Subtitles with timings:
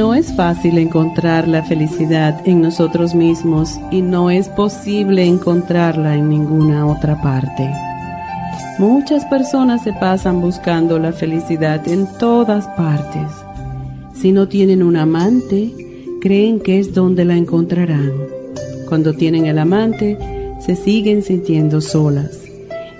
[0.00, 6.30] No es fácil encontrar la felicidad en nosotros mismos y no es posible encontrarla en
[6.30, 7.70] ninguna otra parte.
[8.78, 13.30] Muchas personas se pasan buscando la felicidad en todas partes.
[14.14, 15.70] Si no tienen un amante,
[16.22, 18.12] creen que es donde la encontrarán.
[18.88, 20.16] Cuando tienen el amante,
[20.60, 22.40] se siguen sintiendo solas.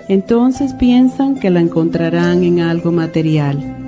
[0.07, 3.80] Entonces piensan que la encontrarán en algo material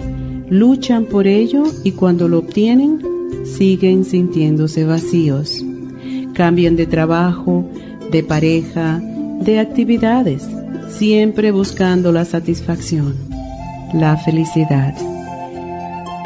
[0.53, 3.01] luchan por ello y cuando lo obtienen
[3.43, 5.65] siguen sintiéndose vacíos.
[6.33, 7.65] Cambian de trabajo,
[8.11, 9.01] de pareja,
[9.41, 10.47] de actividades,
[10.89, 13.15] siempre buscando la satisfacción,
[13.95, 14.93] la felicidad.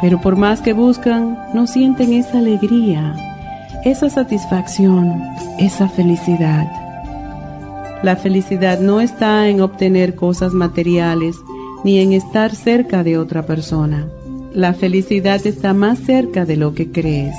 [0.02, 3.16] Pero por más que buscan, no sienten esa alegría,
[3.86, 5.22] esa satisfacción,
[5.58, 6.70] esa felicidad.
[8.02, 11.36] La felicidad no está en obtener cosas materiales,
[11.82, 14.06] ni en estar cerca de otra persona.
[14.54, 17.34] La felicidad está más cerca de lo que crees.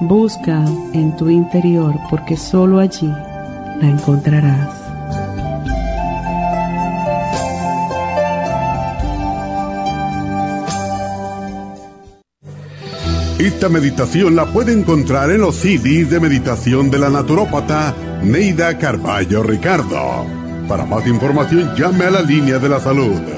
[0.00, 4.70] Busca en tu interior porque solo allí la encontrarás.
[13.38, 19.42] Esta meditación la puede encontrar en los CDs de meditación de la naturópata Neida Carballo
[19.42, 20.26] Ricardo.
[20.66, 23.37] Para más información llame a la línea de la salud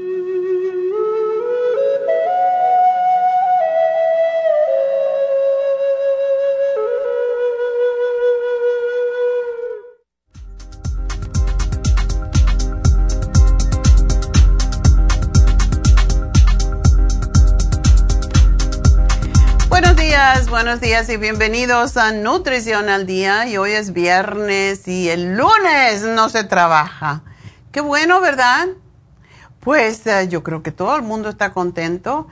[20.71, 23.45] Buenos días y bienvenidos a Nutrición al Día.
[23.45, 27.23] Y hoy es viernes y el lunes no se trabaja.
[27.73, 28.69] Qué bueno, ¿verdad?
[29.59, 32.29] Pues eh, yo creo que todo el mundo está contento.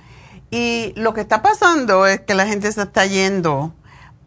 [0.49, 3.73] Y lo que está pasando es que la gente se está yendo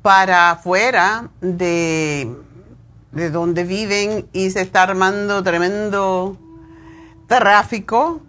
[0.03, 2.37] para afuera de,
[3.12, 6.37] de donde viven y se está armando tremendo
[7.28, 8.21] tráfico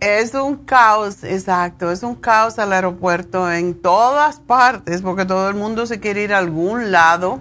[0.00, 5.54] es un caos, exacto, es un caos al aeropuerto en todas partes porque todo el
[5.54, 7.40] mundo se quiere ir a algún lado.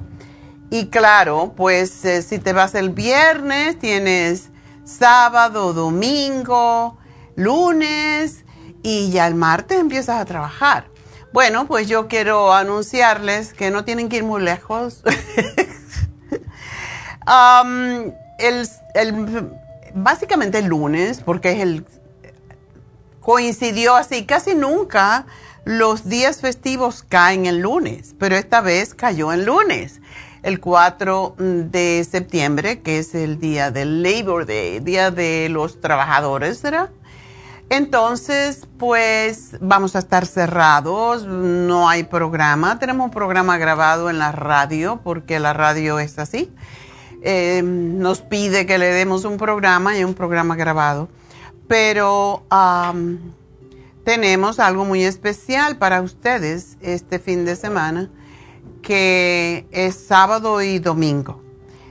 [0.69, 4.49] Y claro, pues eh, si te vas el viernes, tienes
[4.83, 6.97] sábado, domingo,
[7.35, 8.43] lunes
[8.83, 10.89] y ya el martes empiezas a trabajar.
[11.31, 15.03] Bueno, pues yo quiero anunciarles que no tienen que ir muy lejos.
[17.27, 18.69] Um, el,
[19.93, 21.85] básicamente el lunes, porque es el
[23.27, 24.25] coincidió así.
[24.25, 25.25] Casi nunca
[25.65, 29.99] los días festivos caen el lunes, pero esta vez cayó en lunes,
[30.43, 36.59] el 4 de septiembre, que es el día del Labor Day, día de los trabajadores,
[36.59, 36.89] ¿será?
[37.69, 44.31] Entonces, pues vamos a estar cerrados, no hay programa, tenemos un programa grabado en la
[44.31, 46.49] radio, porque la radio es así.
[47.23, 51.09] eh, nos pide que le demos un programa y un programa grabado.
[51.67, 52.43] Pero
[54.03, 58.09] tenemos algo muy especial para ustedes este fin de semana,
[58.81, 61.43] que es sábado y domingo.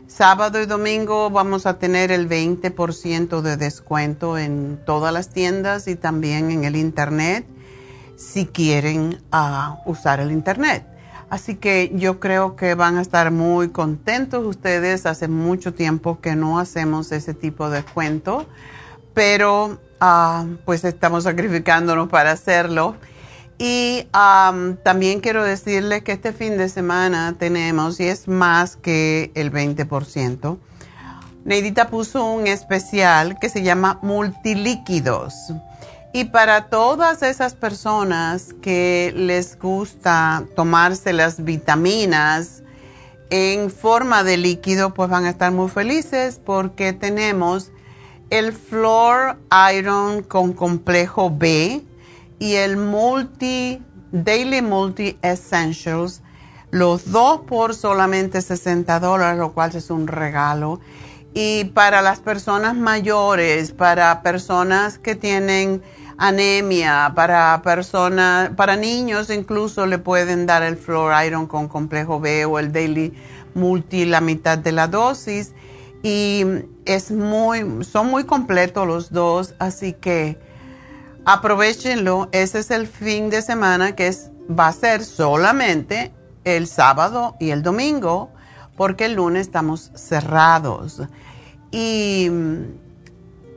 [0.07, 5.97] Sábado y domingo vamos a tener el 20% de descuento en todas las tiendas y
[5.97, 7.47] también en el internet
[8.17, 10.87] si quieren ah, usar el internet.
[11.29, 15.07] Así que yo creo que van a estar muy contentos ustedes.
[15.07, 18.47] Hace mucho tiempo que no hacemos ese tipo de descuento,
[19.17, 22.97] pero ah, pues estamos sacrificándonos para hacerlo.
[23.57, 24.07] Y
[24.83, 30.59] también quiero decirles que este fin de semana tenemos, y es más que el 20%,
[31.47, 35.33] Neidita puso un especial que se llama Multilíquidos.
[36.13, 42.63] Y para todas esas personas que les gusta tomarse las vitaminas
[43.31, 47.73] en forma de líquido, pues van a estar muy felices porque tenemos
[48.31, 49.37] el Floor
[49.75, 51.83] Iron con complejo B
[52.39, 53.81] y el Multi
[54.13, 56.23] Daily Multi Essentials,
[56.71, 60.81] los dos por solamente 60 dólares, lo cual es un regalo.
[61.35, 65.83] Y para las personas mayores, para personas que tienen
[66.19, 72.47] anemia, para personas, para niños incluso le pueden dar el Floor Iron con complejo B
[72.47, 73.13] o el Daily
[73.55, 75.53] Multi la mitad de la dosis.
[76.03, 76.45] Y
[76.87, 80.39] es muy, son muy completos los dos, así que
[81.25, 82.29] aprovechenlo.
[82.33, 86.13] Ese es el fin de semana que es, va a ser solamente
[86.45, 88.31] el sábado y el domingo,
[88.77, 91.03] porque el lunes estamos cerrados.
[91.71, 92.31] Y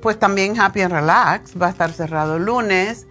[0.01, 3.05] pues también Happy and Relax va a estar cerrado el lunes.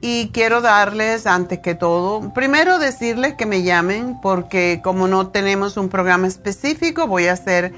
[0.00, 5.76] Y quiero darles, antes que todo, primero decirles que me llamen, porque como no tenemos
[5.76, 7.74] un programa específico, voy a hacer,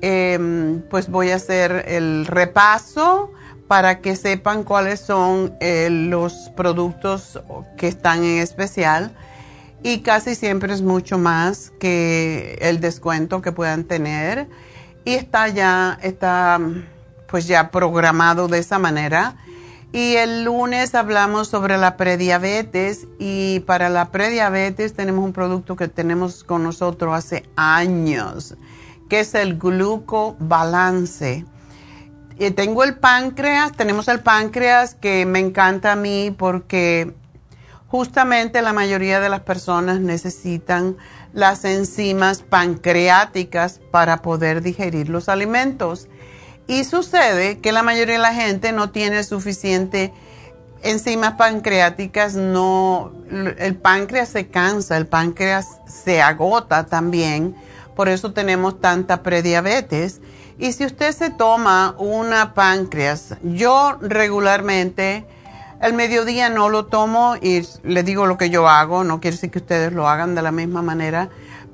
[0.00, 3.30] em, pues voy a hacer el repaso
[3.68, 7.40] para que sepan cuáles son eh, los productos
[7.76, 9.16] que están en especial.
[9.82, 14.48] Y casi siempre es mucho más que el descuento que puedan tener.
[15.04, 16.58] Y está ya está
[17.26, 19.36] pues ya programado de esa manera.
[19.92, 23.06] Y el lunes hablamos sobre la prediabetes.
[23.18, 28.56] Y para la prediabetes tenemos un producto que tenemos con nosotros hace años
[29.14, 31.44] que es el glucobalance
[32.36, 37.14] y tengo el páncreas, tenemos el páncreas que me encanta a mí porque
[37.86, 40.96] justamente la mayoría de las personas necesitan
[41.32, 46.08] las enzimas pancreáticas para poder digerir los alimentos.
[46.66, 50.12] Y sucede que la mayoría de la gente no tiene suficiente
[50.82, 57.54] enzimas pancreáticas, no, el páncreas se cansa, el páncreas se agota también,
[57.94, 60.20] por eso tenemos tanta prediabetes.
[60.58, 65.26] Y si usted se toma una páncreas, yo regularmente
[65.80, 69.50] el mediodía no lo tomo y le digo lo que yo hago, no quiere decir
[69.50, 71.28] que ustedes lo hagan de la misma manera,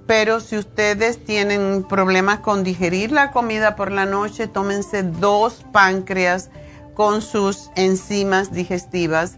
[0.07, 6.51] pero si ustedes tienen problemas con digerir la comida por la noche, tómense dos páncreas
[6.95, 9.37] con sus enzimas digestivas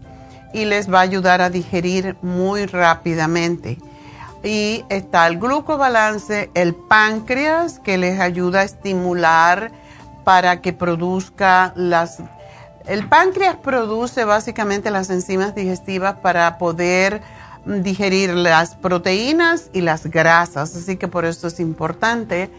[0.53, 3.77] y les va a ayudar a digerir muy rápidamente
[4.43, 9.71] y está el glucobalance, el páncreas que les ayuda a estimular
[10.25, 12.21] para que produzca las...
[12.85, 17.21] El páncreas produce básicamente las enzimas digestivas para poder
[17.65, 22.49] digerir las proteínas y las grasas, así que por eso es importante.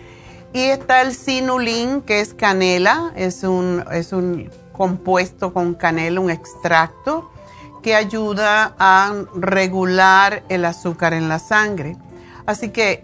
[0.54, 6.30] Y está el sinulin, que es canela, es un, es un compuesto con canela, un
[6.30, 7.30] extracto
[7.84, 11.98] que ayuda a regular el azúcar en la sangre.
[12.46, 13.02] Así que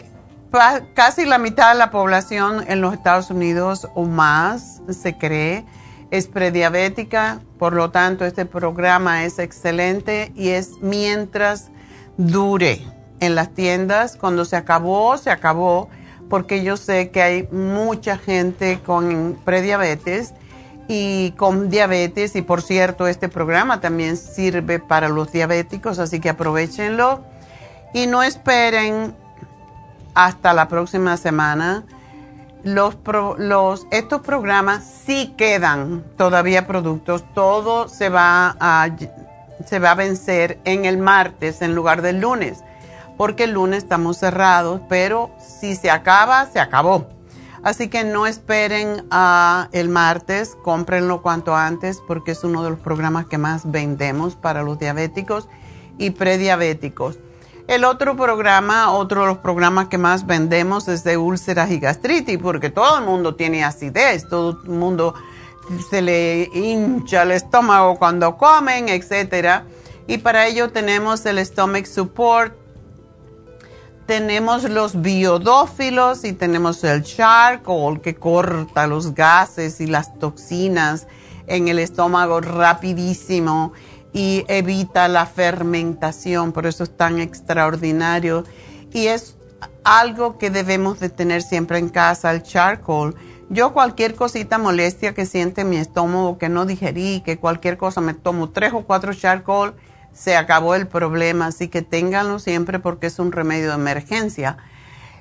[0.95, 5.67] casi la mitad de la población en los Estados Unidos o más, se cree,
[6.11, 7.43] es prediabética.
[7.59, 11.71] Por lo tanto, este programa es excelente y es mientras
[12.17, 12.83] dure
[13.21, 14.17] en las tiendas.
[14.17, 15.91] Cuando se acabó, se acabó,
[16.31, 20.33] porque yo sé que hay mucha gente con prediabetes
[20.93, 22.35] y con diabetes.
[22.35, 27.21] Y por cierto, este programa también sirve para los diabéticos, así que aprovechenlo
[27.95, 29.15] y no esperen
[30.15, 31.85] hasta la próxima semana.
[32.65, 32.97] Los,
[33.39, 38.89] los, estos programas sí quedan todavía productos, todo se va, a,
[39.65, 42.65] se va a vencer en el martes en lugar del lunes,
[43.17, 47.20] porque el lunes estamos cerrados, pero si se acaba, se acabó.
[47.63, 52.79] Así que no esperen a el martes, cómprenlo cuanto antes porque es uno de los
[52.79, 55.47] programas que más vendemos para los diabéticos
[55.99, 57.19] y prediabéticos.
[57.69, 62.39] El otro programa, otro de los programas que más vendemos es de úlceras y gastritis,
[62.39, 65.15] porque todo el mundo tiene acidez, todo el mundo
[65.89, 69.63] se le hincha el estómago cuando comen, etc.
[70.09, 72.55] Y para ello tenemos el Stomach Support,
[74.11, 81.07] tenemos los biodófilos y tenemos el charcoal que corta los gases y las toxinas
[81.47, 83.73] en el estómago rapidísimo
[84.13, 88.43] y evita la fermentación, por eso es tan extraordinario.
[88.93, 89.37] Y es
[89.85, 93.15] algo que debemos de tener siempre en casa, el charcoal.
[93.49, 98.15] Yo cualquier cosita molestia que siente mi estómago, que no digerí, que cualquier cosa me
[98.15, 99.75] tomo tres o cuatro charcoal,
[100.13, 104.59] se acabó el problema, así que ténganlo siempre porque es un remedio de emergencia.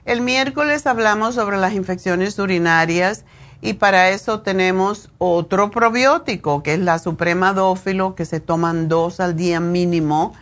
[0.06, 3.26] El miércoles hablamos sobre las infecciones urinarias
[3.62, 9.20] y para eso tenemos otro probiótico, que es la Suprema Dófilo, que se toman dos
[9.20, 10.34] al día mínimo.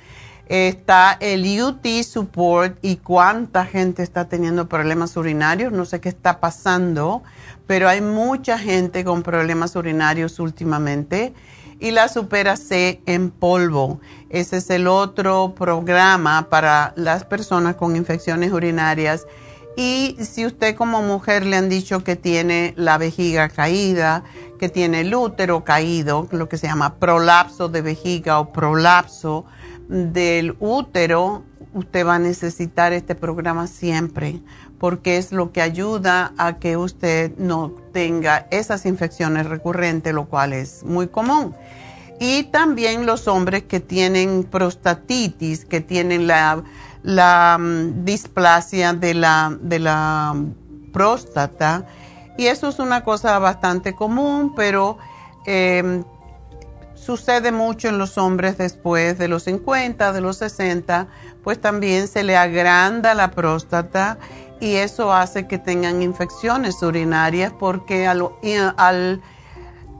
[0.47, 5.73] Está el UT Support y cuánta gente está teniendo problemas urinarios.
[5.73, 7.23] No sé qué está pasando,
[7.65, 11.33] pero hay mucha gente con problemas urinarios últimamente.
[11.79, 13.99] Y la Supera C en polvo.
[14.29, 19.25] Ese es el otro programa para las personas con infecciones urinarias
[19.77, 24.23] y si usted como mujer le han dicho que tiene la vejiga caída,
[24.57, 29.45] que tiene el útero caído, lo que se llama prolapso de vejiga o prolapso
[29.87, 31.43] del útero,
[31.75, 34.41] usted va a necesitar este programa siempre
[34.79, 40.53] porque es lo que ayuda a que usted no tenga esas infecciones recurrentes, lo cual
[40.53, 41.55] es muy común.
[42.19, 49.79] Y también los hombres que tienen prostatitis, que tienen la mm, displasia de la, de
[49.79, 50.35] la
[50.91, 51.85] próstata.
[52.37, 54.97] Y eso es una cosa bastante común, pero
[55.45, 56.03] em,
[56.95, 61.07] sucede mucho en los hombres después de los 50, de los 60,
[61.43, 64.17] pues también se le agranda la próstata
[64.59, 69.21] y eso hace que tengan infecciones urinarias porque al,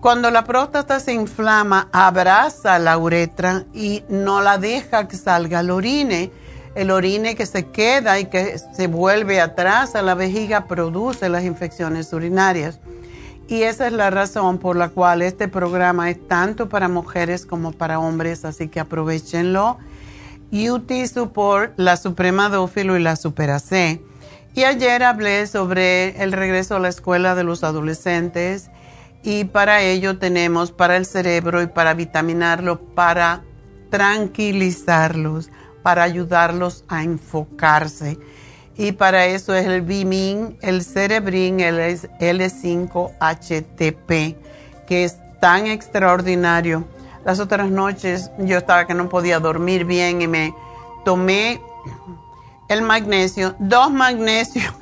[0.01, 5.71] cuando la próstata se inflama abraza la uretra y no la deja que salga el
[5.71, 6.31] orine
[6.77, 11.43] el orine que se queda y que se vuelve atrás a la vejiga produce las
[11.43, 12.79] infecciones urinarias.
[13.47, 17.71] Y esa es la razón por la cual este programa es tanto para mujeres como
[17.71, 19.79] para hombres, así que aprovechenlo.
[20.51, 23.99] UT Support, la Suprema Dófilo y la Supera C.
[24.57, 28.71] Y ayer hablé sobre el regreso a la escuela de los adolescentes
[29.21, 33.43] y para ello tenemos para el cerebro y para vitaminarlo, para
[33.91, 35.51] tranquilizarlos
[35.83, 38.17] para ayudarlos a enfocarse.
[38.77, 44.37] Y para eso es el Bimin, el Cerebrin, el L5-HTP,
[44.87, 46.87] que es tan extraordinario.
[47.23, 50.55] Las otras noches yo estaba que no podía dormir bien y me
[51.05, 51.61] tomé
[52.67, 54.73] el magnesio, dos magnesios,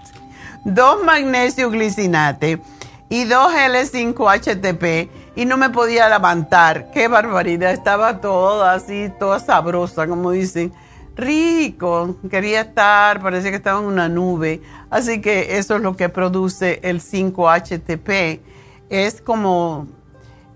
[0.64, 2.60] dos magnesio glicinate
[3.08, 6.90] y dos L5-HTP y no me podía levantar.
[6.90, 10.72] Qué barbaridad, estaba toda así, toda sabrosa, como dicen.
[11.14, 14.62] Rico, quería estar, parecía que estaba en una nube.
[14.88, 18.40] Así que eso es lo que produce el 5-HTP.
[18.88, 19.88] Es como,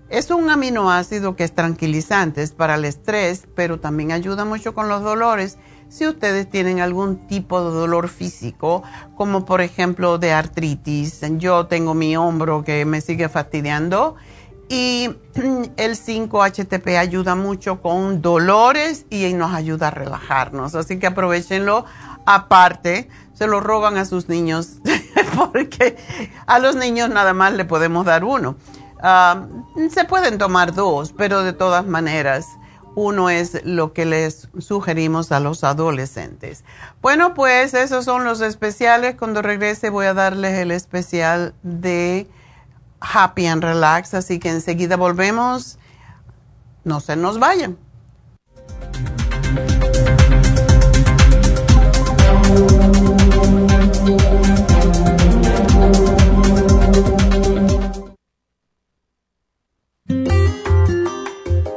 [0.09, 4.87] es un aminoácido que es tranquilizante, es para el estrés, pero también ayuda mucho con
[4.87, 5.57] los dolores.
[5.93, 8.81] Si ustedes tienen algún tipo de dolor físico,
[9.15, 14.15] como por ejemplo de artritis, yo tengo mi hombro que me sigue fastidiando
[14.69, 15.11] y
[15.77, 20.73] el 5-HTP ayuda mucho con dolores y nos ayuda a relajarnos.
[20.73, 21.85] Así que aprovechenlo.
[22.25, 24.77] Aparte, se lo roban a sus niños
[25.53, 25.95] porque
[26.47, 28.55] a los niños nada más le podemos dar uno.
[28.99, 29.45] Ah,
[29.91, 32.47] se pueden tomar dos, pero de todas maneras,
[32.95, 36.63] uno es lo que les sugerimos a los adolescentes.
[37.01, 39.15] Bueno, pues esos son los especiales.
[39.15, 42.27] Cuando regrese voy a darles el especial de
[42.99, 45.79] Happy and Relax, así que enseguida volvemos.
[46.83, 47.77] No se nos vayan.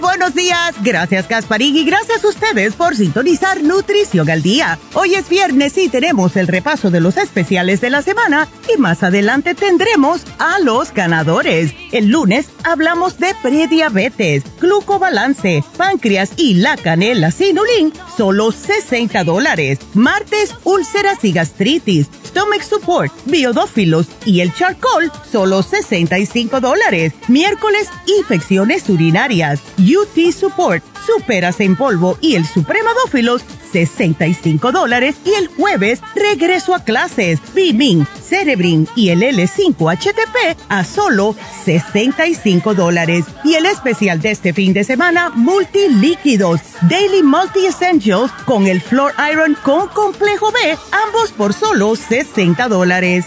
[0.00, 4.78] Buenos días, gracias Gasparín y gracias a ustedes por sintonizar Nutrición al Día.
[4.94, 9.02] Hoy es viernes y tenemos el repaso de los especiales de la semana y más
[9.02, 11.74] adelante tendremos a los ganadores.
[11.92, 19.78] El lunes hablamos de prediabetes, glucobalance, páncreas y la canela sinulín, solo 60 dólares.
[19.94, 27.12] Martes, úlceras y gastritis, stomach support, biodófilos y el charcoal, solo 65 dólares.
[27.28, 35.16] Miércoles, infecciones urinarias UT Support, Superas en polvo y el Supremadófilos, 65 dólares.
[35.24, 43.26] Y el jueves, regreso a clases, Bimin, Cerebrin y el L5-HTP a solo 65 dólares.
[43.44, 49.12] Y el especial de este fin de semana, Multilíquidos, Daily Multi Essentials con el Floor
[49.30, 53.26] Iron con complejo B, ambos por solo 60 dólares.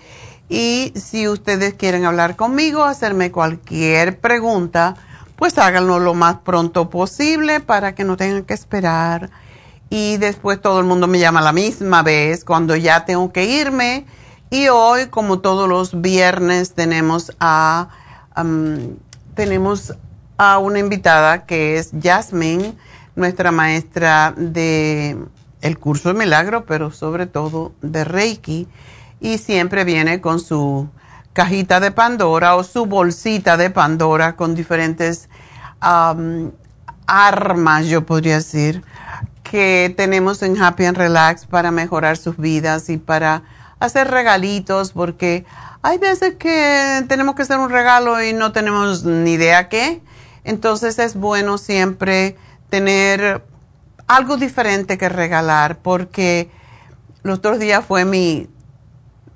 [0.49, 4.97] Y si ustedes quieren hablar conmigo, hacerme cualquier pregunta,
[5.37, 9.29] pues háganlo lo más pronto posible para que no tengan que esperar
[9.95, 14.07] y después todo el mundo me llama la misma vez cuando ya tengo que irme.
[14.49, 17.91] Y hoy, como todos los viernes, tenemos a,
[19.35, 19.93] tenemos
[20.39, 22.75] a una invitada que es Jasmine,
[23.17, 25.19] nuestra maestra de
[25.61, 28.69] el curso de milagro, pero sobre todo de Reiki.
[29.21, 30.89] Y siempre viene con su
[31.35, 35.29] cajita de Pandora o su bolsita de Pandora con diferentes
[37.07, 38.83] armas, yo podría decir
[39.53, 43.43] que tenemos en Happy and Relax para mejorar sus vidas y para
[43.81, 45.45] hacer regalitos, porque
[45.83, 50.01] hay veces que tenemos que hacer un regalo y no tenemos ni idea qué.
[50.45, 52.39] Entonces es bueno siempre
[52.71, 53.45] tener
[54.07, 56.51] algo diferente que regalar, porque
[57.23, 58.49] los otros días fue mi,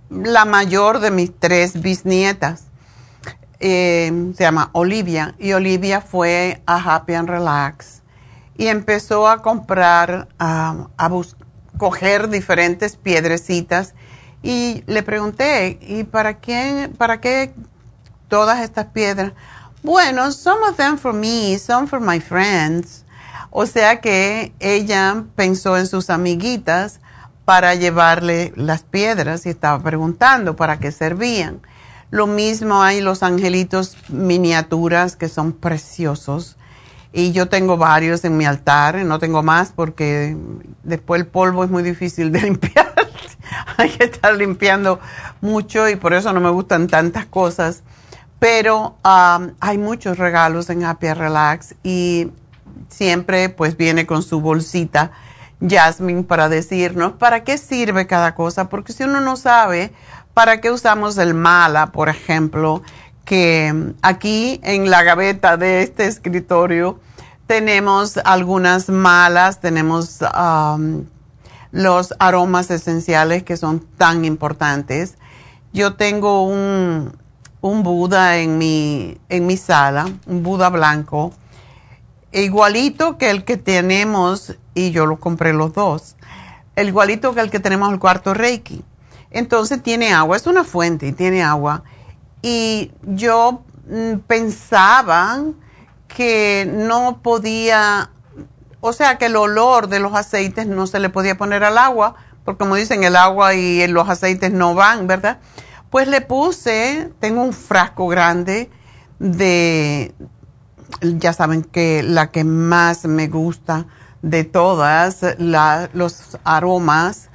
[0.09, 2.65] la mayor de mis tres bisnietas.
[3.61, 7.97] Eh, se llama Olivia y Olivia fue a Happy and Relax
[8.59, 11.11] y empezó a comprar, a, a
[11.79, 13.95] coger diferentes piedrecitas
[14.43, 17.53] y le pregunté, ¿y para qué, para qué
[18.29, 19.33] todas estas piedras.
[19.83, 23.05] Bueno, some of them for me, some for my friends.
[23.51, 27.01] O sea que ella pensó en sus amiguitas
[27.45, 31.61] para llevarle las piedras y estaba preguntando para qué servían.
[32.11, 36.57] Lo mismo hay los angelitos miniaturas que son preciosos.
[37.19, 40.37] Y yo tengo varios en mi altar, no tengo más porque
[40.83, 42.93] después el polvo es muy difícil de limpiar.
[43.79, 45.01] hay que estar limpiando
[45.41, 47.83] mucho y por eso no me gustan tantas cosas.
[48.39, 52.33] Pero um, hay muchos regalos en Happy Relax y
[52.91, 55.13] siempre pues viene con su bolsita
[55.67, 59.91] Jasmine para decirnos para qué sirve cada cosa, porque si uno no sabe
[60.35, 62.83] para qué usamos el mala, por ejemplo,
[63.25, 67.01] que aquí en la gaveta de este escritorio
[67.47, 71.05] tenemos algunas malas, tenemos um,
[71.71, 75.17] los aromas esenciales que son tan importantes.
[75.73, 77.17] Yo tengo un,
[77.61, 81.33] un Buda en mi, en mi sala, un Buda blanco,
[82.33, 86.17] igualito que el que tenemos, y yo lo compré los dos,
[86.77, 88.85] igualito que el que tenemos el cuarto Reiki.
[89.31, 91.83] Entonces tiene agua, es una fuente y tiene agua.
[92.43, 95.43] Y yo mm, pensaba
[96.17, 98.11] que no podía
[98.81, 102.15] o sea que el olor de los aceites no se le podía poner al agua,
[102.45, 105.39] porque como dicen, el agua y los aceites no van, ¿verdad?
[105.91, 108.71] Pues le puse, tengo un frasco grande
[109.19, 110.15] de,
[111.01, 113.87] ya saben que la que más me gusta
[114.23, 117.31] de todas los aromas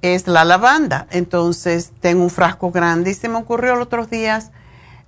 [0.00, 1.06] es la lavanda.
[1.10, 4.52] Entonces tengo un frasco grande y se me ocurrió los otros días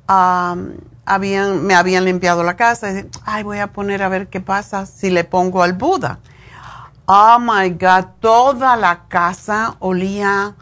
[0.06, 2.90] habían, me habían limpiado la casa.
[2.92, 6.20] Y, Ay, voy a poner a ver qué pasa si le pongo al Buda.
[7.06, 10.56] Oh my God, toda la casa olía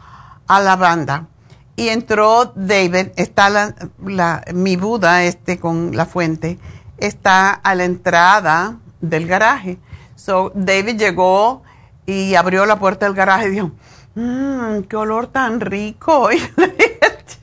[0.47, 1.27] a lavanda.
[1.75, 6.57] Y entró David, está la, mi Buda, este con la fuente,
[6.97, 9.79] está a la entrada del garaje.
[10.15, 11.63] So, David llegó
[12.05, 13.71] y abrió la puerta del garaje y dijo,
[14.15, 16.29] mmm, qué olor tan rico.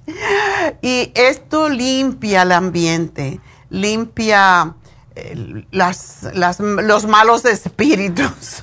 [0.83, 4.75] esto limpia el ambiente, limpia
[5.15, 8.63] eh, las, los malos espíritus,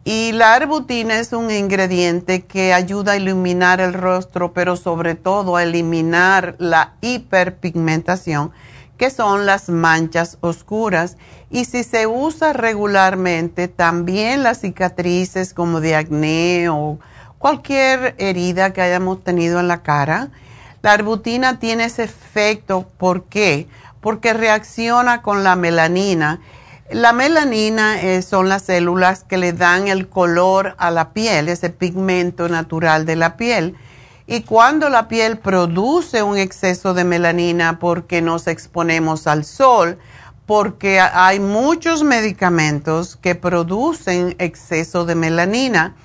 [0.04, 5.58] Y la arbutina es un ingrediente que ayuda a iluminar el rostro, pero sobre todo
[5.58, 8.52] a eliminar la hiperpigmentación,
[8.98, 11.18] que son las manchas oscuras
[11.52, 16.98] y si se usa regularmente, también las cicatrices como de acné o
[17.38, 20.30] cualquier herida que hayamos tenido en la cara,
[20.82, 22.88] la arbutina tiene ese efecto.
[22.98, 23.68] ¿Por qué?
[24.00, 26.40] Porque reacciona con la melanina.
[26.90, 31.70] La melanina eh, son las células que le dan el color a la piel, ese
[31.70, 33.76] pigmento natural de la piel.
[34.26, 40.00] Y cuando la piel produce un exceso de melanina porque nos exponemos al sol,
[40.46, 45.96] porque hay muchos medicamentos que producen exceso de melanina.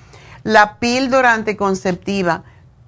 [0.43, 2.43] La píldora anticonceptiva,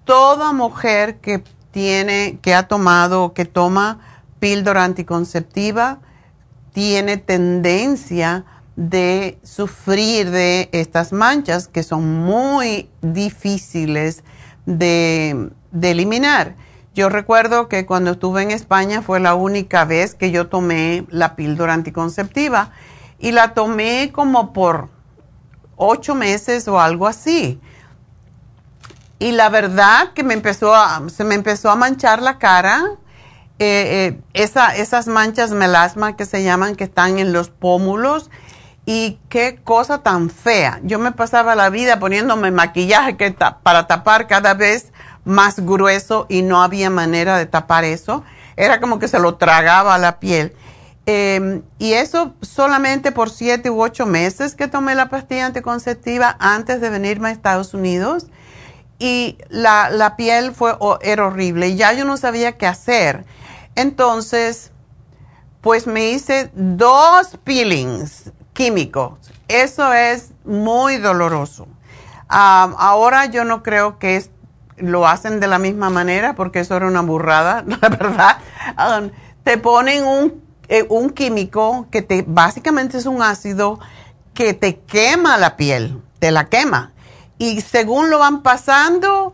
[0.06, 4.00] toda mujer que tiene, que ha tomado o que toma
[4.40, 6.00] píldora anticonceptiva,
[6.72, 14.24] tiene tendencia de sufrir de estas manchas que son muy difíciles
[14.66, 16.56] de, de eliminar.
[17.00, 21.38] Yo recuerdo que cuando estuve en España fue la única vez que yo tomé la
[21.38, 22.72] píldora anticonceptiva
[23.20, 24.90] y la tomé como por
[25.78, 27.62] ocho meses o algo así.
[29.18, 32.84] Y la verdad que me empezó a, se me empezó a manchar la cara,
[33.60, 34.44] eh, eh,
[34.76, 38.30] esas manchas melasma que se llaman, que están en los pómulos,
[38.86, 40.82] y qué cosa tan fea.
[40.84, 43.16] Yo me pasaba la vida poniéndome maquillaje
[43.64, 44.92] para tapar cada vez
[45.26, 48.24] más grueso y no había manera de tapar eso.
[48.56, 50.54] Era como que se lo tragaba la piel.
[51.06, 56.82] Em, y eso solamente por siete u ocho meses que tomé la pastilla anticonceptiva antes
[56.82, 58.28] de venirme a Estados Unidos.
[59.00, 61.76] Y la, la piel fue, era horrible.
[61.76, 63.26] Ya yo no sabía qué hacer.
[63.76, 64.72] Entonces,
[65.62, 69.14] pues me hice dos peelings químicos.
[69.48, 71.68] Eso es muy doloroso.
[72.28, 74.30] ahora yo no creo que
[74.80, 78.38] lo hacen de la misma manera porque eso era una burrada, la verdad.
[79.44, 83.80] te ponen un, eh, un químico que te básicamente es un ácido
[84.34, 86.94] que te quema la piel, te la quema.
[87.38, 89.34] Y según lo van pasando,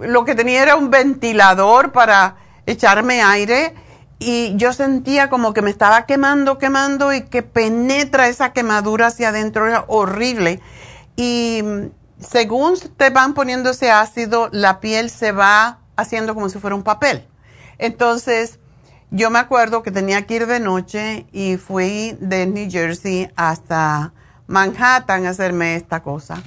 [0.00, 2.36] lo que tenía era un ventilador para
[2.66, 3.74] echarme aire
[4.18, 9.28] y yo sentía como que me estaba quemando, quemando y que penetra esa quemadura hacia
[9.28, 10.60] adentro, era horrible.
[11.16, 11.62] Y
[12.20, 16.82] según te van poniendo ese ácido, la piel se va haciendo como si fuera un
[16.82, 17.26] papel.
[17.78, 18.58] Entonces,
[19.10, 24.12] yo me acuerdo que tenía que ir de noche y fui de New Jersey hasta
[24.46, 26.42] Manhattan a hacerme esta cosa.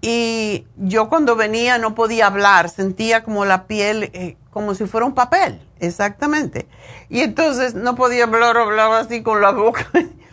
[0.00, 5.06] Y yo cuando venía no podía hablar, sentía como la piel, eh, como si fuera
[5.06, 5.60] un papel.
[5.78, 6.68] Exactamente.
[7.08, 9.86] Y entonces no podía hablar, hablaba así con la boca.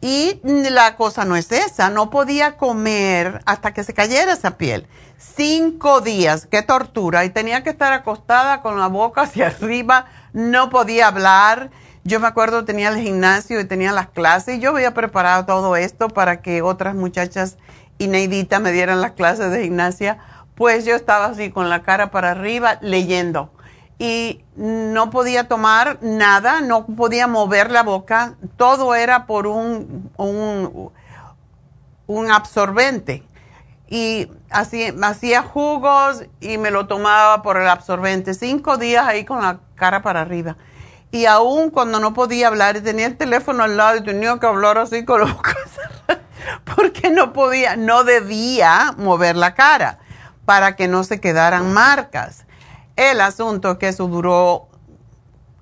[0.00, 4.86] y la cosa no es esa, no podía comer hasta que se cayera esa piel.
[5.18, 7.24] Cinco días, qué tortura.
[7.24, 11.70] Y tenía que estar acostada con la boca hacia arriba, no podía hablar.
[12.04, 14.56] Yo me acuerdo, tenía el gimnasio y tenía las clases.
[14.56, 17.56] Y yo había preparado todo esto para que otras muchachas
[17.98, 20.18] y Neidita me dieran las clases de gimnasia.
[20.54, 23.50] Pues yo estaba así con la cara para arriba leyendo
[23.98, 30.10] y no podía tomar nada, no podía mover la boca, todo era por un,
[32.06, 33.24] un, absorbente.
[33.88, 38.34] Y así, hacía jugos y me lo tomaba por el absorbente.
[38.34, 40.56] Cinco días ahí con la cara para arriba.
[41.10, 44.46] Y aún cuando no podía hablar y tenía el teléfono al lado y tenía que
[44.46, 45.56] hablar así con boca
[46.76, 49.98] porque no podía, no debía mover la cara
[50.44, 52.44] para que no se quedaran marcas.
[52.98, 54.66] El asunto que eso duró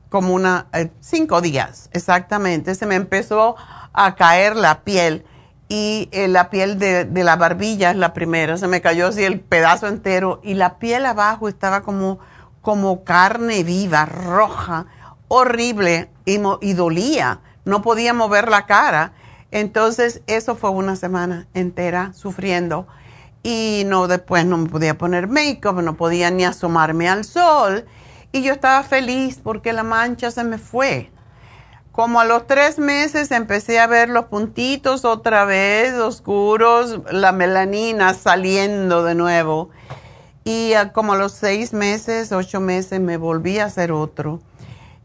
[0.09, 2.75] como una, eh, cinco días, exactamente.
[2.75, 3.57] Se me empezó
[3.92, 5.27] a caer la piel
[5.68, 8.57] y eh, la piel de, la barbilla es la primera.
[8.57, 12.20] Se me cayó así el pedazo entero y la piel abajo estaba como,
[12.62, 14.87] como carne viva, roja,
[15.29, 17.40] horrible y, y dolía.
[17.66, 19.12] No podía mover la cara.
[19.51, 22.87] Entonces, eso fue una semana entera sufriendo
[23.46, 27.87] y no después no me podía poner make-up, no podía ni asomarme al sol
[28.32, 31.12] y yo estaba feliz porque la mancha se me fue.
[31.92, 38.14] Como a los tres meses empecé a ver los puntitos otra vez oscuros, la melanina
[38.14, 39.70] saliendo de nuevo.
[40.42, 44.40] Y como a los seis meses, ocho meses, me volví a hacer otro.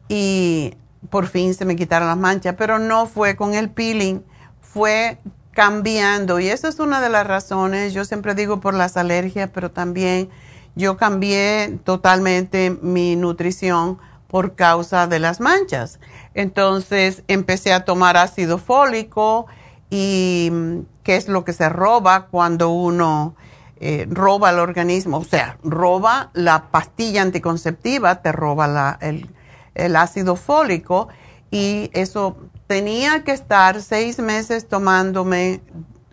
[0.09, 0.73] Y
[1.11, 4.23] por fin se me quitaron las manchas, pero no fue con el peeling,
[4.61, 5.19] fue
[5.51, 6.39] cambiando.
[6.39, 10.29] Y esa es una de las razones, yo siempre digo por las alergias, pero también
[10.75, 15.99] yo cambié totalmente mi nutrición por causa de las manchas.
[16.33, 19.47] Entonces empecé a tomar ácido fólico
[19.89, 23.35] y mm, qué es lo que se roba cuando uno
[23.81, 31.09] eh, roba el organismo, o sea, roba la pastilla anticonceptiva, te roba el ácido fólico
[31.49, 32.37] y eso
[32.71, 35.59] tenía que estar seis meses tomándome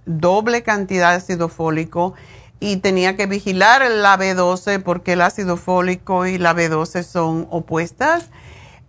[0.07, 2.15] doble cantidad de ácido fólico
[2.59, 8.31] y tenía que vigilar la B12 porque el ácido fólico y la B12 son opuestas.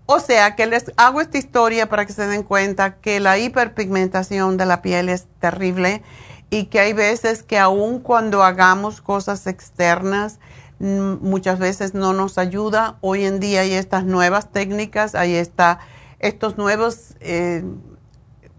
[0.08, 4.58] O sea que les hago esta historia para que se den cuenta que la hiperpigmentación
[4.58, 6.02] de la piel es terrible
[6.50, 10.40] y que hay veces que aun cuando hagamos cosas externas,
[10.80, 12.98] muchas veces no nos ayuda.
[13.02, 15.78] Hoy en día hay estas nuevas técnicas, ahí está
[16.20, 17.64] estos nuevos eh,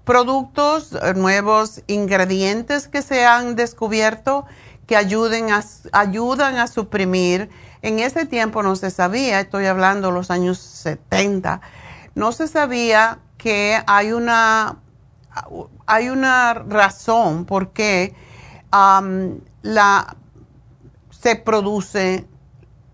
[0.04, 4.46] productos, nuevos ingredientes que se han descubierto
[4.86, 5.50] que ayuden
[5.92, 7.48] ayudan a suprimir.
[7.80, 11.60] En ese tiempo no se sabía, estoy hablando de los años 70,
[12.16, 14.78] no se sabía que hay una,
[15.86, 18.14] hay una razón por qué
[19.62, 20.16] la,
[21.10, 22.26] se produce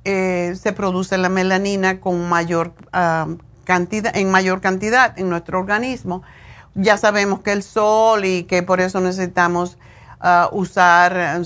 [0.05, 2.75] eh, se produce la melanina con mayor
[3.69, 6.23] en mayor cantidad en nuestro organismo.
[6.75, 9.79] Ya sabemos que el sol y que por eso necesitamos
[10.23, 11.45] uh, usar uh,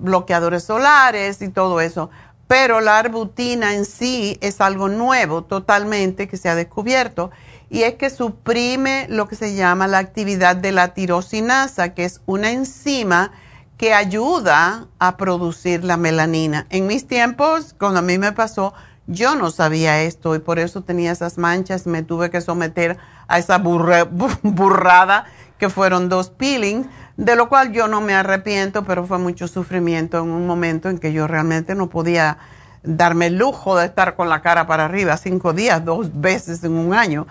[0.00, 2.10] bloqueadores solares y todo eso.
[2.46, 7.30] Pero la arbutina en sí es algo nuevo totalmente que se ha descubierto
[7.70, 12.20] y es que suprime lo que se llama la actividad de la tirosinasa, que es
[12.24, 13.32] una enzima
[13.76, 16.66] que ayuda a producir la melanina.
[16.70, 18.74] En mis tiempos, cuando a mí me pasó,
[19.08, 21.86] yo no sabía esto y por eso tenía esas manchas.
[21.86, 23.58] Me tuve que someter a esa
[24.42, 25.24] burrada
[25.58, 30.18] que fueron dos peelings, de lo cual yo no me arrepiento, pero fue mucho sufrimiento
[30.18, 32.38] en un momento en que yo realmente no podía
[32.84, 36.72] darme el lujo de estar con la cara para arriba cinco días, dos veces en
[36.72, 37.26] un año.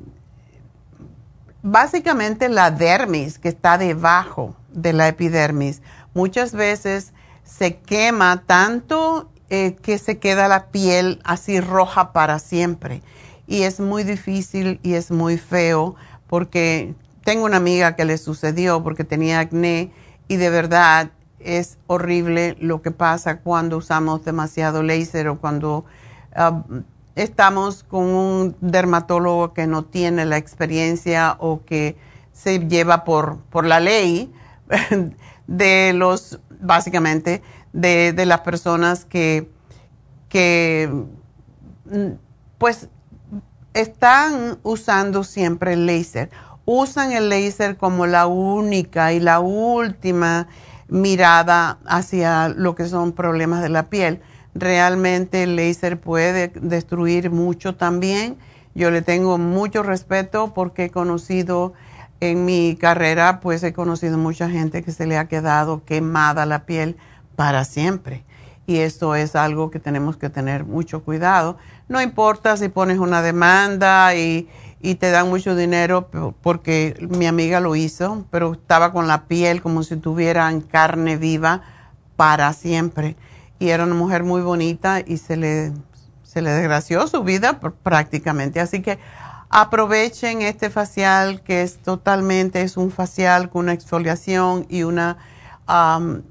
[1.63, 5.83] básicamente la dermis que está debajo de la epidermis.
[6.15, 13.03] Muchas veces se quema tanto eh, que se queda la piel así roja para siempre.
[13.49, 15.97] Y es muy difícil y es muy feo
[16.29, 16.95] porque
[17.27, 19.91] tengo una amiga que le sucedió porque tenía acné
[20.29, 21.11] y de verdad
[21.41, 25.85] es horrible lo que pasa cuando usamos demasiado láser o cuando
[26.37, 26.63] ah,
[27.17, 31.97] estamos con un dermatólogo que no tiene la experiencia o que
[32.33, 34.33] se lleva por, por la ley
[35.49, 39.51] de los, básicamente, de, de las personas que,
[40.29, 40.89] que,
[41.87, 42.11] mm,
[42.59, 42.89] pues,
[43.75, 46.31] están usando siempre el láser
[46.67, 50.49] usan el láser como la única y la última
[50.89, 54.21] mirada hacia lo que son problemas de la piel.
[54.55, 58.37] Realmente el láser puede destruir mucho también.
[58.75, 61.73] Yo le tengo mucho respeto porque he conocido
[62.21, 66.67] en mi carrera, pues he conocido mucha gente que se le ha quedado quemada la
[66.67, 66.97] piel
[67.37, 68.25] para siempre.
[68.67, 71.57] Y esto es algo que tenemos que tener mucho cuidado.
[71.89, 74.49] No importa si pones una demanda y,
[74.81, 76.09] y te dan mucho dinero
[76.43, 81.63] porque mi amiga lo hizo, pero estaba con la piel como si tuvieran carne viva
[82.17, 83.17] para siempre.
[83.59, 85.73] Y era una mujer muy bonita y se le,
[86.23, 88.61] se le desgració su vida prácticamente.
[88.61, 88.99] Así que
[89.49, 95.17] aprovechen este facial que es totalmente, es un facial con una exfoliación y una,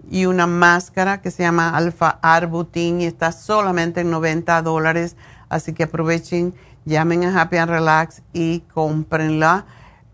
[0.09, 5.15] y una máscara que se llama Alpha Arbutin y está solamente en 90 dólares.
[5.49, 6.53] Así que aprovechen
[6.85, 9.65] llamen a Happy and Relax y cómprenla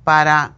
[0.03, 0.53] para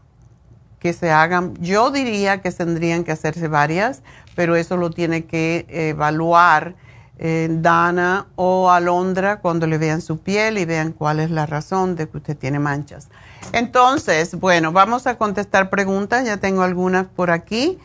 [0.79, 1.55] que se hagan.
[1.59, 4.03] Yo diría que tendrían que hacerse varias,
[4.35, 6.75] pero eso lo tiene que evaluar
[7.19, 11.95] eh, Dana o Alondra cuando le vean su piel y vean cuál es la razón
[11.95, 13.09] de que usted tiene manchas.
[13.51, 16.25] Entonces, bueno, vamos a contestar preguntas.
[16.25, 17.77] Ya tengo algunas por aquí.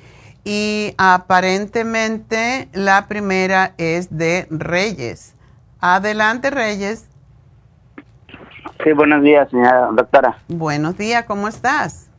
[0.44, 5.34] Y aparentemente la primera es de Reyes.
[5.80, 7.08] Adelante, Reyes.
[8.83, 10.38] Sí, buenos días, señora doctora.
[10.48, 12.11] Buenos días, ¿cómo estás?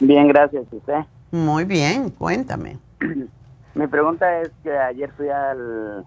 [0.00, 0.64] Bien, gracias.
[0.72, 1.00] ¿Y usted?
[1.30, 2.78] Muy bien, cuéntame.
[3.74, 6.04] Mi pregunta es que ayer fui al,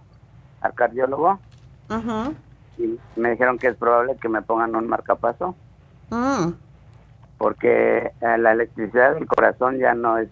[0.62, 1.40] al cardiólogo
[2.78, 5.56] y me dijeron que es probable que me pongan un marcapaso.
[6.10, 6.54] Mm.
[7.38, 10.30] Porque eh, la electricidad del corazón ya no es,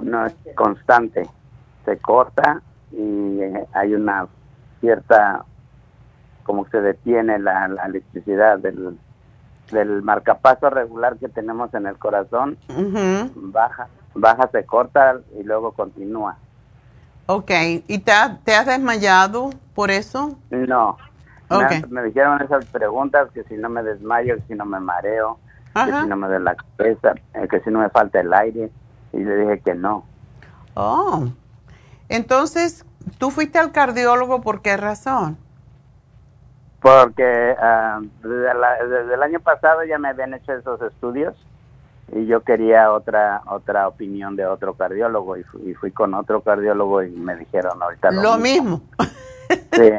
[0.00, 1.28] no es constante.
[1.84, 2.62] Se corta
[2.92, 4.26] y eh, hay una
[4.80, 5.44] cierta
[6.46, 8.96] como se detiene la, electricidad del,
[9.72, 12.56] del marcapaso regular que tenemos en el corazón,
[13.34, 16.36] baja, baja, se corta y luego continúa.
[17.26, 17.50] Ok,
[17.88, 18.12] ¿y te,
[18.44, 20.38] te has desmayado por eso?
[20.50, 20.96] No.
[21.90, 25.38] Me, dijeron esas preguntas, que si no me desmayo, que si no me mareo,
[25.74, 28.70] que si no me da la cabeza, eh, que si no me falta el aire,
[29.12, 30.04] y le dije que no.
[30.74, 31.26] Oh,
[32.08, 32.84] entonces,
[33.18, 35.38] ¿tú fuiste al cardiólogo por qué razón?
[36.86, 41.34] Porque ah, desde, el año pasado ya me habían hecho esos estudios
[42.12, 45.42] y yo quería otra otra opinión de otro cardiólogo y
[45.74, 48.82] fui, con otro cardiólogo y me dijeron ahorita lo, mismo.
[49.48, 49.92] Sí,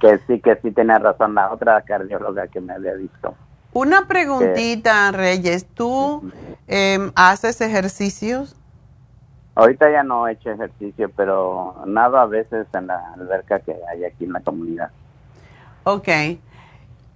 [0.00, 3.34] que sí, que sí tenía razón la otra cardióloga que me había visto.
[3.74, 6.30] Una preguntita, Reyes, ¿tú
[6.66, 8.56] em, haces ejercicios?
[9.54, 14.04] Ahorita ya no he hecho ejercicio, pero nado a veces en la alberca que hay
[14.04, 14.90] aquí en la comunidad.
[15.84, 16.08] Ok.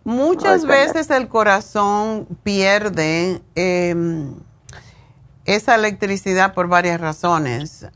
[0.04, 4.34] Muchas veces el corazón pierde em,
[5.44, 7.86] esa electricidad por varias razones.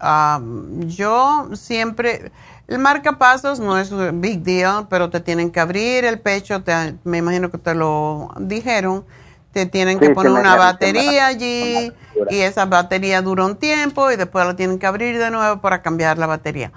[0.86, 2.32] yo siempre,
[2.66, 6.62] el marcapasos no es un big deal, pero te tienen que abrir el pecho,
[7.04, 9.04] me imagino que te lo dijeron,
[9.52, 11.92] te tienen que poner una batería allí
[12.28, 15.82] y esa batería dura un tiempo y después la tienen que abrir de nuevo para
[15.82, 16.72] cambiar la batería.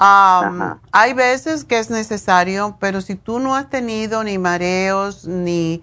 [0.00, 5.82] Hay veces que es necesario, pero si tú no has tenido ni mareos, ni,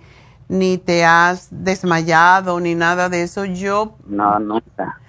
[0.50, 3.96] ni te has desmayado, ni nada de eso, yo...
[4.08, 5.00] No, nunca.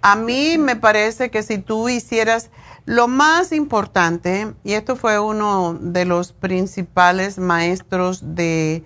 [0.00, 2.50] A mí me parece que si tú hicieras
[2.86, 8.82] lo más importante, y esto fue uno de los principales maestros de,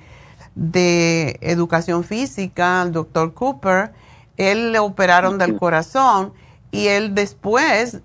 [1.41, 3.93] educación física, el doctor Cooper,
[4.37, 6.33] él le operaron del corazón
[6.73, 8.01] y él después,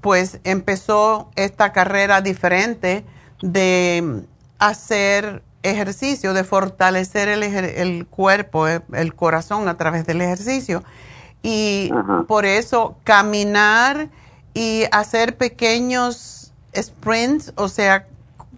[0.00, 3.04] pues, empezó esta carrera diferente
[3.42, 4.22] de
[4.58, 10.82] hacer ejercicio, de fortalecer el, el cuerpo, el, corazón a través del ejercicio.
[11.42, 11.90] Y
[12.28, 14.08] por eso caminar
[14.54, 18.06] y hacer pequeños sprints, o sea,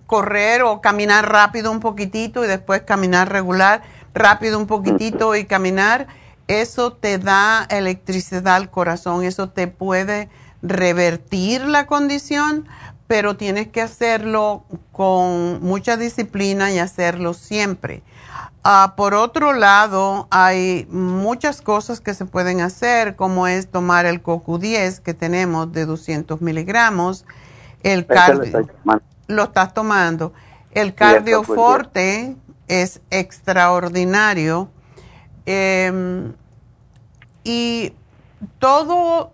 [0.07, 3.82] correr o caminar rápido un poquitito y después caminar regular,
[4.14, 6.07] rápido un poquitito y caminar,
[6.49, 10.28] eso te da electricidad al corazón, eso te puede
[10.62, 12.68] revertir la condición,
[13.06, 18.02] pero tienes que hacerlo con mucha disciplina y hacerlo siempre.
[18.64, 24.22] Ah, por otro lado, hay muchas cosas que se pueden hacer, como es tomar el
[24.22, 27.24] CoQ10 que tenemos de 200 miligramos.
[27.82, 28.68] El cardio,
[29.26, 30.32] lo, estás tomando.
[30.70, 32.36] El cardioforte
[32.68, 34.70] es extraordinario.
[35.44, 36.32] Em,
[37.42, 37.92] y
[38.60, 39.32] todo,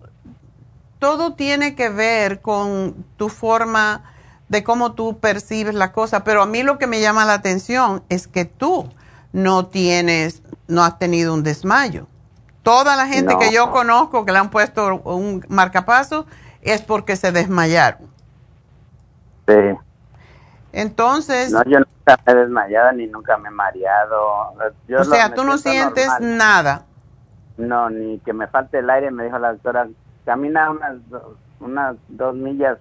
[0.99, 4.03] todo tiene que ver con tu forma
[4.49, 6.25] de cómo tú percibes la cosa.
[6.25, 8.89] Pero a mí lo que me llama la atención es que tú
[9.33, 12.07] no tienes, no has tenido un desmayo.
[12.63, 16.27] Toda la gente que yo conozco que le han puesto un marcapaso
[16.61, 18.09] es porque se desmayaron.
[19.47, 19.55] Sí.
[20.73, 21.51] Entonces.
[21.51, 24.55] No, yo nunca me he desmayado ni nunca me he mareado.
[24.99, 26.85] o sea, tú no sientes nada.
[27.57, 29.89] No, ni que me falte el aire, me dijo la doctora,
[30.29, 30.97] camina unas,
[31.59, 32.77] unas dos millas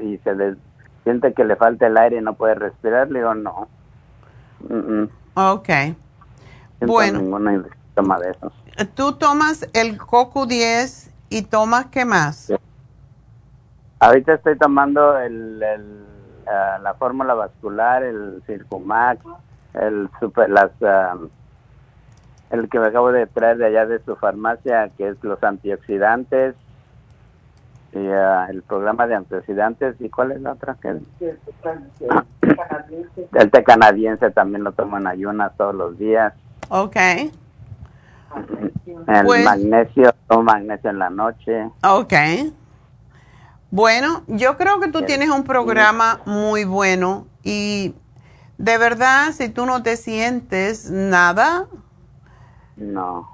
[0.00, 0.54] y se
[1.02, 3.10] siente que le falta el aire y no puede respirar.
[3.10, 3.66] Le digo, no.
[5.34, 5.68] Ok.
[6.86, 7.48] bueno.
[7.50, 8.52] de eso.
[8.94, 12.52] ¿Tú tomas el Coco 10 y tomas qué más?
[13.98, 16.04] Ahorita estoy tomando el, el
[16.46, 19.20] ah, la fórmula vascular, el Circumax,
[19.74, 21.16] el super, las, ah,
[22.50, 26.54] el que me acabo de traer de allá de su farmacia, que es los antioxidantes,
[27.94, 30.88] y uh, el programa de antioxidantes y cuál es la otra que
[33.32, 36.34] el té canadiense también lo tomo en ayunas todos los días.
[36.68, 36.96] Ok.
[36.96, 37.32] el
[39.24, 41.70] pues magnesio tomo magnesio en la noche.
[41.82, 42.14] Ok.
[43.70, 47.94] bueno yo creo que tú tienes un programa muy bueno y
[48.58, 51.66] de verdad si tú no te sientes nada
[52.76, 53.33] no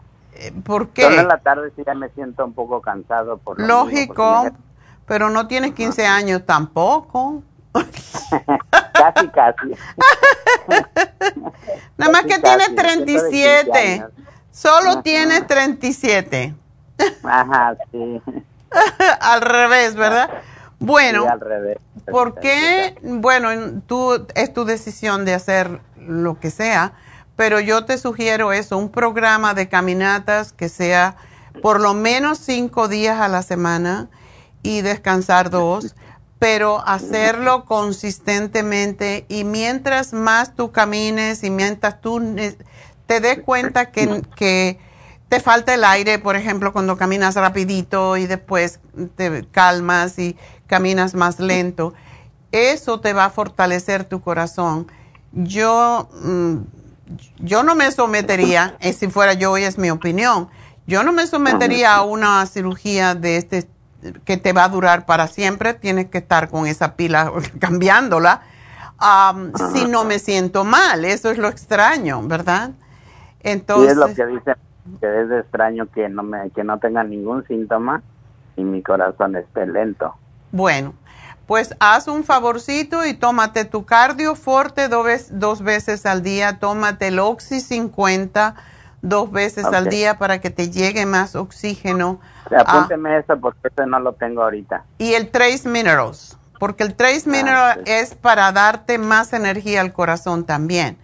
[0.65, 1.07] ¿Por qué?
[1.07, 3.39] en la tarde sí ya me siento un poco cansado.
[3.39, 4.51] Por Lógico,
[5.07, 7.43] pero no tienes 15 años tampoco.
[7.73, 9.69] casi, casi.
[11.97, 14.07] Nada más que tienes 37.
[14.51, 16.55] Solo tienes 37.
[17.23, 18.21] Ajá, sí.
[19.21, 20.31] al revés, ¿verdad?
[20.79, 21.79] Bueno, al revés.
[22.11, 22.99] ¿por qué?
[23.03, 26.95] Bueno, tú, es tu decisión de hacer lo que sea
[27.41, 31.17] pero yo te sugiero eso, un programa de caminatas que sea
[31.63, 34.11] por lo menos cinco días a la semana
[34.63, 35.97] y descansar dos,
[36.39, 42.21] pero hacerlo consistentemente y mientras más tú camines y mientras tú
[43.07, 44.79] te des cuenta que,
[45.31, 48.81] te falta el aire, por ejemplo, cuando caminas rapidito y después
[49.17, 50.37] te calmas y
[50.67, 51.95] caminas más lento,
[52.53, 54.89] eso te va a fortalecer tu corazón.
[55.33, 56.11] Yo...
[56.23, 56.80] Mm,
[57.39, 60.49] yo no me sometería, eh, si fuera yo y es mi opinión,
[60.87, 63.69] yo no me sometería a una cirugía de este
[64.25, 68.43] que te va a durar para siempre, tienes que estar con esa pila cambiándola.
[69.73, 71.05] si no me siento mal.
[71.05, 72.71] Eso es lo extraño, ¿verdad?
[73.41, 74.55] Entonces, es lo que dicen,
[75.01, 78.03] que es extraño que no, me, que no tenga ningún síntoma
[78.57, 80.15] y mi corazón esté lento.
[80.53, 80.95] Bueno,
[81.51, 87.19] pues haz un favorcito y tómate tu cardio forte dos, veces al día, tómate el
[87.19, 88.55] Oxy 50
[89.03, 92.21] dos veces al día para que te llegue más oxígeno.
[92.57, 94.85] Apúnteme eso porque no lo tengo ahorita.
[94.99, 99.93] Y el Trace Minerals, porque el Trace ah, Mineral es para darte más energía al
[99.93, 100.99] corazón también.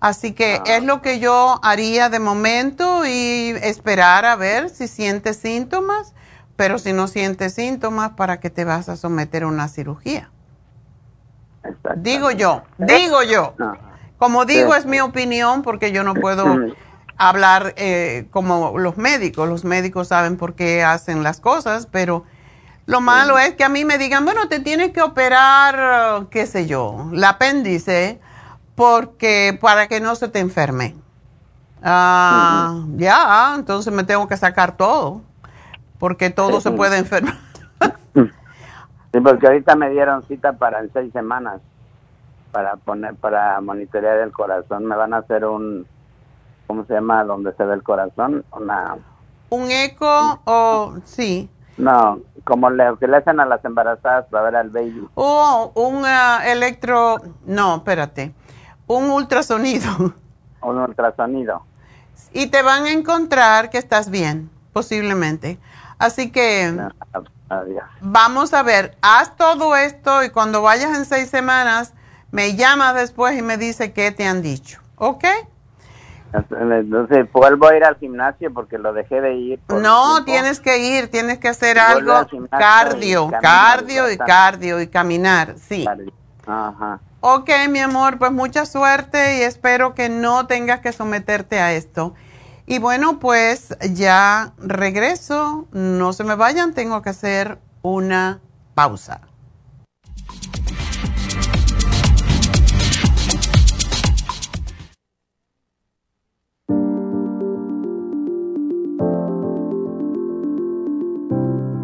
[0.00, 0.64] Así que ah.
[0.66, 6.12] es lo que yo haría de momento y esperar a ver si sientes síntomas,
[6.58, 10.28] pero si no sientes síntomas, ¿para qué te vas a someter a una cirugía?
[11.98, 13.54] Digo yo, digo yo.
[14.18, 16.44] Como digo, es mi opinión porque yo no puedo
[17.16, 19.48] hablar eh, como los médicos.
[19.48, 22.24] Los médicos saben por qué hacen las cosas, pero
[22.86, 26.66] lo malo es que a mí me digan, bueno, te tienes que operar, qué sé
[26.66, 28.18] yo, el apéndice
[28.74, 30.96] porque para que no se te enferme.
[31.84, 35.22] Ah, ya, entonces me tengo que sacar todo,
[35.98, 37.34] porque todo se puede enfermar.
[38.14, 41.60] sí, porque ahorita me dieron cita para en seis semanas
[42.52, 44.86] para poner, para monitorear el corazón.
[44.86, 45.86] Me van a hacer un,
[46.66, 47.24] ¿cómo se llama?
[47.24, 48.96] Donde se ve el corazón, una.
[49.50, 51.48] Un eco o sí.
[51.76, 55.08] No, como le, que le hacen a las embarazadas para ver al baby.
[55.14, 58.34] Oh, un ah, electro, no, espérate
[58.88, 60.14] un ultrasonido.
[60.60, 61.62] Un ultrasonido.
[62.32, 65.58] Y te van a encontrar que estás bien, posiblemente.
[65.98, 66.72] Así que
[68.00, 71.94] vamos a ver, haz todo esto y cuando vayas en seis semanas,
[72.30, 74.80] me llamas después y me dice qué te han dicho.
[74.96, 75.24] ¿Ok?
[76.32, 79.60] Entonces, ¿vuelvo a ir al gimnasio porque lo dejé de ir?
[79.68, 85.86] No, tienes que ir, tienes que hacer algo cardio, cardio y cardio y caminar, sí.
[86.46, 87.00] Ajá.
[87.20, 92.14] Ok, mi amor, pues mucha suerte y espero que no tengas que someterte a esto.
[92.70, 95.66] Y bueno, pues ya regreso.
[95.72, 98.42] No se me vayan, tengo que hacer una
[98.74, 99.22] pausa.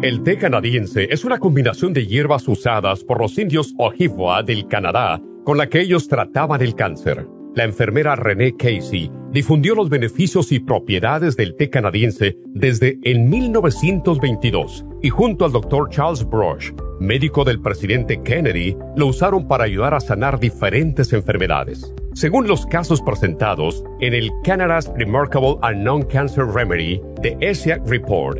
[0.03, 5.19] El té canadiense es una combinación de hierbas usadas por los indios Ojibwa del Canadá
[5.43, 7.27] con la que ellos trataban el cáncer.
[7.55, 14.85] La enfermera Renee Casey difundió los beneficios y propiedades del té canadiense desde el 1922
[15.03, 16.71] y junto al doctor Charles Brush,
[17.01, 21.93] médico del presidente Kennedy, lo usaron para ayudar a sanar diferentes enfermedades.
[22.13, 28.39] Según los casos presentados en el Canada's Remarkable and Non-Cancer Remedy de ESIAC Report,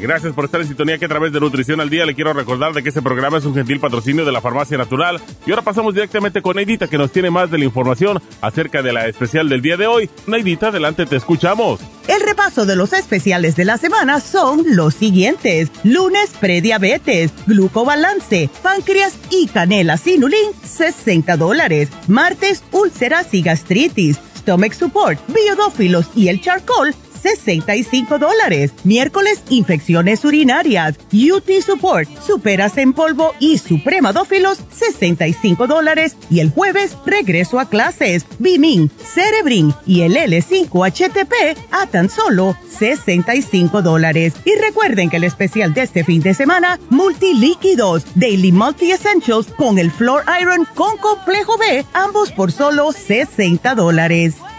[0.00, 2.72] Gracias por estar en sintonía que a través de Nutrición al Día le quiero recordar
[2.72, 5.20] de que este programa es un gentil patrocinio de la Farmacia Natural.
[5.46, 8.92] Y ahora pasamos directamente con Neidita que nos tiene más de la información acerca de
[8.94, 10.08] la especial del día de hoy.
[10.26, 11.80] Neidita, adelante, te escuchamos.
[12.08, 15.70] El repaso de los especiales de la semana son los siguientes.
[15.84, 21.90] Lunes, prediabetes, glucobalance, páncreas y canela sinulín, 60 dólares.
[22.08, 28.72] Martes, úlceras y gastritis, stomach support, biodófilos y el charcoal, 65 dólares.
[28.84, 36.16] Miércoles, infecciones urinarias, UT Support, Superas en polvo y Supremadófilos, 65 dólares.
[36.30, 43.82] Y el jueves, regreso a clases, Bimin, Cerebrin y el L5-HTP a tan solo 65
[43.82, 44.34] dólares.
[44.44, 49.78] Y recuerden que el especial de este fin de semana, multilíquidos, Daily Multi Essentials con
[49.78, 54.36] el Floor Iron con complejo B, ambos por solo 60 dólares.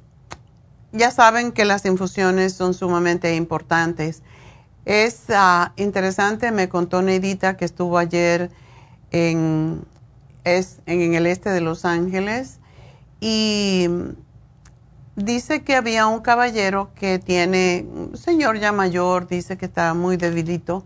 [0.92, 4.24] ya saben que las infusiones son sumamente importantes.
[4.88, 8.50] Es ah, interesante, me contó Neidita que estuvo ayer
[9.12, 9.84] en,
[10.46, 12.60] en el este de Los Ángeles
[13.20, 13.90] y
[15.18, 20.16] dice que había un caballero que tiene, un señor ya mayor, dice que está muy
[20.16, 20.86] debilito,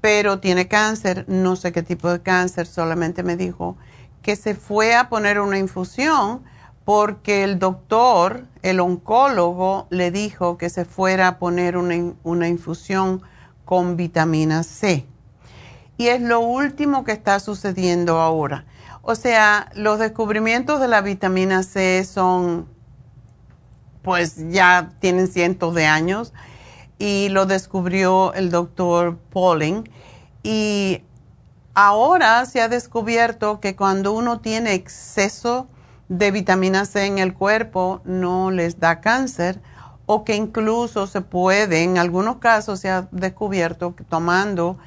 [0.00, 3.76] pero tiene cáncer, no sé qué tipo de cáncer, solamente me dijo
[4.22, 6.42] que se fue a poner una infusión
[6.86, 13.22] porque el doctor, el oncólogo, le dijo que se fuera a poner una, infusión
[13.64, 15.04] con vitamina C.
[15.98, 18.66] Y es lo último que está sucediendo ahora.
[19.02, 22.68] O sea, los descubrimientos de la vitamina C son,
[24.02, 26.32] pues ya tienen cientos de años
[27.00, 29.90] y lo descubrió el doctor Pauling.
[30.44, 31.02] Y
[31.74, 35.66] ahora se ha descubierto que cuando uno tiene exceso
[36.08, 39.60] de vitamina C en el cuerpo no les da cáncer
[40.06, 44.78] o que incluso se puede, en algunos casos se ha descubierto que tomando,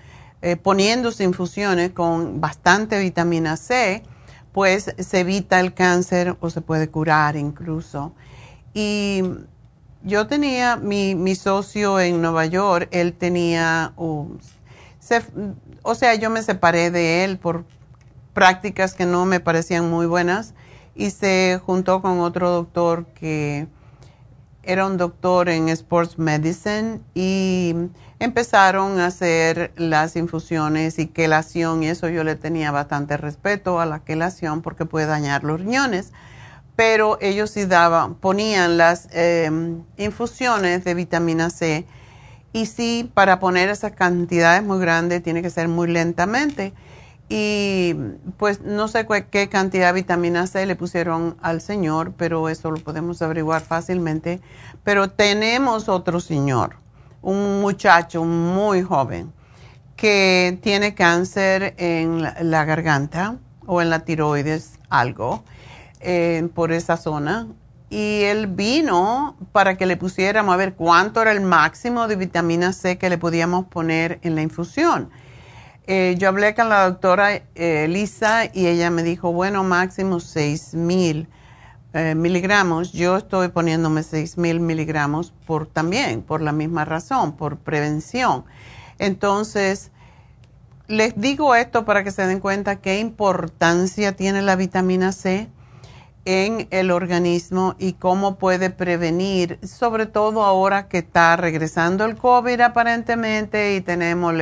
[0.42, 4.02] eh, poniéndose infusiones con bastante vitamina C,
[4.54, 8.14] pues se evita el cáncer o se puede curar incluso.
[8.74, 9.24] Y
[10.04, 14.30] yo tenía mi, mi socio en Nueva York, él tenía, o
[15.96, 17.66] sea, yo me separé de él por
[18.34, 20.54] prácticas que no me parecían muy buenas
[20.96, 23.68] y se juntó con otro doctor que
[24.64, 27.74] era un doctor en Sports Medicine y
[28.20, 33.86] empezaron a hacer las infusiones y quelación y eso yo le tenía bastante respeto a
[33.86, 36.12] la quelación porque puede dañar los riñones.
[36.76, 41.86] Pero ellos sí daban, ponían las em, infusiones de vitamina C
[42.54, 46.74] y sí, para poner esas cantidades muy grandes tiene que ser muy lentamente
[47.32, 47.94] y
[48.38, 52.78] pues no sé qué cantidad de vitamina C le pusieron al señor, pero eso lo
[52.78, 54.42] podemos averiguar fácilmente.
[54.84, 56.78] Pero tenemos otro señor,
[57.22, 59.32] un muchacho muy joven,
[59.96, 65.44] que tiene cáncer en la, garganta o en la tiroides, algo,
[66.56, 67.48] por esa zona.
[67.92, 72.74] Y él vino para que le pusiéramos a ver cuánto era el máximo de vitamina
[72.74, 75.10] C que le podíamos poner en la infusión
[75.92, 80.76] eh, yo hablé con la doctora eh, Lisa y ella me dijo, bueno, máximo 6
[80.76, 81.28] mil
[81.94, 82.92] eh, miligramos.
[82.92, 88.46] Yo estoy poniéndome 6 mil miligramos por también, por la misma razón, por prevención.
[89.00, 89.90] Entonces,
[90.88, 95.50] les digo esto para que se den cuenta qué importancia tiene la vitamina C
[96.26, 102.62] en el organismo y cómo puede prevenir, sobre todo ahora que está regresando el COVID
[102.62, 104.36] aparentemente y tenemos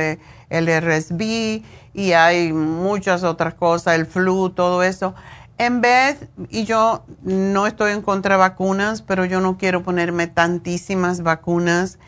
[0.50, 1.62] el RSV
[1.94, 5.14] y hay muchas otras cosas, el flu, todo eso.
[5.58, 10.28] En vez, y yo no estoy en contra de vacunas, pero yo no quiero ponerme
[10.28, 11.98] tantísimas vacunas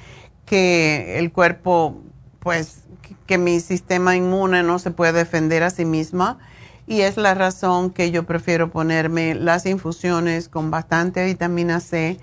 [0.46, 2.00] que el cuerpo,
[2.38, 2.84] pues,
[3.26, 6.38] que mi sistema inmune no se puede defender a sí misma
[6.86, 12.18] y es la razón que yo prefiero ponerme las infusiones con bastante vitamina C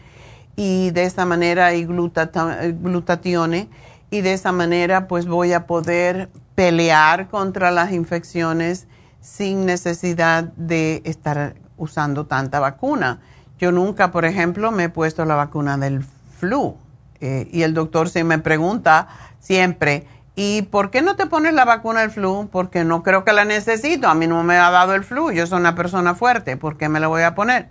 [0.57, 3.69] y de esa manera y glutatione
[4.09, 8.87] y de esa manera pues voy a poder pelear contra las infecciones
[9.21, 13.19] sin necesidad de estar usando tanta vacuna.
[13.59, 16.03] Yo nunca, por ejemplo, me he puesto la vacuna del
[16.39, 16.77] flu
[17.19, 19.07] eh, y el doctor se me pregunta
[19.39, 20.07] siempre,
[20.39, 22.47] ¿Y por qué no te pones la vacuna del flu?
[22.51, 24.07] Porque no creo que la necesito.
[24.07, 25.31] A mí no me ha dado el flu.
[25.31, 26.57] Yo soy una persona fuerte.
[26.57, 27.69] ¿Por qué me la voy a poner?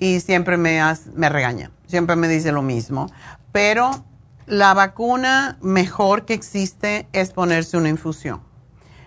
[0.00, 0.82] Y siempre me,
[1.14, 1.70] me regaña.
[1.86, 3.06] Siempre me dice lo mismo.
[3.52, 4.04] Pero
[4.46, 8.40] la vacuna mejor que existe es ponerse una infusión.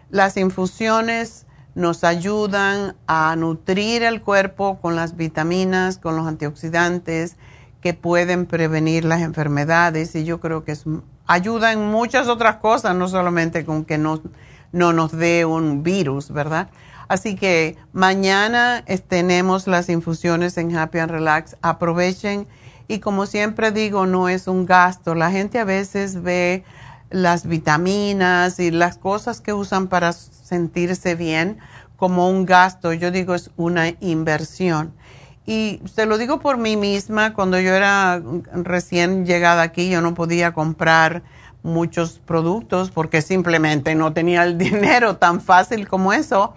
[0.09, 7.35] Las infusiones nos ayudan a nutrir el cuerpo con las vitaminas, con los antioxidantes
[7.81, 10.85] que pueden prevenir las enfermedades y yo creo que es
[11.27, 14.21] ayuda en muchas otras cosas, no solamente con que no,
[14.71, 16.69] no nos dé un virus, ¿verdad?
[17.07, 21.57] Así que mañana tenemos las infusiones en Happy and Relax.
[21.61, 22.47] Aprovechen
[22.87, 25.15] y como siempre digo, no es un gasto.
[25.15, 26.63] La gente a veces ve
[27.09, 31.59] las vitaminas y las cosas que usan para sentirse bien
[31.95, 32.93] como un gasto.
[32.93, 34.93] Yo digo es una inversión.
[35.45, 38.21] Y se lo digo por mí misma, cuando yo era
[38.53, 41.23] recién llegada aquí, yo no podía comprar
[41.61, 46.55] muchos productos porque simplemente no tenía el dinero tan fácil como eso.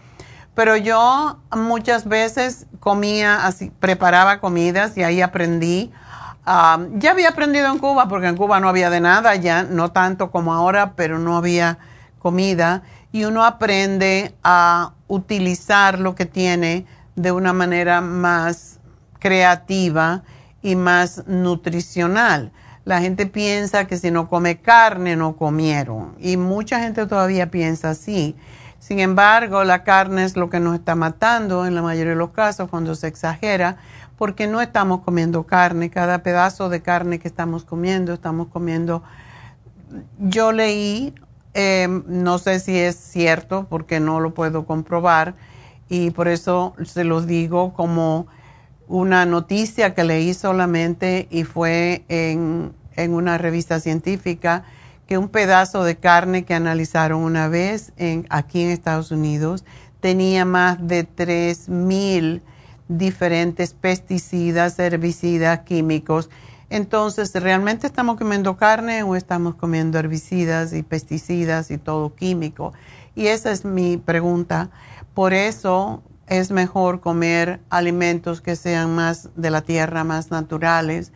[0.55, 5.93] Pero yo muchas veces comía así, preparaba comidas y ahí aprendí.
[6.95, 10.31] Ya había aprendido en Cuba, porque en Cuba no había de nada ya, no tanto
[10.31, 11.79] como ahora, pero no había
[12.19, 12.83] comida.
[13.13, 16.87] Y uno aprende a utilizar lo que tiene
[17.17, 18.79] de una manera más
[19.19, 20.23] creativa
[20.63, 22.53] y más nutricional.
[22.85, 27.91] La gente piensa que si no come carne no comieron y mucha gente todavía piensa
[27.91, 28.35] así.
[28.79, 32.31] Sin embargo, la carne es lo que nos está matando en la mayoría de los
[32.31, 33.77] casos cuando se exagera
[34.19, 35.91] porque no estamos comiendo carne.
[35.91, 39.03] Cada pedazo de carne que estamos comiendo, estamos comiendo...
[40.19, 41.15] Yo leí,
[41.55, 45.35] em, no sé si es cierto porque no lo puedo comprobar
[45.89, 48.27] y por eso se los digo como
[48.87, 54.65] una noticia que leí solamente y fue en, una revista científica
[55.07, 59.65] que un pedazo de carne que analizaron una vez en, aquí en Estados Unidos
[60.01, 62.43] tenía más de 3.000
[62.89, 66.31] diferentes pesticidas, herbicidas, químicos.
[66.71, 72.73] Entonces, ¿realmente estamos comiendo carne o estamos comiendo herbicidas y pesticidas y todo químico?
[73.15, 74.71] Y esa es mi pregunta.
[75.15, 81.13] Por eso es mejor comer alimentos que sean más de la tierra, más naturales.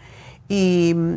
[0.48, 1.16] Y mm,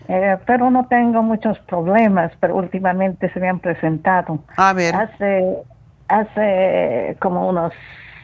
[0.07, 4.39] eh, pero no tengo muchos problemas, pero últimamente se me han presentado.
[4.55, 4.95] A ver.
[4.95, 5.57] Hace,
[6.07, 7.73] hace como unos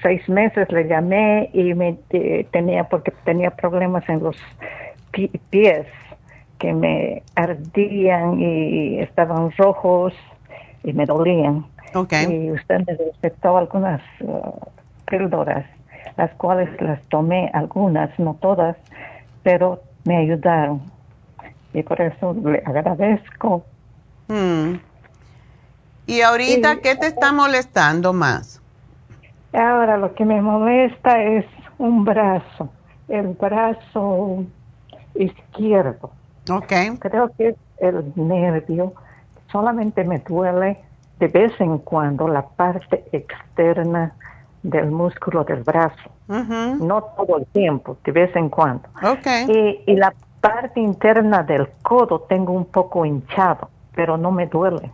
[0.02, 1.98] seis meses le llamé y me
[2.52, 4.38] tenía, porque tenía problemas en los
[5.50, 5.86] pies
[6.58, 10.14] que me ardían y estaban rojos
[10.84, 11.66] y me dolían.
[11.94, 12.26] Okay.
[12.26, 14.60] Y usted me recetó algunas uh,
[15.06, 15.66] píldoras
[16.20, 18.76] las cuales las tomé algunas, no todas,
[19.42, 20.82] pero me ayudaron.
[21.74, 23.64] Y por eso le agradezco.
[24.28, 24.76] Hmm.
[26.08, 28.59] ¿Y ahorita qué te está molestando más?
[29.54, 31.46] Ahora lo que me molesta es
[31.78, 32.70] un brazo,
[33.08, 34.46] el brazo
[35.16, 36.12] izquierdo.
[36.52, 36.74] Ok.
[37.00, 38.94] Creo que el nervio
[39.52, 40.80] solamente me duele
[41.20, 44.14] de vez en cuando la parte externa
[44.64, 46.10] del músculo del brazo.
[46.28, 48.88] No todo el tiempo, de vez en cuando.
[49.02, 49.82] Okay.
[49.88, 54.92] Y, la parte interna del codo tengo un poco hinchado, pero no me duele.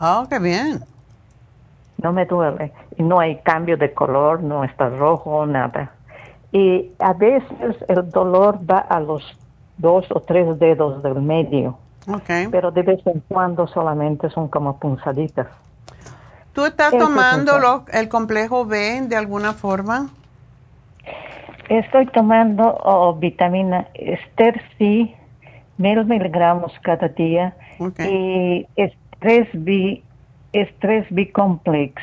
[0.00, 0.84] Oh, qué bien.
[2.02, 2.72] No me duele.
[2.96, 5.92] Y no hay cambio de color, no está rojo, nada.
[6.52, 9.22] y a veces el dolor va a los
[9.78, 11.78] dos o tres dedos del medio.
[12.06, 12.48] Okay.
[12.48, 15.46] Pero de vez en cuando solamente son como punzaditas.
[16.52, 20.10] ¿Tú estás tomando el complejo B de alguna forma?
[21.68, 25.16] Estoy tomando oh, vitamina Ester C,
[25.78, 27.54] mil miligramos cada día
[27.98, 30.02] y estrés B,
[30.52, 32.02] estrés B complex.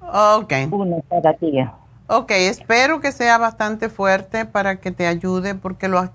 [0.00, 0.52] Ok.
[0.70, 1.74] Uno cada día.
[2.06, 6.10] Ok, espero que sea bastante fuerte para que te ayude porque lo,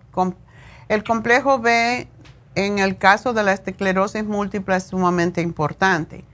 [0.89, 2.07] el complejo B
[2.55, 6.25] en el caso de la esclerosis múltiple es sumamente importante.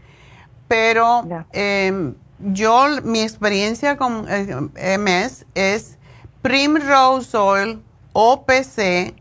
[0.67, 5.97] Pero em, yo, mi experiencia con eh, MS es
[6.41, 7.83] Primrose Oil,
[8.13, 9.13] OPC,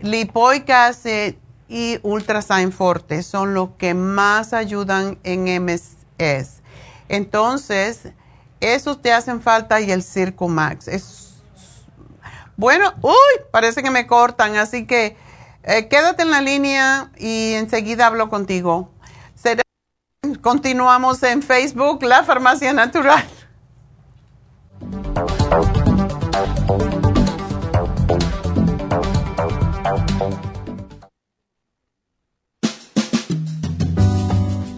[0.00, 1.34] Lipoic Acid
[1.70, 6.60] y Ultrasign Forte son los que más ayudan en MS.
[7.08, 8.08] Entonces,
[8.58, 10.88] esos te hacen falta y el Circo Max.
[10.88, 11.36] Es,
[12.56, 15.16] bueno, uy, parece que me cortan, así que
[15.62, 18.90] eh, quédate en la línea y enseguida hablo contigo.
[20.42, 23.24] Continuamos en Facebook, La Farmacia Natural.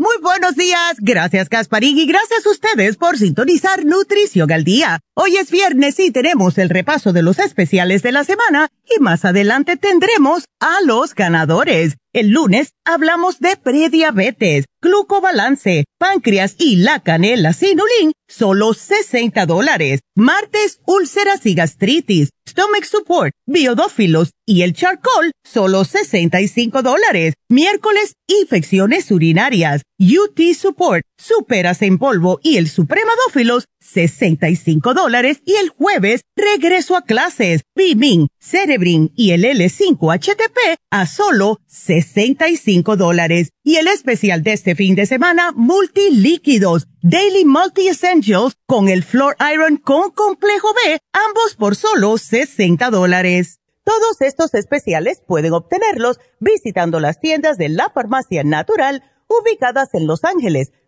[0.00, 0.96] Muy buenos días.
[1.00, 5.00] Gracias, Gasparín, y gracias a ustedes por sintonizar Nutrición al Día.
[5.14, 9.26] Hoy es viernes y tenemos el repaso de los especiales de la semana y más
[9.26, 11.98] adelante tendremos a los ganadores.
[12.12, 20.00] El lunes hablamos de prediabetes, glucobalance, páncreas y la canela sinulín, solo 60 dólares.
[20.16, 27.34] Martes, úlceras y gastritis, stomach support, biodófilos y el charcoal, solo 65 dólares.
[27.48, 35.42] Miércoles, infecciones urinarias, UT support, superas en polvo y el supremadófilos, 65 dólares.
[35.44, 43.50] Y el jueves, regreso a clases, Bimin, Cerebrin y el L5-HTP a solo 65 dólares.
[43.62, 49.36] Y el especial de este fin de semana, multilíquidos, Daily Multi Essentials con el Floor
[49.52, 53.60] Iron con complejo B, ambos por solo 60 dólares.
[53.84, 60.24] Todos estos especiales pueden obtenerlos visitando las tiendas de la farmacia natural ubicadas en Los
[60.24, 60.72] Ángeles,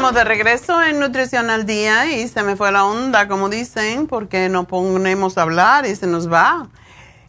[0.00, 4.06] Estamos de regreso en Nutrición al Día y se me fue la onda, como dicen,
[4.06, 6.68] porque nos ponemos a hablar y se nos va.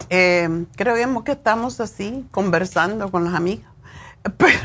[0.10, 0.48] Eh,
[0.78, 3.70] creemos que estamos así, conversando con las amigas.
[4.38, 4.56] Pero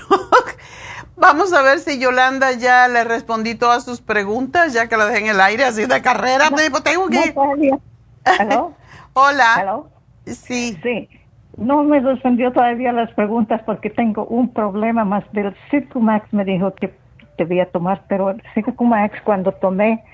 [1.17, 5.25] vamos a ver si Yolanda ya le respondí todas sus preguntas, ya que la dejé
[5.25, 6.49] en el aire así de carrera.
[6.51, 7.35] No, tengo que...
[9.15, 9.83] Hola.
[10.27, 10.79] Sí.
[10.81, 11.09] Sí.
[11.57, 16.33] No me respondió todavía las preguntas porque tengo un problema más del Circumax.
[16.33, 16.95] Me dijo que
[17.37, 20.05] debía tomar, pero el Circumax cuando tomé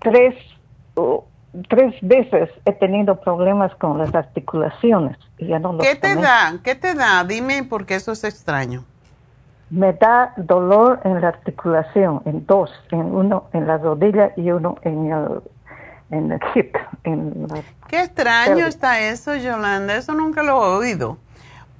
[0.00, 0.34] tres
[1.68, 6.58] tres veces he tenido problemas con las articulaciones y ya no ¿Qué te da?
[6.62, 7.24] ¿Qué te da?
[7.24, 8.84] Dime porque eso es extraño.
[9.70, 14.76] Me da dolor en la articulación, en dos, en uno en la rodilla y uno
[14.82, 15.40] en el,
[16.10, 16.76] en el hip.
[17.02, 17.48] En
[17.88, 19.96] Qué extraño está eso, Yolanda.
[19.96, 21.18] Eso nunca lo he oído.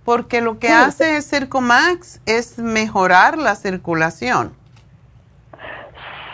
[0.06, 4.52] Porque lo que hace Circomax es mejorar la circulación.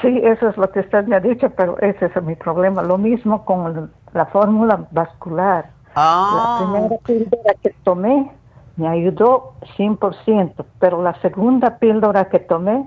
[0.03, 2.83] Sí, eso es lo que usted me ha dicho, pero ese es mi problema.
[2.83, 5.71] Lo mismo con la fórmula vascular.
[5.87, 6.59] La ah.
[6.61, 8.31] primera píldora que tomé
[8.77, 12.87] me ayudó 100%, pero la segunda píldora que tomé,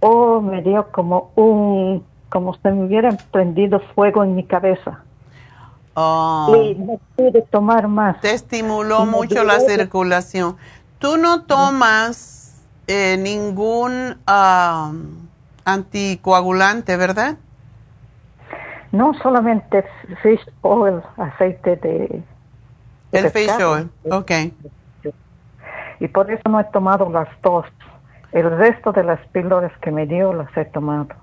[0.00, 5.02] oh, me dio como un, como si me hubieran prendido fuego en mi cabeza.
[5.94, 6.54] Oh.
[6.56, 8.20] Y no pude tomar más.
[8.20, 10.56] Te estimuló mucho la circulación.
[10.98, 14.18] ¿Tú no tomas eh, ningún...
[15.64, 17.36] Anticoagulante, ¿verdad?
[18.90, 19.84] No, solamente
[20.20, 22.20] fish oil, aceite de...
[23.12, 24.30] el fish oil, ok.
[26.00, 27.64] Y por eso no he tomado las dos.
[28.32, 31.14] El resto de las píldoras que me dio las he tomado.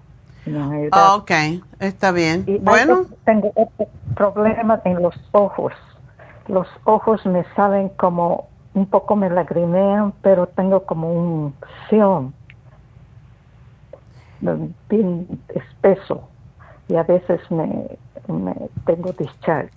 [0.91, 1.31] Ah, ok,
[1.79, 2.45] está bien.
[2.61, 3.05] bueno.
[3.25, 5.73] Tengo otro problema en los ojos.
[6.47, 11.53] Los ojos me salen como, un poco me lagrimean, pero tengo como un
[11.89, 12.33] film
[14.89, 16.27] bien espeso
[16.87, 17.99] y a veces me,
[18.85, 19.71] tengo discharge.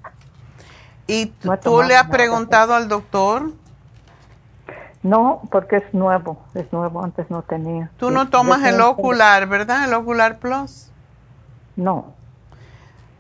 [1.07, 1.27] ¿Y
[1.63, 3.51] tú le has preguntado al doctor?
[5.03, 7.90] No, porque es nuevo, es nuevo, antes no tenía.
[7.96, 9.84] Tú no tomas el ocular, ¿verdad?
[9.84, 10.90] El ocular plus.
[11.74, 12.14] No.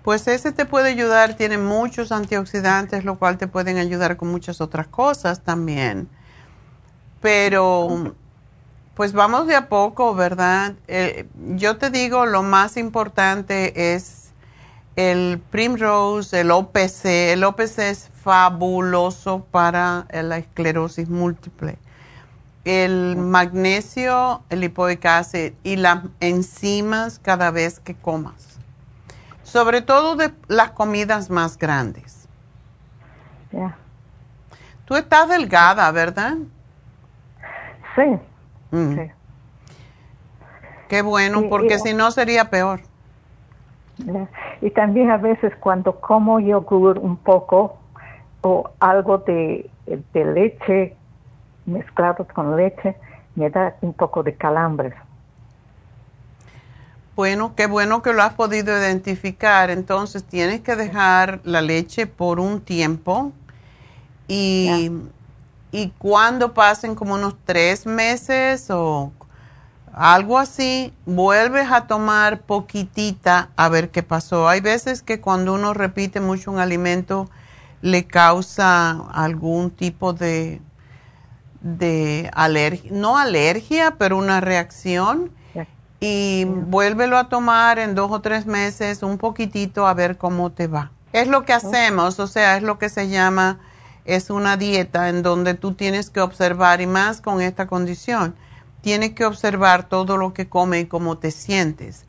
[0.04, 4.60] Pues ese te puede ayudar, tiene muchos antioxidantes, lo cual te pueden ayudar con muchas
[4.60, 6.08] otras cosas también.
[7.20, 8.14] Pero
[8.94, 10.74] pues vamos de a poco, ¿verdad?
[10.86, 14.32] Eh, yo te digo, lo más importante es
[14.96, 17.32] el Primrose, el OPC.
[17.32, 21.76] El OPC es fabuloso para la esclerosis múltiple.
[22.64, 28.60] El magnesio, el lipoic acid y las enzimas cada vez que comas.
[29.42, 32.28] Sobre todo de las comidas más grandes.
[33.50, 33.76] Ya.
[34.84, 36.36] Tú estás delgada, ¿verdad?
[37.96, 38.18] Sí.
[38.70, 39.10] Mm.
[40.88, 42.80] Qué bueno, porque si no sería peor.
[44.60, 47.81] Y también a veces cuando como yogur un poco
[48.42, 50.96] o algo de, de leche
[51.64, 52.96] mezclado con leche,
[53.34, 54.94] me da un poco de calambres.
[57.16, 59.70] Bueno, qué bueno que lo has podido identificar.
[59.70, 63.32] Entonces tienes que dejar la leche por un tiempo
[64.28, 64.90] y
[65.72, 69.10] y cuando pasen como unos tres meses o
[69.94, 74.48] algo así, vuelves a tomar poquitita a ver qué pasó.
[74.48, 77.28] Hay veces que cuando uno repite mucho un alimento
[77.82, 80.60] le causa algún tipo de,
[81.60, 85.30] de alergia, no alergia, pero una reacción.
[86.04, 90.66] Y vuélvelo a tomar en dos o tres meses un poquitito a ver cómo te
[90.66, 90.90] va.
[91.12, 93.60] Es lo que hacemos, o sea, es lo que se llama
[94.04, 98.34] es una dieta en donde tú tienes que observar, y más con esta condición,
[98.80, 102.06] tienes que observar todo lo que come y cómo te sientes.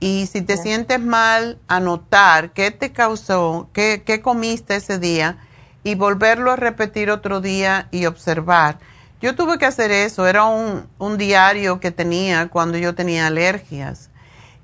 [0.00, 5.38] Y si te sientes mal, anotar qué te causó, qué, qué comiste ese día
[5.82, 8.78] y volverlo a repetir otro día y observar.
[9.20, 14.10] Yo tuve que hacer eso, era un, un diario que tenía cuando yo tenía alergias.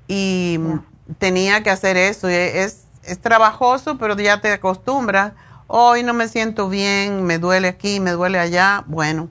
[0.07, 0.59] Y
[1.17, 2.27] tenía que hacer eso.
[2.27, 5.33] Es, es trabajoso, pero ya te acostumbras.
[5.67, 9.29] Hoy no me siento bien, me duele aquí, me duele allá, bueno,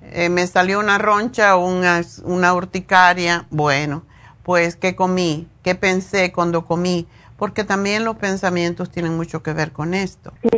[0.00, 4.04] eh, me salió una roncha o una, una urticaria, bueno,
[4.42, 5.48] pues ¿qué comí?
[5.62, 7.06] ¿Qué pensé cuando comí?
[7.36, 10.32] Porque también los pensamientos tienen mucho que ver con esto.
[10.42, 10.48] Y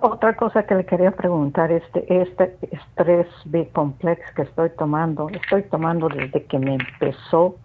[0.00, 6.08] otra cosa que le quería preguntar, este, este estrés B-complex que estoy tomando, estoy tomando
[6.08, 7.56] desde que me empezó,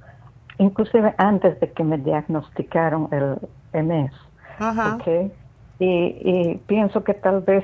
[0.59, 4.13] inclusive antes de que me diagnosticaron el MS.
[4.59, 4.95] Ajá.
[4.95, 5.31] Okay
[5.79, 7.63] y, pienso que tal vez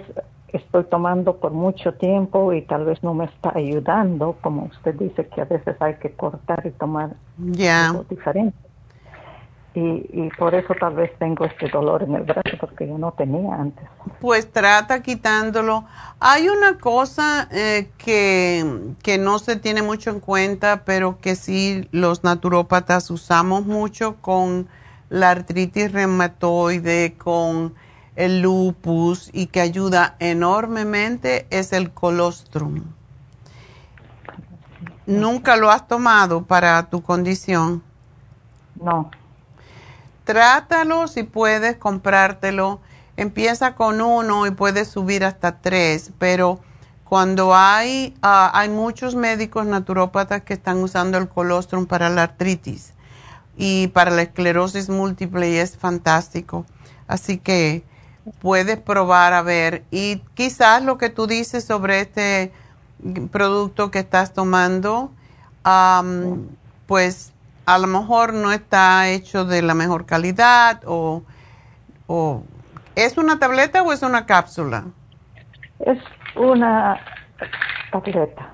[0.54, 5.28] estoy tomando por mucho tiempo y tal vez no me está ayudando, como usted dice
[5.28, 8.58] que a veces hay que cortar y tomar algo diferente.
[9.76, 13.56] y, por eso tal vez tengo este dolor en el brazo porque yo no tenía
[13.56, 13.84] antes.
[14.22, 15.86] Pues trata quitándolo.
[16.20, 21.88] Hay una cosa eh, que, que no se tiene mucho en cuenta, pero que sí
[21.91, 24.68] los naturópatas usamos mucho con
[25.10, 27.74] la artritis reumatoide, con
[28.16, 32.84] el lupus y que ayuda enormemente es el colostrum.
[35.05, 37.84] ¿Nunca lo has tomado para tu condición?
[38.82, 39.11] No.
[40.24, 42.80] Trátalo si puedes comprártelo.
[43.18, 46.59] Empieza con uno y puedes subir hasta tres, pero
[47.03, 52.93] cuando hay, ah, hay muchos médicos naturópatas que están usando el colostrum para la artritis
[53.57, 56.66] y para la esclerosis múltiple y es fantástico.
[57.07, 57.84] Así que
[58.41, 62.51] puedes probar a ver y quizás lo que tú dices sobre este
[63.32, 65.11] producto que estás tomando,
[66.88, 67.34] pues
[67.65, 71.24] a lo mejor no está hecho de la mejor calidad o,
[72.95, 74.86] ¿es una tableta o es una cápsula?
[75.80, 75.99] Es
[76.36, 76.99] una
[77.91, 78.49] tableta.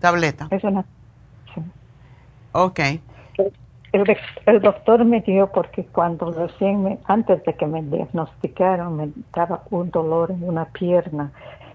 [0.00, 0.48] Tableta.
[0.50, 0.84] Es una.
[1.54, 1.62] Sí.
[2.52, 2.80] Ok.
[3.94, 9.62] El, doctor me dio porque cuando recién, me, antes de que me diagnosticaron, me daba
[9.70, 11.30] un dolor en una pierna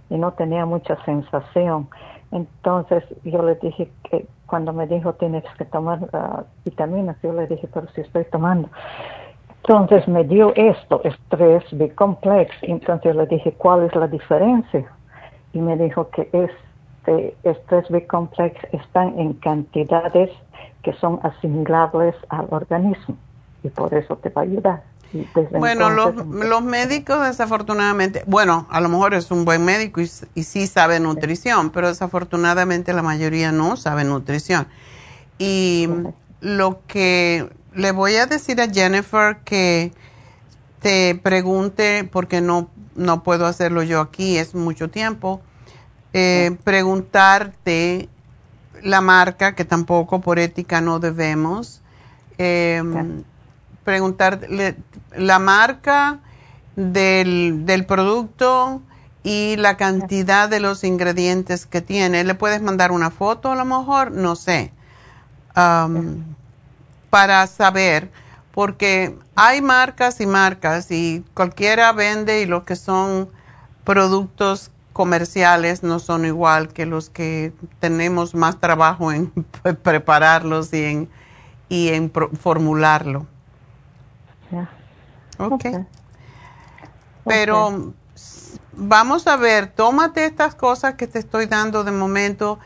[0.10, 1.88] y no tenía mucha sensación.
[2.34, 7.48] Entonces yo le dije que cuando me dijo tienes que tomar uh, vitaminas, yo le
[7.48, 8.68] dije, pero si estoy tomando.
[9.64, 12.54] Entonces me dio esto, estrés B-complex.
[12.64, 14.86] Entonces le dije, ¿cuál es la diferencia?
[15.54, 20.32] Y me dijo que este estrés B-complex están en cantidades
[20.90, 23.16] que son asimilables al organismo
[23.62, 24.84] y por eso te va a ayudar.
[25.52, 30.08] Bueno, los, los, médicos desafortunadamente, bueno, a lo mejor es un buen médico y,
[30.44, 34.68] sí sabe nutrición, pero desafortunadamente la mayoría no sabe nutrición.
[35.40, 35.90] Y
[36.42, 39.92] lo que le voy a decir a Jennifer que
[40.80, 45.42] te pregunte, porque no, no puedo hacerlo yo aquí, es mucho tiempo,
[46.14, 48.10] eh, preguntarte
[48.84, 51.82] la marca, que tampoco por ética no debemos.
[52.38, 52.82] Eh,
[53.84, 54.76] preguntarle
[55.18, 56.20] la marca
[56.76, 58.82] del, del producto
[59.24, 62.24] y la cantidad de los ingredientes que tiene.
[62.24, 64.12] ¿Le puedes mandar una foto a lo mejor?
[64.12, 64.72] No sé.
[67.10, 68.10] para saber,
[68.54, 73.30] porque hay marcas y marcas y cualquiera vende y los que son
[73.84, 79.32] productos comerciales no son igual que los que tenemos más trabajo en
[79.82, 81.10] prepararlos y en,
[81.70, 83.26] y en formularlo.
[85.38, 85.68] Ok.
[87.24, 87.94] Pero
[88.74, 92.60] vamos a ver, tómate estas cosas que te estoy dando de momento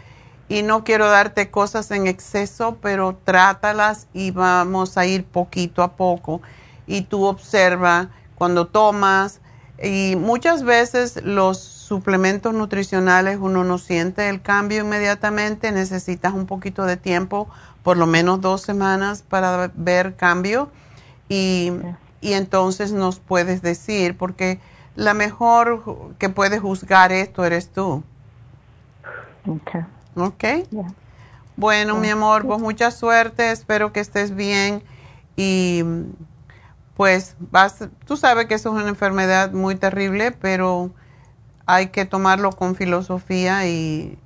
[0.49, 5.91] y no quiero darte cosas en exceso, pero trátalas y vamos a ir poquito a
[5.91, 6.41] poco.
[6.87, 9.39] Y tú observa cuando tomas
[9.83, 16.85] y muchas veces los suplementos nutricionales uno no siente el cambio inmediatamente, necesitas un poquito
[16.85, 17.47] de tiempo,
[17.83, 20.71] por lo menos dos semanas para ver cambio
[21.29, 21.71] y,
[22.19, 24.59] y entonces nos puedes decir, porque
[24.95, 28.03] la mejor que puede juzgar esto eres tú.
[29.47, 29.85] Ok.
[30.15, 30.43] Ok.
[31.55, 34.81] Bueno, mi amor, pues mucha suerte, espero que estés bien
[35.35, 35.83] y
[36.95, 40.89] pues vas, tú sabes que eso es una enfermedad muy terrible, pero
[41.65, 44.17] hay que tomarlo con filosofía y,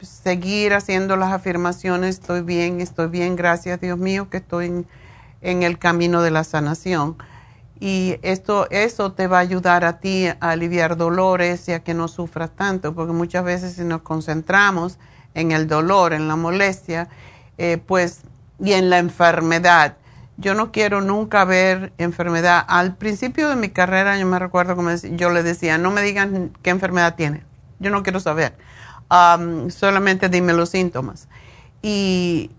[0.00, 4.86] seguir haciendo las afirmaciones, estoy bien, estoy bien, gracias Dios mío que estoy en
[5.46, 7.16] en el camino de la sanación.
[7.78, 11.94] Y esto, eso te va a ayudar a ti a aliviar dolores y a que
[11.94, 14.98] no sufras tanto, porque muchas veces si nos concentramos
[15.34, 17.08] en el dolor, en la molestia,
[17.58, 18.22] eh, pues,
[18.58, 19.96] y en la enfermedad.
[20.38, 22.64] Yo no quiero nunca ver enfermedad.
[22.68, 26.52] Al principio de mi carrera, yo me recuerdo como yo le decía, no me digan
[26.62, 27.44] qué enfermedad tiene.
[27.78, 28.56] Yo no quiero saber.
[29.08, 31.28] solamente dime los síntomas.
[31.82, 32.50] Y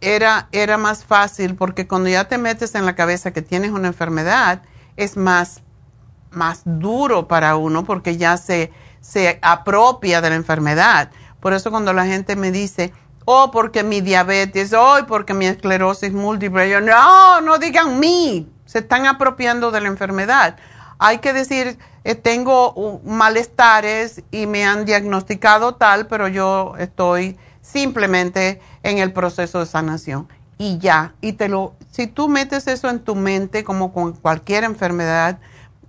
[0.00, 3.88] era, era más fácil porque cuando ya te metes en la cabeza que tienes una
[3.88, 4.62] enfermedad,
[4.96, 5.62] es más,
[6.30, 11.10] más duro para uno porque ya se, se apropia de la enfermedad.
[11.40, 12.92] Por eso cuando la gente me dice,
[13.26, 18.78] oh, porque mi diabetes, oh, porque mi esclerosis múltiple, yo, no, no digan mí, se
[18.78, 20.56] están apropiando de la enfermedad.
[20.98, 28.62] Hay que decir, eh, tengo malestares y me han diagnosticado tal, pero yo estoy simplemente
[28.82, 31.14] en el proceso de sanación y ya.
[31.20, 35.38] Y te lo, si tú metes eso en tu mente, como con cualquier enfermedad,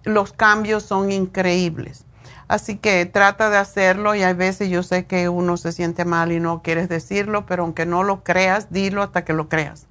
[0.04, 2.07] los cambios son increíbles.
[2.48, 6.32] Así que trata de hacerlo y hay veces yo sé que uno se siente mal
[6.32, 9.86] y no quieres decirlo, pero aunque no lo creas, dilo hasta que lo creas.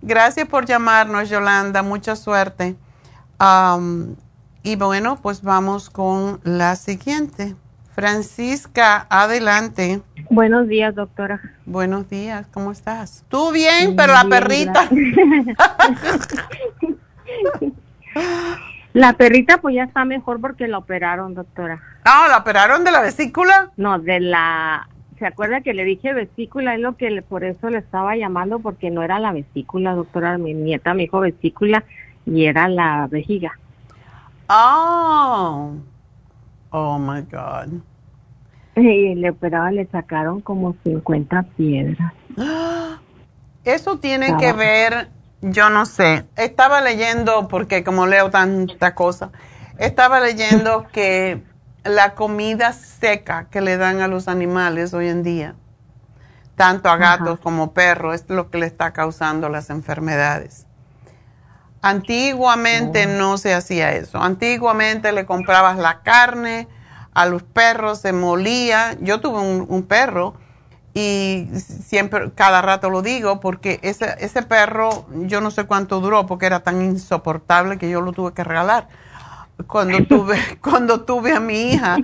[0.00, 1.82] Gracias por llamarnos, Yolanda.
[1.82, 2.76] Mucha suerte.
[4.62, 7.54] y bueno, pues vamos con la siguiente.
[7.94, 10.02] Francisca, adelante.
[10.28, 11.40] Buenos días, doctora.
[11.64, 13.24] Buenos días, ¿cómo estás?
[13.28, 14.88] Tú bien, pero la perrita.
[18.96, 21.82] la perrita pues ya está mejor porque la operaron, doctora.
[22.06, 23.70] Ah, ¿la operaron de la vesícula?
[23.76, 24.88] No, de la...
[25.18, 26.74] ¿Se acuerda que le dije vesícula?
[26.74, 30.38] Es lo que por eso le estaba llamando porque no era la vesícula, doctora.
[30.38, 31.84] Mi nieta me dijo vesícula
[32.24, 33.58] y era la vejiga.
[34.48, 35.74] Oh.
[36.70, 37.74] Oh my God.
[38.76, 42.14] Y le operaban, le sacaron como 50 piedras.
[43.62, 45.10] Eso tiene que ver,
[45.40, 46.26] yo no sé.
[46.36, 49.30] Estaba leyendo, porque como leo tanta cosa,
[49.78, 51.42] estaba leyendo que
[51.84, 55.54] la comida seca que le dan a los animales hoy en día,
[56.56, 60.66] tanto a gatos como perros, es lo que le está causando las enfermedades.
[61.82, 63.18] Antiguamente oh.
[63.18, 64.18] no se hacía eso.
[64.18, 66.68] Antiguamente le comprabas la carne
[67.14, 68.96] a los perros, se molía.
[69.00, 70.34] Yo tuve un, perro
[70.98, 76.24] y siempre, cada rato lo digo, porque ese, ese perro, yo no sé cuánto duró,
[76.24, 78.88] porque era tan insoportable que yo lo tuve que regalar.
[79.66, 81.98] Cuando tuve, cuando tuve a mi hija,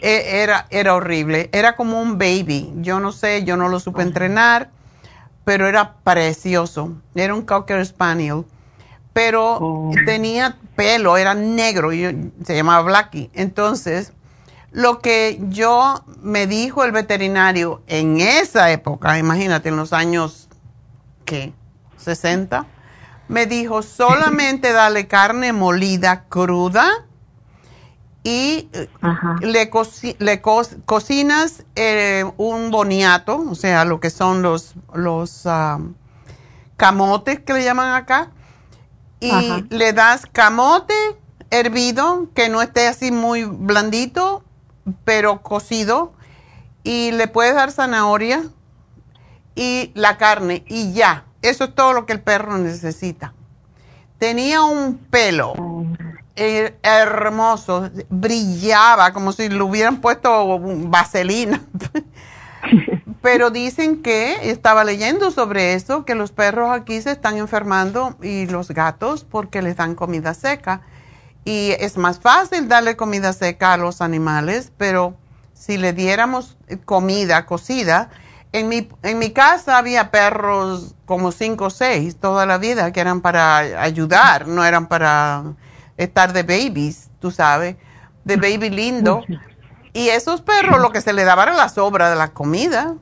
[0.00, 1.50] e, era, era horrible.
[1.52, 2.72] Era como un baby.
[2.76, 4.70] Yo no sé, yo no lo supe entrenar,
[5.44, 6.94] pero era precioso.
[7.14, 8.46] Era un Cocker Spaniel
[9.12, 9.92] pero oh.
[10.06, 13.30] tenía pelo, era negro, y se llamaba Blackie.
[13.34, 14.12] Entonces,
[14.72, 20.48] lo que yo me dijo el veterinario en esa época, imagínate, en los años,
[21.24, 21.52] ¿qué?
[21.96, 22.66] 60,
[23.28, 26.88] me dijo solamente dale carne molida cruda
[28.22, 28.88] y eh,
[29.40, 29.70] le,
[30.18, 35.78] le cocinas eh, un boniato, o sea, lo que son los, los ah,
[36.76, 38.30] camotes que le llaman acá
[39.20, 40.94] y le das camote
[41.50, 44.44] hervido, que no esté así muy blandito,
[45.04, 46.12] pero cocido,
[46.82, 48.42] y le puedes dar zanahoria
[49.54, 51.24] y la carne, y ya.
[51.42, 53.32] Eso es todo lo que el perro necesita.
[54.18, 55.54] Tenía un pelo
[56.36, 61.60] hermoso, brillaba como si le hubieran puesto vaselina.
[63.22, 68.46] Pero dicen que, estaba leyendo sobre eso, que los perros aquí se están enfermando y
[68.46, 70.80] los gatos porque les dan comida seca.
[71.44, 75.16] Y es más fácil darle comida seca a los animales, pero
[75.54, 78.10] si le diéramos comida cocida,
[78.52, 83.00] en mi, en mi casa había perros como cinco o seis toda la vida que
[83.00, 85.54] eran para ayudar, no eran para
[85.96, 87.76] estar de babies, tú sabes,
[88.24, 89.22] de baby lindo.
[89.92, 92.94] Y esos perros lo que se le daba era la sobra de la comida.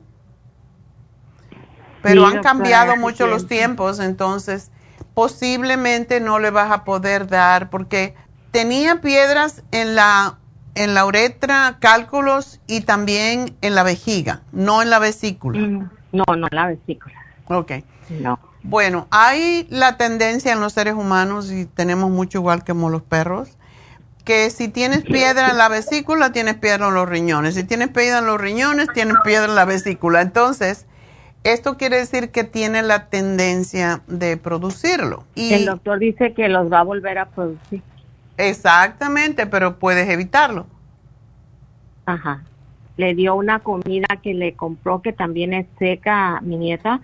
[2.01, 4.71] Pero han cambiado mucho los tiempos, entonces
[5.13, 8.15] posiblemente no le vas a poder dar porque
[8.51, 10.35] tenía piedras en la
[10.75, 15.59] en la uretra, cálculos y también en la vejiga, no en la vesícula.
[15.59, 17.15] Mm, no, no en la vesícula.
[17.47, 17.71] Ok.
[18.21, 18.39] No.
[18.63, 23.57] Bueno, hay la tendencia en los seres humanos y tenemos mucho igual que los perros,
[24.23, 27.55] que si tienes piedra en la vesícula, tienes piedra en los riñones.
[27.55, 30.21] Si tienes piedra en los riñones, tienes piedra en la vesícula.
[30.21, 30.85] Entonces,
[31.43, 35.23] esto quiere decir que tiene la tendencia de producirlo.
[35.35, 37.81] Y el doctor dice que los va a volver a producir.
[38.39, 40.65] Exactamente, pero puedes evitarlo.
[42.05, 42.41] Ajá.
[42.95, 47.01] Le dio una comida que le compró que también es seca a mi nieta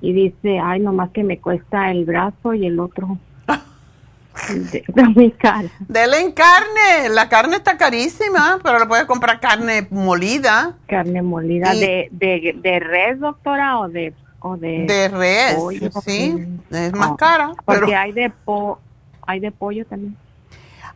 [0.00, 3.18] y dice, ay, nomás que me cuesta el brazo y el otro
[4.72, 4.84] de,
[5.14, 5.68] muy cara.
[5.86, 7.10] Dele en carne.
[7.10, 10.74] La carne está carísima, pero le puedes comprar carne molida.
[10.88, 11.74] Carne molida.
[11.74, 14.12] de, de, res, doctora, o de...
[14.40, 15.56] O de, de res,
[16.04, 16.46] sí.
[16.70, 17.52] Es más cara.
[17.64, 18.78] Porque hay, de po
[19.26, 20.16] hay de pollo también.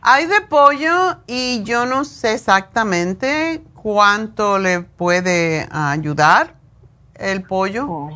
[0.03, 6.55] Hay de pollo y yo no sé exactamente cuánto le puede ayudar
[7.13, 7.85] el pollo.
[7.87, 8.09] Oh,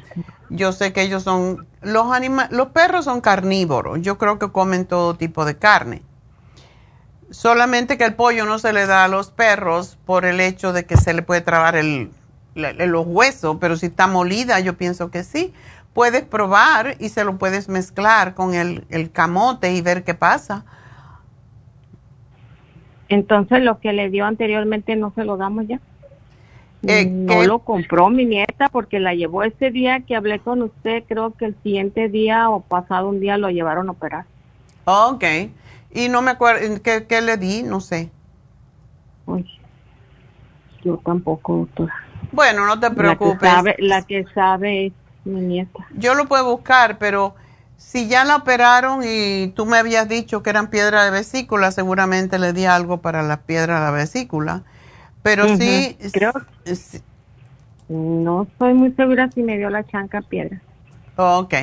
[0.49, 2.07] yo sé que ellos son, los,
[2.49, 6.01] los perros son carnívoros, yo creo que comen todo tipo de carne.
[7.29, 10.85] Solamente que el pollo no se le da a los perros por el hecho de
[10.85, 12.11] que se le puede trabar el,
[12.55, 15.53] los huesos, pero si está molida yo pienso que sí.
[15.93, 20.65] Puedes probar y se lo puedes mezclar con el, el camote y ver qué pasa.
[23.09, 25.79] Entonces lo que le dio anteriormente no se lo damos ya.
[26.87, 31.03] Eh, no lo compró mi nieta porque la llevó ese día que hablé con usted,
[31.07, 34.25] creo que el siguiente día o pasado un día lo llevaron a operar.
[34.85, 35.23] Ok.
[35.91, 37.63] Y no me acuerdo, ¿qué, qué le di?
[37.63, 38.09] No sé.
[40.83, 41.95] yo tampoco, doctora.
[42.31, 43.49] Bueno, no te preocupes.
[43.79, 45.87] La que, sabe, es mi nieta.
[45.95, 47.33] Yo lo puedo buscar, pero
[47.77, 52.39] Si ya la operaron y tú me habías dicho que eran piedras de vesícula, seguramente
[52.39, 54.63] le di algo para la piedra de la vesícula.
[55.23, 55.97] Pero sí.
[56.13, 56.33] Creo.
[57.89, 60.61] no estoy muy segura si me dio la chanca piedra.
[61.15, 61.53] Ok.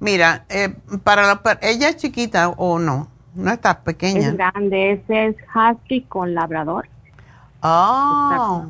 [0.00, 0.74] Mira, eh,
[1.04, 4.30] para la, ella es chiquita o no, no está pequeña.
[4.30, 6.88] Es grande, ese es husky con labrador.
[7.62, 8.64] Oh.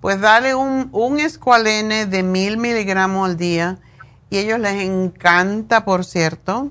[0.00, 3.78] Pues dale un, un escualene de mil miligramos al día
[4.32, 6.70] y ellos les encanta, por cierto.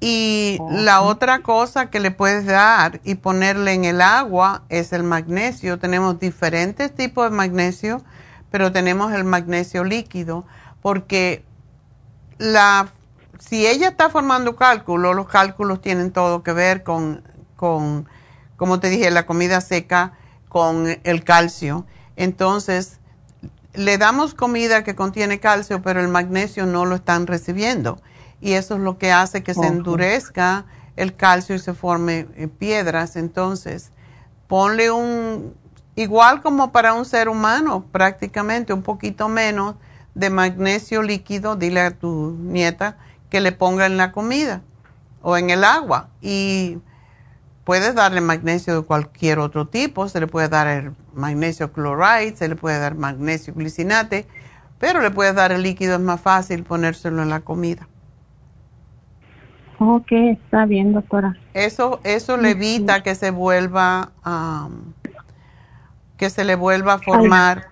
[0.00, 5.02] Y la otra cosa que le puedes dar y ponerle en el agua es el
[5.02, 5.78] magnesio.
[5.78, 8.02] Tenemos diferentes tipos de magnesio,
[8.50, 10.46] pero tenemos el magnesio líquido
[10.80, 11.44] porque
[12.38, 12.88] la
[13.38, 17.22] si ella está formando cálculos, los cálculos tienen todo que ver con,
[17.54, 18.08] con,
[18.56, 20.14] como te dije, la comida seca,
[20.48, 21.84] con el calcio.
[22.16, 22.98] Entonces,
[23.74, 28.00] le damos comida que contiene calcio, pero el magnesio no lo están recibiendo.
[28.40, 30.66] Y eso es lo que hace que se endurezca
[30.96, 33.16] el calcio y se forme eh, piedras.
[33.16, 33.92] Entonces,
[34.48, 35.54] ponle un,
[35.94, 39.76] igual como para un ser humano, prácticamente un poquito menos
[40.14, 42.98] de magnesio líquido, dile a tu nieta
[43.30, 44.60] que le ponga en la comida
[45.22, 46.08] o en el agua.
[46.20, 46.78] Y
[47.64, 52.48] puedes darle magnesio de cualquier otro tipo, se le puede dar el magnesio chloride, se
[52.48, 54.26] le puede dar magnesio glicinate,
[54.78, 57.88] pero le puedes dar el líquido, es más fácil ponérselo en la comida.
[59.78, 61.36] Ok, está bien, doctora.
[61.54, 64.10] Eso, eso le evita que se vuelva,
[66.16, 67.68] que se le vuelva a formar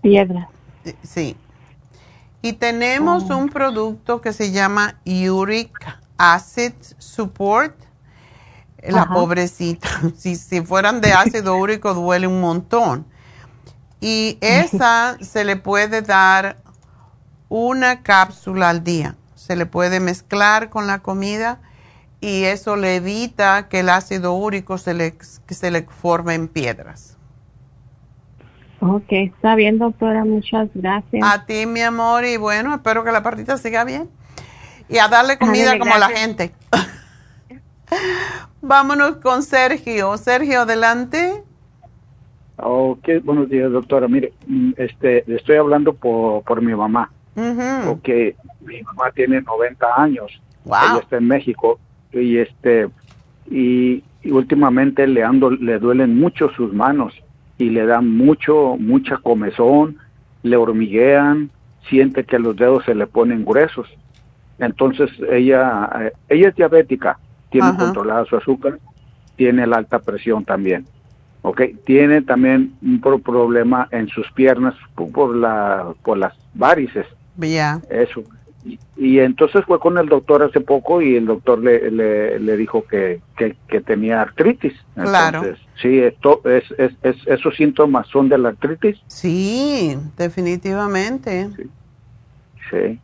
[0.00, 0.48] piedra.
[1.02, 1.36] Sí.
[2.40, 3.36] Y tenemos oh.
[3.36, 5.78] un producto que se llama Uric
[6.16, 7.85] Acid Support
[8.92, 9.88] la pobrecita.
[10.16, 13.06] Si, si fueran de ácido úrico duele un montón.
[14.00, 16.58] Y esa se le puede dar
[17.48, 19.16] una cápsula al día.
[19.34, 21.60] Se le puede mezclar con la comida
[22.20, 25.16] y eso le evita que el ácido úrico se le,
[25.48, 27.16] se le forme en piedras.
[28.80, 30.24] Ok, está bien, doctora.
[30.24, 31.22] Muchas gracias.
[31.24, 34.10] A ti, mi amor, y bueno, espero que la partita siga bien.
[34.88, 36.52] Y a darle comida como la gente.
[38.62, 40.16] Vámonos con Sergio.
[40.16, 41.44] Sergio, adelante.
[42.56, 44.08] Ok, buenos días, doctora.
[44.08, 47.10] Mire, mm, este, le estoy hablando por, por mi mamá.
[47.86, 50.40] Porque mi mamá tiene 90 años.
[50.64, 51.78] Ella está en México
[52.12, 52.88] y este
[53.48, 57.14] y, últimamente le ando le duelen mucho sus manos
[57.58, 59.98] y le dan mucho mucha comezón,
[60.42, 61.50] le hormiguean,
[61.88, 63.88] siente que los dedos se le ponen gruesos.
[64.58, 67.18] Entonces ella eh, ella es diabética
[67.50, 68.78] tiene controlada su azúcar,
[69.36, 70.86] tiene la alta presión también.
[71.46, 71.62] ¿ok?
[71.84, 77.06] Tiene también un problema en sus piernas por, la, por las varices.
[77.36, 77.80] Ya.
[77.88, 78.24] Eso.
[78.96, 81.88] Y, entonces fue con el doctor hace poco y el doctor le,
[82.40, 84.72] le, dijo que, que, tenía artritis.
[84.94, 85.42] Claro.
[85.80, 88.98] sí, esto es, es, es, esos síntomas son de la artritis.
[89.06, 91.48] Sí, definitivamente.
[91.56, 91.62] Sí.
[92.72, 93.00] sí.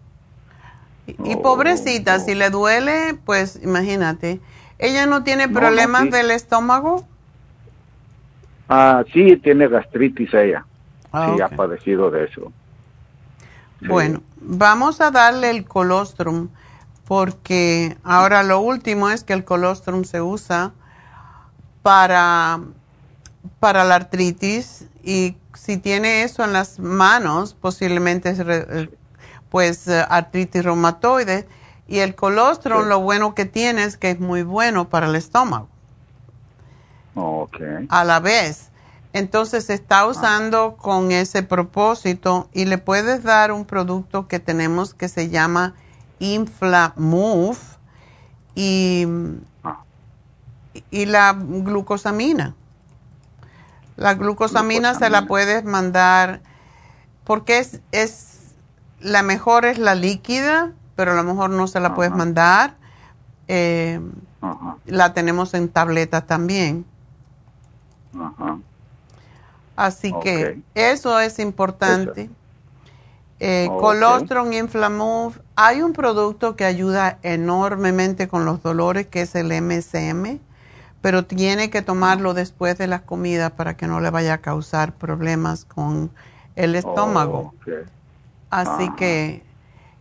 [1.06, 4.40] Y, pobrecita, si le duele, pues imagínate.
[4.78, 7.04] ¿Ella no tiene problemas del estómago?
[8.68, 10.64] Ah, sí, tiene gastritis ella.
[11.12, 12.52] Ah, sí, ha padecido de eso.
[13.80, 16.48] Bueno, vamos a darle el colostrum
[17.06, 20.72] porque ahora lo último es que el colostrum se usa
[21.82, 22.60] para,
[23.58, 28.38] para la artritis y si tiene eso en las manos, posiblemente es
[29.52, 31.46] pues eh, artritis reumatoide.
[31.86, 35.68] Y el colostrum, lo bueno que tiene es que es muy bueno para el estómago.
[37.14, 37.86] Okay.
[37.90, 38.70] A la vez.
[39.12, 40.06] Entonces se está ah.
[40.06, 45.74] usando con ese propósito y le puedes dar un producto que tenemos que se llama
[46.18, 47.58] Inflamove
[48.54, 49.06] y,
[49.62, 49.84] ah.
[50.90, 52.54] y la glucosamina.
[53.96, 56.40] La glucosamina, se la puedes mandar
[57.24, 58.31] porque es, es
[59.02, 62.76] la mejor es la líquida, pero a lo mejor no se la puedes mandar.
[63.48, 64.00] Eh,
[64.86, 66.84] la tenemos en tableta también.
[69.76, 72.30] Así que eso es importante.
[73.40, 74.50] Eh, Colostrum.
[75.56, 80.38] Hay un producto que ayuda enormemente con los dolores que es el MSM,
[81.00, 84.94] pero tiene que tomarlo después de la comida para que no le vaya a causar
[84.94, 86.12] problemas con
[86.54, 87.54] el estómago.
[88.52, 89.42] Así que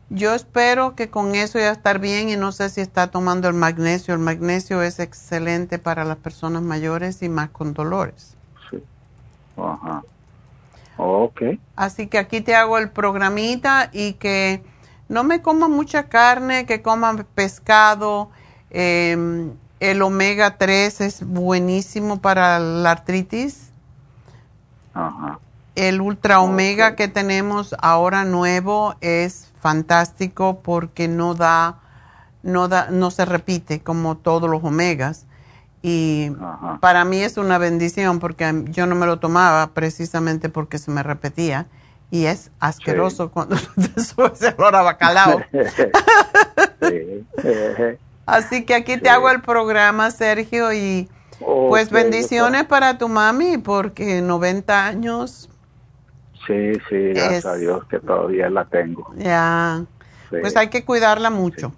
[0.09, 3.53] yo espero que con eso ya estar bien y no sé si está tomando el
[3.53, 4.13] magnesio.
[4.13, 8.35] El magnesio es excelente para las personas mayores y más con dolores.
[8.69, 8.83] Sí.
[9.55, 10.03] Ajá.
[10.97, 11.43] Ok.
[11.77, 14.61] Así que aquí te hago el programita y que
[15.07, 18.31] no me coma mucha carne, que coma pescado.
[18.69, 23.71] Em, el omega 3 es buenísimo para la artritis.
[25.75, 31.79] El ultra omega que tenemos ahora nuevo es fantástico porque no da,
[32.43, 35.25] no da, no se repite como todos los omegas.
[35.81, 36.31] Y
[36.79, 41.01] para mí es una bendición porque yo no me lo tomaba precisamente porque se me
[41.01, 41.67] repetía
[42.11, 43.55] y es asqueroso cuando
[43.95, 45.41] te subes el olor a bacalao.
[48.25, 54.21] Así que aquí te hago el programa, Sergio, y pues bendiciones para tu mami porque
[54.21, 55.49] 90 años.
[56.47, 59.13] Sí, sí, gracias a Dios que todavía la tengo.
[59.15, 59.83] Ya,
[60.29, 61.73] pues hay que cuidarla mucho.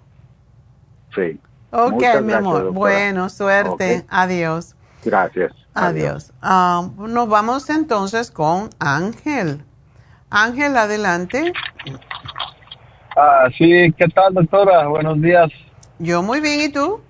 [1.14, 1.38] Sí.
[1.70, 2.72] Ok, mi amor.
[2.72, 4.04] Bueno, suerte.
[4.08, 4.74] Adiós.
[5.04, 5.52] Gracias.
[5.74, 6.32] Adiós.
[6.40, 9.64] Ah, nos vamos entonces con Ángel.
[10.30, 11.52] Ángel, adelante.
[13.16, 14.86] Ah, sí, ¿qué tal, doctora?
[14.88, 15.50] Buenos días.
[15.98, 17.00] Yo muy bien, ¿y tú?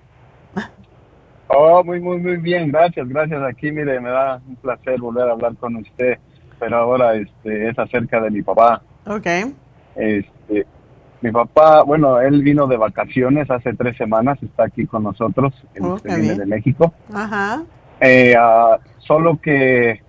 [1.47, 3.41] Oh, muy, muy, muy bien, gracias, gracias.
[3.43, 6.17] Aquí, mire, me da un placer volver a hablar con usted,
[6.59, 8.81] pero ahora este, es acerca de mi papá.
[9.05, 9.27] Ok.
[9.95, 10.65] Este,
[11.21, 15.97] mi papá, bueno, él vino de vacaciones hace tres semanas, está aquí con nosotros, oh,
[16.03, 16.93] viene de México.
[17.13, 17.63] Ajá.
[17.99, 20.01] Eh, ah, solo que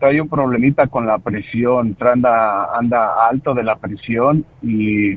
[0.00, 5.12] hay un problemita con la presión, anda, anda alto de la presión y,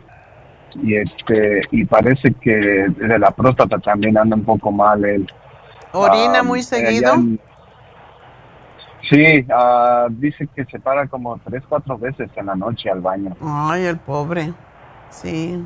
[0.75, 5.27] y este y parece que de la próstata también anda un poco mal él.
[5.91, 7.13] ¿Orina muy seguido?
[9.09, 13.35] Sí, uh, dice que se para como tres, cuatro veces en la noche al baño.
[13.41, 14.53] Ay, el pobre,
[15.09, 15.63] sí.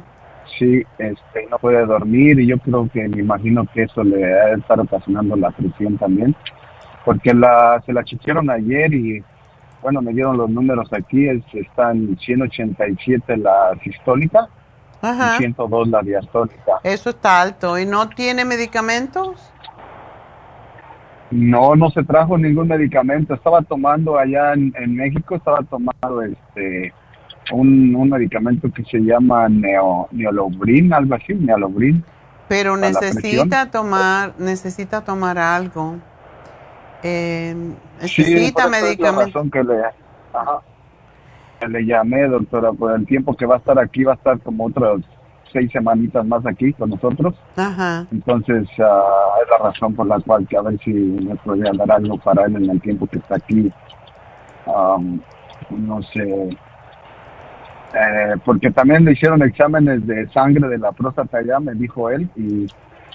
[0.57, 4.53] Sí, este, no puede dormir y yo creo que me imagino que eso le a
[4.53, 6.35] estar ocasionando la presión también
[7.05, 9.23] porque la, se la chequearon ayer y
[9.81, 14.47] bueno, me dieron los números aquí, es, están 187 la sistólica
[15.01, 16.73] y 102 la diastólica.
[16.83, 17.79] Eso está alto.
[17.79, 19.51] ¿Y no tiene medicamentos?
[21.31, 23.33] No, no se trajo ningún medicamento.
[23.33, 26.93] Estaba tomando allá en, México, estaba tomando este
[27.51, 32.03] un, un medicamento que se llama neo, neolobrin, algo así, neolobrin.
[32.47, 35.95] Pero necesita tomar, necesita tomar algo
[37.03, 37.55] eh,
[38.01, 39.51] necesita medicamentos.
[39.51, 39.81] que le,
[41.67, 44.65] le llamé, doctora, por el tiempo que va a estar aquí, va a estar como
[44.65, 45.01] otras
[45.51, 47.35] seis semanitas más aquí con nosotros.
[47.55, 48.05] Ajá.
[48.11, 51.91] Entonces, uh, es la razón por la cual que a ver si me podría dar
[51.91, 53.71] algo para él en el tiempo que está aquí.
[54.65, 55.19] Um,
[55.69, 56.49] no sé.
[57.93, 62.29] Eh, porque también le hicieron exámenes de sangre de la próstata ya, me dijo él,
[62.37, 62.67] y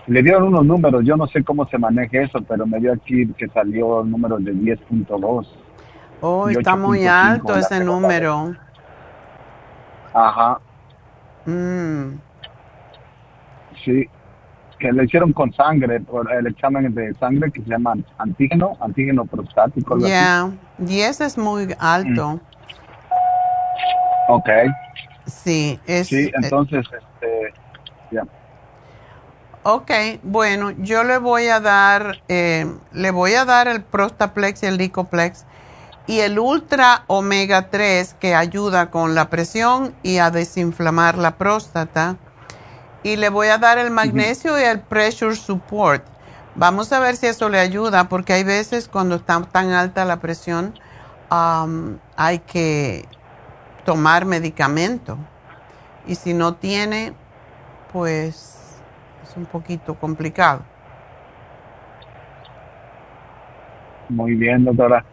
[0.06, 3.26] le dieron unos números, yo no sé cómo se maneja eso, pero me dio aquí
[3.38, 5.46] que salió el número de 10.2.
[6.20, 8.54] Oh, está muy alto ese número.
[10.12, 10.58] Ajá.
[11.46, 12.18] Mm.
[13.86, 14.04] Sí,
[14.80, 19.24] que le hicieron con sangre, por el examen de sangre que se llama antígeno, antígeno
[19.24, 19.96] prostático.
[19.98, 22.32] Ya, 10 es muy alto.
[22.32, 22.40] Mm.
[24.28, 24.48] Ok.
[25.26, 26.08] Sí, es...
[26.08, 27.54] Sí, entonces, este,
[28.10, 28.24] ya.
[29.62, 29.90] Ok,
[30.22, 34.78] bueno, yo le voy a dar, eh, le voy a dar el Prostaplex y el
[34.78, 35.44] Licoplex
[36.06, 42.16] y el Ultra Omega 3 que ayuda con la presión y a desinflamar la próstata.
[43.06, 46.02] Y le voy a dar el magnesio y el Pressure Support.
[46.56, 50.16] Vamos a ver si eso le ayuda, porque hay veces cuando está tan alta la
[50.16, 50.74] presión
[51.30, 53.04] hay que
[53.84, 55.16] tomar medicamento.
[56.08, 57.12] Y si no tiene,
[57.92, 58.76] pues
[59.36, 60.62] un poquito complicado.
[64.08, 65.04] Muy bien, doctora.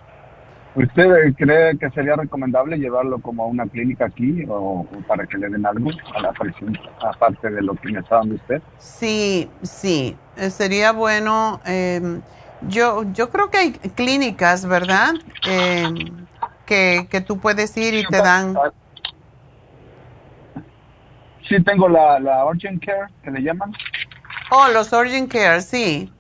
[0.75, 5.49] ¿Usted cree que sería recomendable llevarlo como a una clínica aquí o, para que le
[5.49, 8.59] den algo a la presión, aparte de lo que me está dando usted?
[8.79, 11.61] Sí, sí, eh, sería bueno.
[11.65, 12.21] Em,
[12.61, 15.13] yo, yo creo que hay clínicas, ¿verdad?
[15.47, 15.93] Em,
[16.65, 18.57] que, que tú puedes ir y te dan...
[21.47, 23.73] Sí, tengo la, la Urgent Care, que le llaman.
[24.49, 26.11] Oh, los Urgent Care, sí.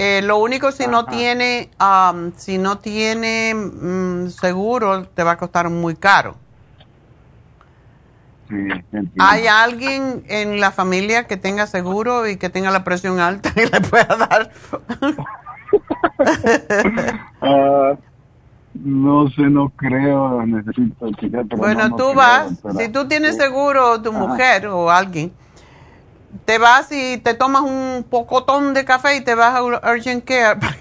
[0.00, 5.36] Eh, lo único si no tiene, um, si no tiene mm, seguro, te va a
[5.36, 6.36] costar muy caro.
[9.18, 13.66] ¿Hay alguien en la familia que tenga seguro y que tenga la presión alta y
[13.66, 14.50] le pueda dar?
[17.40, 17.92] Ah,
[18.74, 21.08] no sé, no creo, necesito.
[21.56, 25.32] Bueno, tú vas, si tú tienes seguro, tu mujer o alguien,
[26.44, 30.60] te vas y te tomas un pocotón de café y te vas a Urgent Care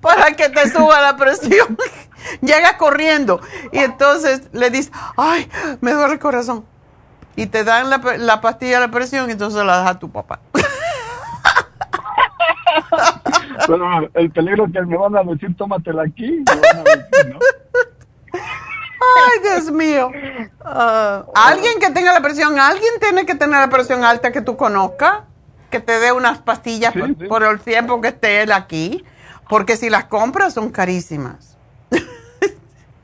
[0.00, 1.76] para que, te suba la presión.
[2.40, 3.40] llega corriendo
[3.72, 5.48] y entonces le dice, ay,
[5.80, 6.64] me duele el corazón.
[7.36, 10.10] Y te dan la, la pastilla de la presión y entonces la das a tu
[10.10, 10.40] papá.
[13.68, 16.44] bueno, el peligro es que me van a decir, tómatela aquí.
[19.00, 20.10] Ay, Dios mío.
[20.62, 24.56] Ah, alguien que tenga la presión, alguien tiene que tener la presión alta que tú
[24.56, 25.22] conozcas,
[25.70, 26.92] que te dé unas pastillas
[27.28, 29.04] por, el tiempo que esté él aquí,
[29.48, 31.56] porque si las compras son carísimas.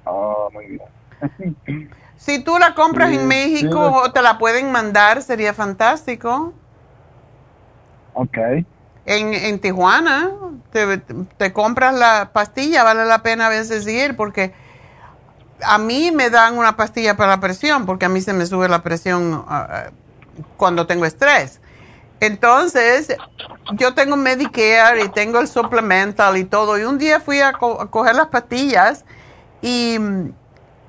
[0.04, 1.90] Ah, muy bien.
[2.16, 6.52] si tú la compras en México o te la pueden mandar, sería fantástico.
[8.14, 8.38] Ok.
[9.06, 10.30] En, en Tijuana,
[10.72, 14.52] te, te compras la pastilla, vale la pena a veces ir porque
[15.62, 18.68] a mí me dan una pastilla para la presión porque a mí se me sube
[18.68, 19.90] la presión ah,
[20.56, 21.60] cuando tengo estrés.
[22.20, 23.14] Entonces,
[23.74, 26.78] yo tengo Medicare y tengo el supplemental y todo.
[26.78, 29.04] Y un día fui a, coger las pastillas
[29.60, 29.98] y,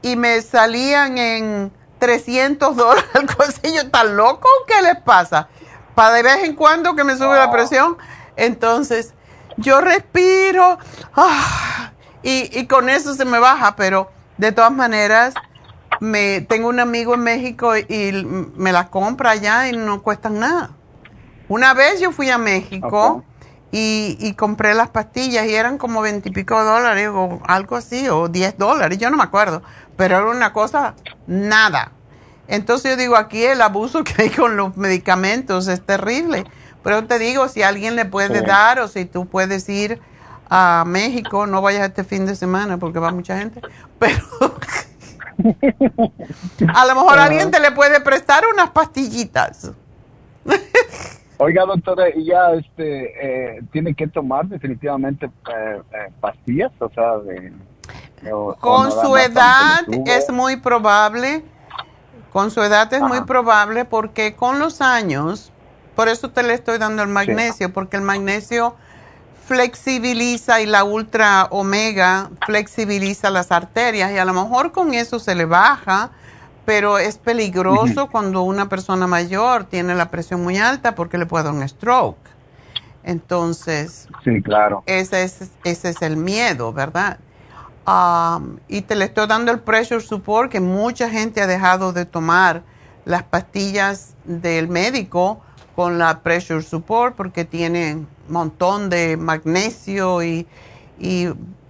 [0.02, 3.10] me salían en 300 dólares.
[3.64, 4.48] Yo, ¿tan loco?
[4.66, 5.50] ¿Qué les pasa?
[5.96, 7.98] Para de vez en cuando que me sube la presión.
[8.38, 9.14] Entonces,
[9.58, 10.78] yo respiro
[11.16, 11.92] ah,
[12.22, 15.34] y, y con eso se me baja, pero de todas maneras,
[16.00, 18.12] me tengo un amigo en México y
[18.56, 20.72] me las compra allá y no cuestan nada.
[21.50, 23.24] Una vez yo fui a México
[23.72, 28.98] y, compré las pastillas y eran como veintipico dólares o algo así, o diez dólares,
[28.98, 29.62] yo no me acuerdo,
[29.96, 30.96] pero era una cosa
[31.26, 31.92] nada.
[32.48, 36.46] Entonces yo digo, aquí el abuso que hay con los medicamentos es terrible.
[36.84, 40.00] Pero te digo, si alguien le puede dar o si tú puedes ir
[40.50, 43.62] a México, no vayas este fin de semana porque va mucha gente,
[44.00, 44.22] pero
[46.74, 49.72] a lo mejor alguien te le puede prestar unas pastillitas.
[51.40, 56.72] Oiga, doctora, ¿y ya este, eh, tiene que tomar definitivamente eh, eh, pastillas?
[56.80, 57.54] O sea, de,
[58.60, 61.44] con su edad es muy probable,
[62.34, 65.52] con su edad es muy probable porque con los años,
[65.96, 68.76] por eso te le estoy dando el magnesio, porque el magnesio
[69.48, 75.36] flexibiliza y la ultra omega flexibiliza las arterias y a lo mejor con eso se
[75.36, 76.12] le baja,
[76.66, 81.46] pero es peligroso cuando una persona mayor tiene la presión muy alta porque le puede
[81.46, 82.20] dar un stroke.
[83.04, 84.84] Entonces, sí, claro.
[84.86, 87.20] Ese es, ese es el miedo, ¿verdad?
[88.68, 92.64] y te le estoy dando el pressure support que mucha gente ha dejado de tomar
[93.06, 95.40] las pastillas del médico
[95.74, 100.48] con la pressure support porque tiene un montón de magnesio y,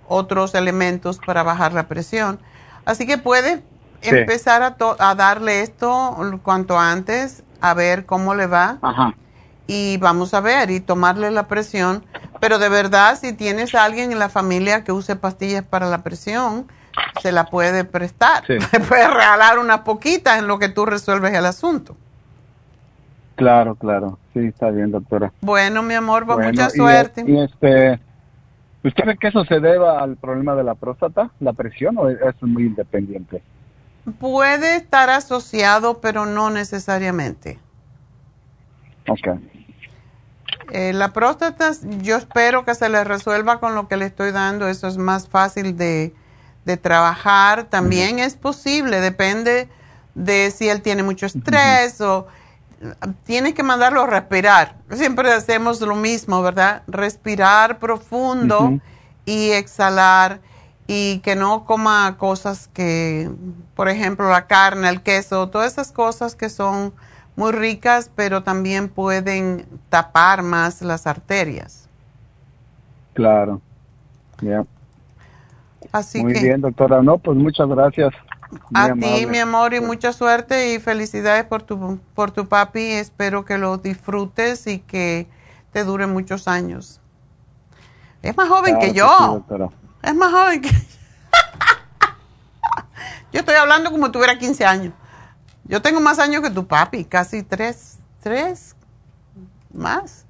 [0.10, 2.40] otros elementos para bajar la presión.
[2.86, 3.62] Así que puede
[4.02, 8.78] empezar a, a, darle esto cuanto antes, a ver cómo le va.
[9.68, 12.06] Y vamos a ver y tomarle la presión.
[12.40, 16.04] Pero de verdad, si tienes a alguien en la familia que use pastillas para la
[16.04, 16.68] presión,
[17.22, 18.46] se la puede prestar.
[18.48, 18.58] Sí.
[18.88, 21.98] puede regalar unas poquitas en lo que tú resuelves el asunto.
[23.38, 24.18] Claro, claro.
[24.34, 25.32] Sí, está bien, doctora.
[25.42, 27.24] Bueno, mi amor, mucha suerte.
[27.26, 28.00] Y, este,
[28.84, 32.20] ¿usted cree que eso se deba al problema de la próstata, la presión, o es
[32.42, 33.44] muy independiente?
[34.20, 37.60] Puede estar asociado, pero no necesariamente.
[39.08, 39.28] Ok.
[40.72, 44.68] Eh, la próstata, yo espero que se le resuelva con lo que le estoy dando.
[44.68, 46.12] Eso es más fácil de,
[46.66, 47.66] de trabajar.
[47.66, 49.70] También es posible, depende
[50.16, 52.26] de si él tiene mucho estrés o
[53.24, 54.76] tienes que mandarlo a respirar.
[54.92, 56.84] Siempre hacemos lo mismo, ¿verdad?
[56.88, 58.80] Respirar profundo
[59.26, 60.40] y exhalar
[60.88, 63.30] y que no coma cosas que,
[63.76, 66.94] por ejemplo, la carne, el queso, todas esas cosas que son
[67.36, 71.88] muy ricas, pero también pueden tapar más las arterias.
[73.14, 73.62] Claro.
[75.92, 77.02] Así Muy que, bien, doctora.
[77.02, 78.14] No, pues muchas gracias.
[78.74, 82.80] A ti, mi amor, y mucha suerte y felicidades por tu, por tu papi.
[82.80, 85.28] Espero que lo disfrutes y que
[85.72, 87.02] te dure muchos años.
[88.22, 89.44] Es más joven que yo.
[90.02, 90.70] es más joven que
[93.32, 93.40] yo.
[93.40, 94.94] estoy hablando como tuviera 15 años.
[95.66, 98.76] Yo tengo más años que tu papi, casi tres, tres
[99.74, 100.26] más.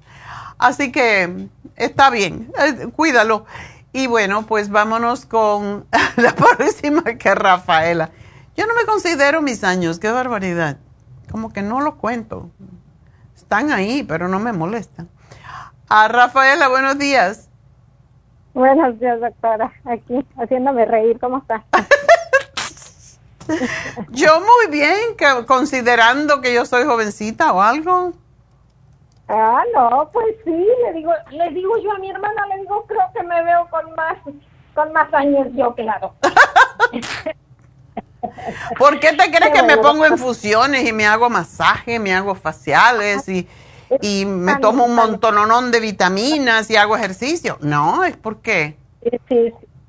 [0.58, 3.46] Así que está bien, eh, cuídalo.
[3.92, 5.86] Y bueno, pues vámonos con
[6.16, 8.10] la próxima que es Rafaela.
[8.56, 10.78] Yo no me considero mis años, qué barbaridad.
[11.30, 12.50] Como que no lo cuento.
[13.36, 15.08] Están ahí, pero no me molestan.
[15.88, 17.48] A Rafaela, buenos días.
[18.52, 19.72] Buenos días, doctora.
[19.84, 21.18] Aquí, haciéndome reír.
[21.20, 21.64] ¿Cómo está?
[24.10, 28.12] yo muy bien, que, considerando que yo soy jovencita o algo.
[29.28, 33.02] Ah, no, pues sí, le digo, le digo yo a mi hermana, le digo, creo
[33.14, 34.16] que me veo con más,
[34.74, 36.14] con más años yo, claro.
[38.78, 43.28] ¿Por qué te crees que me pongo infusiones y me hago masaje, me hago faciales
[43.28, 43.46] y,
[44.00, 47.58] y me tomo un montononón de vitaminas y hago ejercicio?
[47.60, 48.78] No, es porque...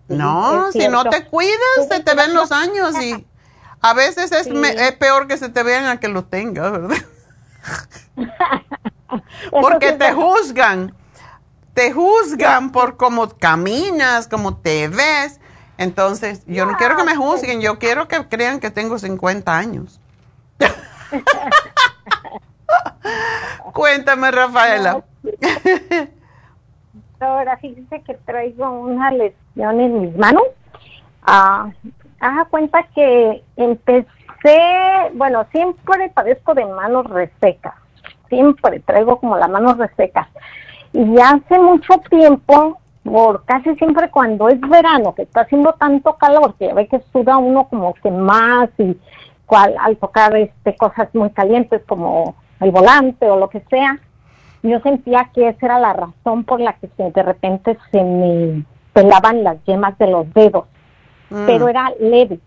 [0.10, 3.26] no, si no te cuidas, se te ven los años y
[3.82, 6.98] a veces es, es peor que se te vean a que los tengas, ¿verdad?
[9.52, 10.94] porque te juzgan,
[11.73, 15.40] te juzgan por cómo caminas, cómo te ves
[15.80, 20.02] entonces, yo no quiero que me juzguen, yo quiero que crean que tengo 50 años.
[23.73, 25.02] Cuéntame, Rafaela.
[27.22, 30.44] Ahora fíjese que traigo una lesión en mis manos.
[31.23, 31.72] Ah,
[32.19, 34.60] haga cuenta que empecé,
[35.14, 37.76] bueno, siempre padezco de manos resecas.
[38.30, 40.27] Siempre traigo como las manos resecas.
[40.93, 46.56] Y hace mucho tiempo por casi siempre cuando es verano, que está haciendo tanto calor,
[46.56, 48.97] que ve que suda uno como que más y
[49.45, 53.99] cual, al tocar este cosas muy calientes como el volante o lo que sea,
[54.61, 59.43] yo sentía que esa era la razón por la que de repente se me pelaban
[59.43, 60.65] las yemas de los dedos,
[61.30, 61.45] mm.
[61.45, 62.39] pero era leve.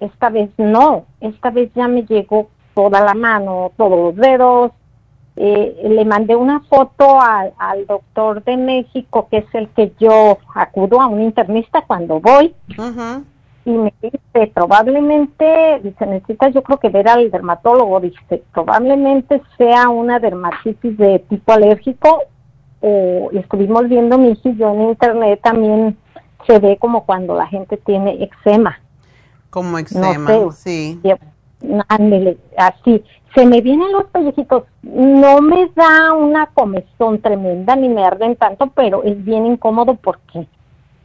[0.00, 4.72] Esta vez no, esta vez ya me llegó toda la mano, todos los dedos,
[5.36, 11.00] eh, le mandé una foto al, doctor de México, que es el que yo acudo
[11.00, 12.54] a un internista cuando voy,
[13.66, 19.88] y me dice, probablemente, dice, necesitas yo creo que ver al dermatólogo, dice, probablemente sea
[19.88, 22.22] una dermatitis de tipo alérgico,
[22.80, 25.96] o estuvimos viendo mi yo en internet también
[26.46, 28.78] se ve como cuando la gente tiene eczema.
[29.48, 31.00] Como eczema, sí.
[32.56, 33.04] Así.
[33.34, 38.68] Se me vienen los pellejitos, no me da una comezón tremenda ni me arden tanto,
[38.68, 40.46] pero es bien incómodo porque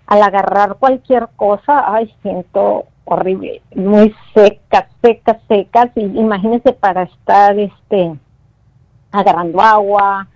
[0.05, 7.57] al agarrar cualquier cosa, ay, siento horrible, muy secas, secas, secas, y imagínense para estar
[7.57, 8.15] este
[9.11, 10.27] agarrando agua,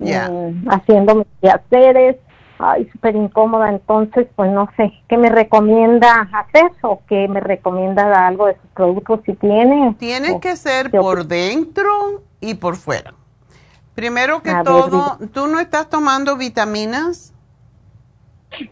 [0.00, 2.16] mm, haciendo mis quehaceres,
[2.58, 8.26] ay, súper incómoda, entonces, pues no sé, ¿qué me recomienda hacer o qué me recomienda
[8.26, 9.94] algo de sus productos si tiene?
[9.98, 13.14] Tiene que ser por dentro y por fuera.
[13.94, 17.32] Primero que todo, ¿tú no estás tomando vitaminas?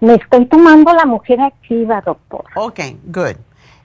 [0.00, 2.44] Me estoy tomando la mujer activa, doctor.
[2.56, 3.36] Ok, good.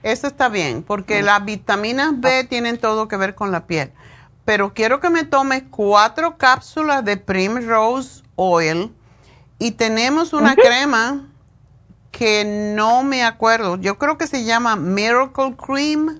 [0.02, 3.90] Eso está bien, porque las vitaminas B tienen todo que ver con la piel.
[4.44, 8.94] Pero quiero que me tomes cuatro cápsulas de Primrose Oil
[9.60, 11.28] y tenemos una crema
[12.10, 16.18] que no me acuerdo, yo creo que se llama Miracle Cream,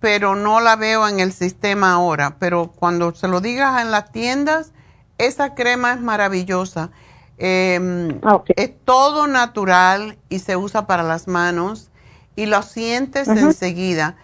[0.00, 2.36] pero no la veo en el sistema ahora.
[2.38, 4.72] Pero cuando se lo digas en las tiendas,
[5.18, 6.90] esa crema es maravillosa.
[7.36, 11.90] Em, ah, es todo natural y se usa para las manos
[12.34, 14.16] y lo sientes enseguida.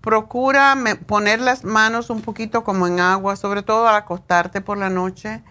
[0.00, 0.76] Procura
[1.06, 5.42] poner las manos un poquito como en agua, sobre todo al acostarte por la noche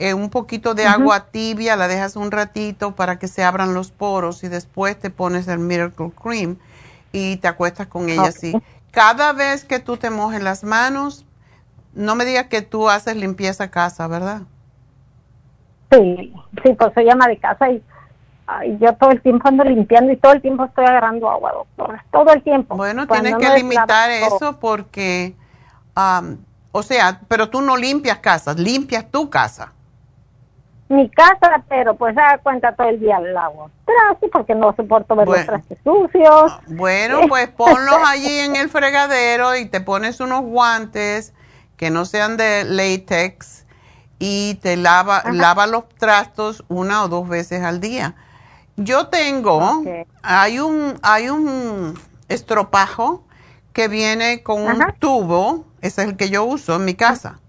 [0.00, 3.90] eh, un poquito de agua tibia, la dejas un ratito para que se abran los
[3.90, 6.56] poros y después te pones el Miracle Cream
[7.12, 8.54] y te acuestas con ella así.
[8.92, 11.26] Cada vez que tú te mojes las manos,
[11.92, 14.40] no me digas que tú haces limpieza a casa, ¿verdad?
[15.92, 16.32] Sí,
[16.64, 17.82] sí, pues se llama de casa y
[18.80, 22.32] yo todo el tiempo ando limpiando y todo el tiempo estoy agarrando agua, doctora, todo
[22.32, 22.74] el tiempo.
[22.74, 25.34] Bueno, tienes que limitar eso porque,
[26.72, 29.74] o sea, pero tú no limpias casas, limpias tu casa
[30.90, 33.70] mi casa, pero pues da cuenta todo el día el agua.
[33.84, 36.52] Trastes porque no soporto ver los trastes sucios.
[36.52, 41.32] Ah, bueno, pues ponlos allí en el fregadero y te pones unos guantes
[41.76, 43.66] que no sean de látex
[44.18, 48.14] y te lava, lava los trastos una o dos veces al día.
[48.76, 49.82] Yo tengo,
[50.22, 51.98] hay un, hay un
[52.28, 53.24] estropajo
[53.72, 57.39] que viene con un tubo, ese es el que yo uso en mi casa.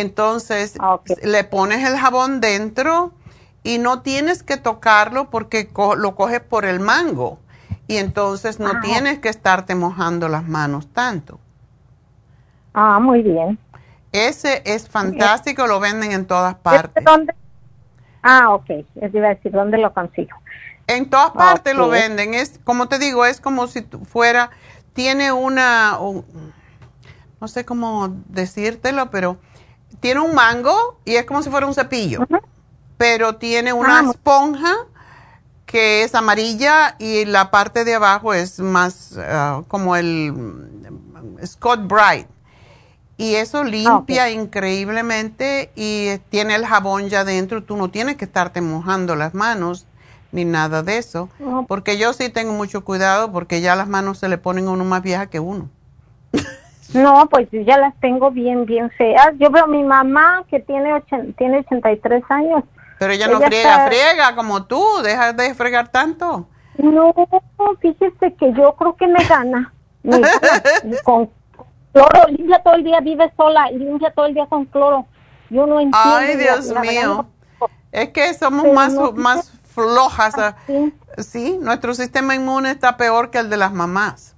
[0.00, 3.12] Entonces, ah, le pones el jabón dentro
[3.62, 7.38] y no tienes que tocarlo porque lo coges por el mango.
[7.88, 11.40] Y entonces no ah, tienes que estarte mojando las manos tanto.
[12.74, 13.58] Ah, muy bien.
[14.12, 17.04] Ese es fantástico, lo venden en todas partes.
[17.04, 17.34] ¿Dónde?
[18.22, 18.70] Ah, ok.
[18.70, 20.36] Es iba a decir, ¿dónde lo consigo?
[20.86, 22.34] En todas partes lo venden.
[22.34, 24.50] Es, como te digo, es como si fuera,
[24.92, 25.98] tiene una,
[27.40, 29.38] no sé cómo decírtelo, pero
[30.00, 32.26] tiene un mango y es como si fuera un cepillo,
[32.96, 34.74] pero tiene una ah, esponja
[35.66, 41.80] que es amarilla y la parte de abajo es más ah, como el mm, Scott
[41.86, 42.26] Bright.
[43.18, 47.64] Y eso limpia increíblemente y tiene el jabón ya dentro.
[47.64, 49.86] Tú no tienes que estarte mojando las manos
[50.30, 51.28] ni nada de eso.
[51.66, 54.84] Porque yo sí tengo mucho cuidado porque ya las manos se le ponen a uno
[54.84, 55.68] más vieja que uno.
[56.94, 59.32] No, pues ya las tengo bien, bien feas.
[59.38, 61.02] Yo veo a mi mamá que tiene,
[61.36, 62.64] tiene 83 años.
[62.98, 64.82] Pero ella no friega, friega como tú.
[65.02, 66.48] Deja de fregar tanto.
[66.78, 67.14] No,
[67.80, 69.72] fíjese que yo creo que me gana.
[71.04, 71.30] con
[71.92, 75.06] cloro, limpia todo el día, vive sola, limpia todo el día con cloro.
[75.50, 76.16] Yo no entiendo.
[76.16, 77.26] Ay, Dios mío.
[77.92, 80.34] Es que somos más, más flojas.
[80.38, 80.56] Ah,
[81.18, 81.58] ¿sí?
[81.60, 84.36] nuestro sistema inmune está peor que el de las mamás.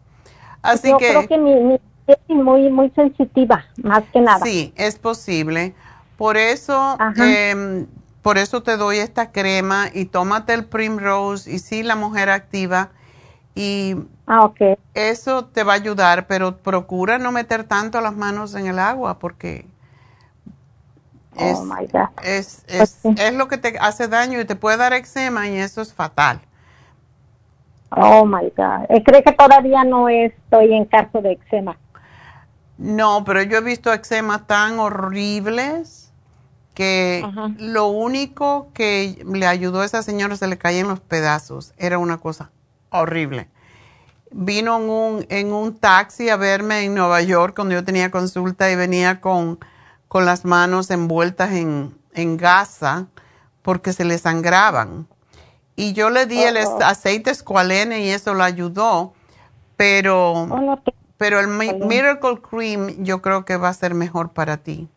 [0.62, 1.08] Así Yo que...
[1.08, 1.80] creo que mi, mi
[2.12, 4.44] es muy, muy sensitiva, más que nada.
[4.44, 5.74] Sí, es posible.
[6.16, 7.86] Por eso, eh,
[8.22, 12.90] por eso te doy esta crema y tómate el Primrose y sí, la mujer activa.
[13.54, 13.96] Y
[14.26, 14.50] ah,
[14.94, 19.18] eso te va a ayudar, pero procura no meter tanto las manos en el agua
[19.18, 19.66] porque
[21.36, 22.08] es, oh my God.
[22.22, 25.80] Es, es, es, lo que te hace daño y te puede dar eczema y eso
[25.80, 26.40] es fatal.
[27.90, 28.84] Oh my God.
[28.88, 31.76] Eh, ¿Cree que todavía no estoy en caso de eczema?
[32.80, 36.10] No, pero yo he visto eczemas tan horribles
[36.72, 37.22] que
[37.58, 41.74] lo único que le ayudó a esa señora se le caían los pedazos.
[41.76, 42.50] Era una cosa
[42.88, 43.50] horrible.
[44.30, 48.70] Vino en un, en un taxi a verme en Nueva York cuando yo tenía consulta
[48.70, 49.58] y venía con,
[50.08, 53.08] con las manos envueltas en, en gasa
[53.60, 55.06] porque se le sangraban.
[55.76, 59.12] Y yo le di el oh, aceite escualene y eso lo ayudó,
[59.76, 60.32] pero...
[60.32, 60.82] Oh,
[61.20, 64.88] pero el Miracle Cream yo creo que va a ser mejor para ti.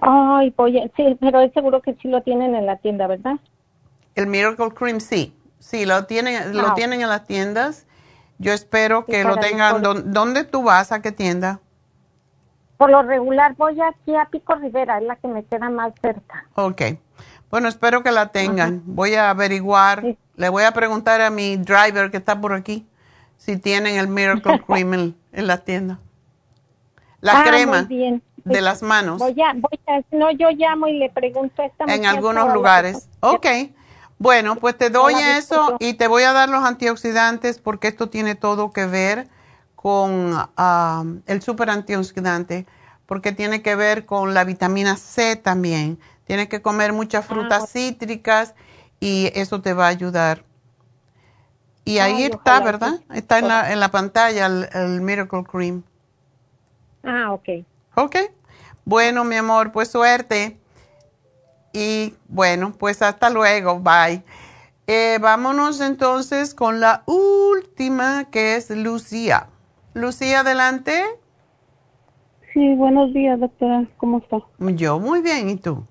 [0.00, 3.34] Ay, voy sí, pero es seguro que sí lo tienen en la tienda, ¿verdad?
[4.14, 6.74] El Miracle Cream sí, sí, lo tienen, lo ah.
[6.74, 7.86] tienen en las tiendas.
[8.38, 9.82] Yo espero que lo tengan.
[9.82, 10.90] ¿Dónde tú vas?
[10.90, 11.60] ¿A qué tienda?
[12.78, 16.46] Por lo regular voy aquí a Pico Rivera, es la que me queda más cerca.
[16.54, 16.80] Ok.
[17.50, 18.80] Bueno, espero que la tengan.
[18.86, 20.02] Voy a averiguar.
[20.36, 22.86] Le voy a preguntar a mi driver que está por aquí
[23.36, 25.98] si tienen el Miracle Cream en, la tienda.
[27.20, 27.88] La ah, crema
[28.44, 29.18] de las manos.
[29.18, 33.08] Voy a, voy a, no, yo llamo y le pregunto a esta En algunos lugares.
[33.20, 33.46] Ok.
[34.18, 38.34] Bueno, pues te doy eso y te voy a dar los antioxidantes porque esto tiene
[38.34, 39.28] todo que ver
[39.74, 40.34] con
[41.26, 42.66] el super antioxidante,
[43.06, 45.98] porque tiene que ver con la vitamina C también.
[46.24, 48.54] Tienes que comer muchas frutas ah, cítricas
[48.98, 50.44] y eso te va a ayudar
[51.84, 53.00] y ahí está, ¿verdad?
[53.14, 55.82] Está en la, en la pantalla el, Miracle Cream.
[57.02, 57.48] Ah, ok.
[57.96, 58.16] Ok.
[58.84, 60.56] Bueno, mi amor, pues suerte.
[61.72, 63.80] Y bueno, pues hasta luego.
[63.80, 64.22] Bye.
[64.86, 69.48] Eh, vámonos entonces con la última, que es Lucía.
[69.92, 71.02] Lucía, adelante.
[72.54, 73.86] Sí, buenos días, doctora.
[73.98, 74.38] ¿Cómo está?
[74.58, 75.86] Yo muy bien, ¿y tú?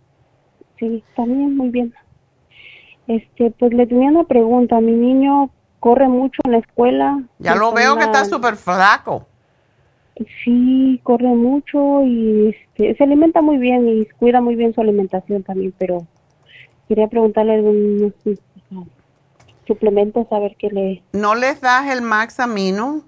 [0.79, 1.93] Sí, también muy bien.
[3.07, 4.79] Este, pues le tenía una pregunta.
[4.79, 5.51] Mi niño
[5.83, 7.21] corre mucho en la escuela.
[7.39, 9.27] Ya lo veo que está súper flaco.
[10.41, 15.43] Sí, corre mucho y este, se alimenta muy bien y cuida muy bien su alimentación
[15.43, 16.07] también, pero
[16.87, 18.13] quería preguntarle unos
[19.67, 21.03] suplementos a ver qué le...
[21.11, 23.03] ¿No les das el Max Amino?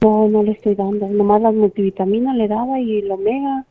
[0.00, 3.66] No, no le estoy dando, nomás las multivitaminas le daba y el omega.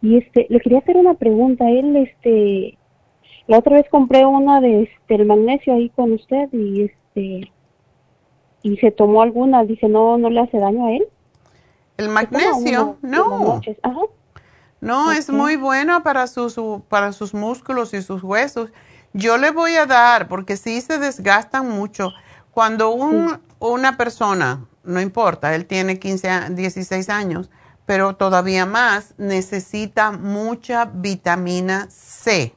[0.00, 2.78] Y este, le quería hacer una pregunta, él este
[3.46, 7.52] la otra vez compré una de este, el magnesio ahí con usted y este
[8.62, 11.06] y se tomó alguna, dice, "No no le hace daño a él."
[11.98, 13.60] El magnesio, no.
[14.80, 16.56] No, es muy bueno para sus
[16.88, 18.72] para sus músculos y sus huesos.
[19.12, 22.10] Yo le voy a dar porque sí se desgastan mucho.
[22.50, 27.50] Cuando un, una persona, no importa, él tiene 15, 16 años,
[27.86, 32.54] pero todavía más, necesita mucha vitamina C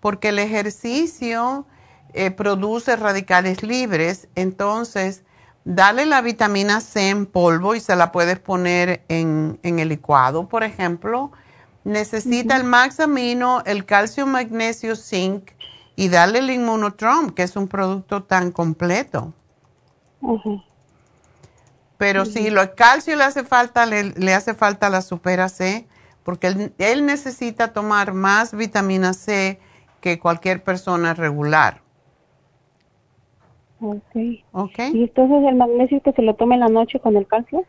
[0.00, 1.66] porque el ejercicio
[2.12, 5.22] eh, produce radicales libres, entonces
[5.64, 10.64] dale la vitamina C en polvo y se la puedes poner en, el licuado, por
[10.64, 11.30] ejemplo.
[11.84, 15.50] Necesita el Max Amino, el calcio, magnesio, zinc
[15.96, 19.32] y dale el Immunotrom, que es un producto tan completo.
[21.96, 25.86] Pero si lo calcio le hace falta, le, hace falta la supera C,
[26.22, 29.60] porque él, él necesita tomar más vitamina C
[30.00, 31.82] que cualquier persona regular.
[33.80, 34.44] Ok.
[34.52, 34.92] okay.
[34.94, 37.64] ¿Y entonces el magnesio que se lo tome en la noche con el calcio?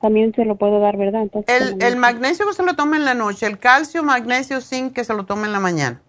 [0.00, 1.22] También se lo puedo dar, ¿verdad?
[1.22, 4.92] Entonces, el, el magnesio que se lo tome en la noche, el calcio, magnesio, zinc
[4.92, 6.00] que se lo tome en la mañana.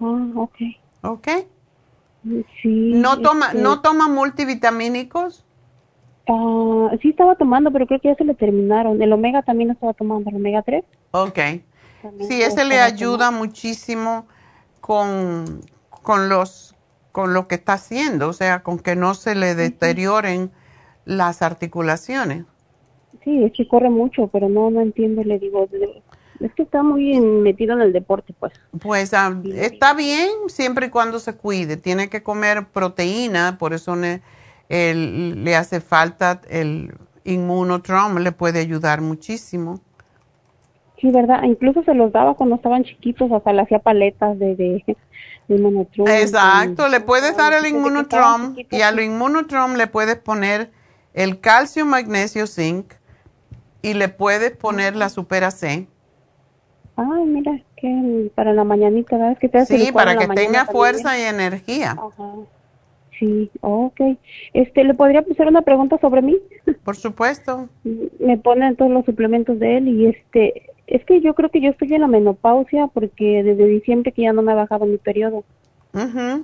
[0.00, 0.56] Ah, ok.
[1.02, 1.28] Ok.
[2.62, 2.92] Sí.
[2.94, 5.44] ¿No toma, este ¿no toma multivitamínicos?
[6.26, 9.00] Ah, sí estaba tomando, pero creo que ya se le terminaron.
[9.00, 10.84] El omega también estaba tomando, el omega 3.
[11.12, 11.38] Ok.
[12.28, 14.26] Sí, ese le ayuda muchísimo
[14.80, 16.74] con, con los
[17.12, 20.50] con lo que está haciendo, o sea, con que no se le deterioren
[21.04, 22.44] las articulaciones.
[23.22, 25.68] Sí, es que corre mucho, pero no no entiendo, le digo,
[26.40, 28.52] es que está muy metido en el deporte, pues.
[28.80, 31.76] Pues ah, está bien siempre y cuando se cuide.
[31.76, 33.96] Tiene que comer proteína, por eso
[34.68, 36.94] le hace falta el
[37.24, 39.80] inmunotrom, le puede ayudar muchísimo.
[41.04, 41.42] Sí, verdad.
[41.42, 44.96] Incluso se los daba cuando estaban chiquitos, hasta le hacía paletas de, de,
[45.48, 46.08] inmunotrom.
[46.08, 50.70] Exacto, le puedes dar el inmunotrom y al inmunotrom le puedes poner
[51.12, 52.94] el calcio, magnesio, zinc
[53.82, 55.86] y le puedes poner la supera C
[56.96, 59.36] Ay, mira, que para la mañanita, ¿verdad?
[59.36, 61.98] Que te sí, para que tenga fuerza y energía.
[61.98, 62.32] Ajá.
[63.18, 64.00] Sí, ok.
[64.54, 66.38] Este, ¿Le podría hacer una pregunta sobre mí?
[66.82, 67.68] Por supuesto.
[68.18, 71.70] Me ponen todos los suplementos de él y este, es que yo creo que yo
[71.70, 75.44] estoy en la menopausia porque desde diciembre que ya no me ha bajado mi periodo.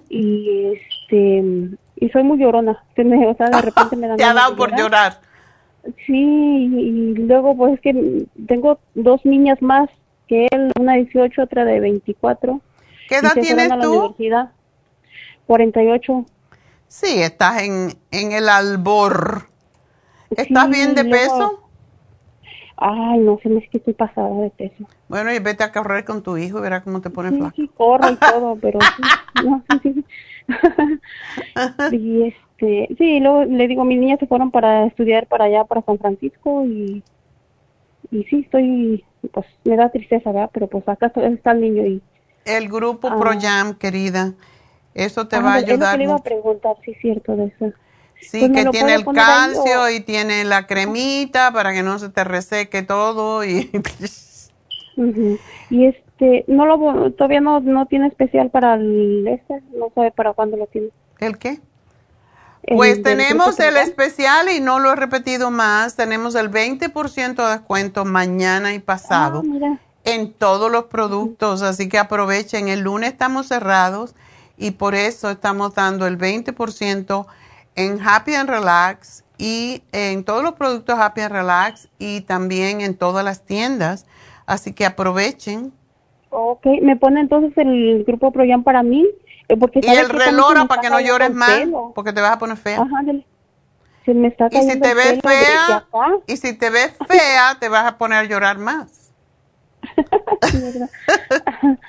[0.08, 2.84] Y este, y soy muy llorona.
[2.96, 5.20] o sea, de repente me dan Te ha dado por llorar.
[6.06, 9.88] Sí, y luego pues es que tengo dos niñas más
[10.28, 12.60] que él, una 18, otra de 24.
[13.08, 13.90] ¿Qué edad tienes tú?
[13.90, 14.50] Universidad.
[15.46, 16.26] 48.
[16.86, 19.48] Sí, estás en, en el albor.
[20.30, 21.69] ¿Estás bien de peso?
[22.82, 24.88] Ay, no sé, es que estoy pasada de peso.
[25.08, 27.54] Bueno, y vete a correr con tu hijo y verás cómo te pones flaco.
[27.54, 30.04] Sí, corro y todo, pero sí, no, sí, sí.
[31.96, 35.82] y este, sí, luego le digo, mis niñas se fueron para estudiar para allá, para
[35.82, 37.04] San Francisco y,
[38.10, 40.50] y sí, estoy pues me da tristeza, ¿verdad?
[40.52, 42.02] Pero pues acá está el niño y...
[42.44, 43.18] El grupo ah.
[43.18, 44.32] ProYam, querida,
[44.94, 45.98] eso te va a ayudar.
[45.98, 47.72] le iba a preguntar, sí, cierto de eso.
[48.20, 52.24] Sí, pues, que tiene el calcio y tiene la cremita para que no se te
[52.24, 53.70] reseque todo y...
[55.70, 60.34] Y este, no lo, todavía no, no tiene especial para el este, no sabe para
[60.34, 60.88] cuándo lo tiene.
[61.18, 61.60] ¿El qué?
[62.68, 65.96] Pues tenemos el especial y no lo he repetido más.
[65.96, 71.62] Tenemos el 20% de descuento mañana y pasado ah, en todos los productos.
[71.62, 72.68] Así que aprovechen.
[72.68, 74.14] El lunes estamos cerrados
[74.58, 77.26] y por eso estamos dando el 20%
[77.74, 82.96] en Happy and Relax y en todos los productos Happy and Relax y también en
[82.96, 84.06] todas las tiendas.
[84.46, 85.72] Así que aprovechen.
[86.30, 89.06] Ok, me pone entonces el grupo Proyan para mí.
[89.48, 91.62] Eh, y el relora para que no llores más,
[91.94, 92.80] porque te vas a poner fea.
[92.80, 93.02] Ajá,
[94.04, 95.86] se me está y si te ves fea,
[96.26, 99.12] y si te ves fea, te vas a poner a llorar más.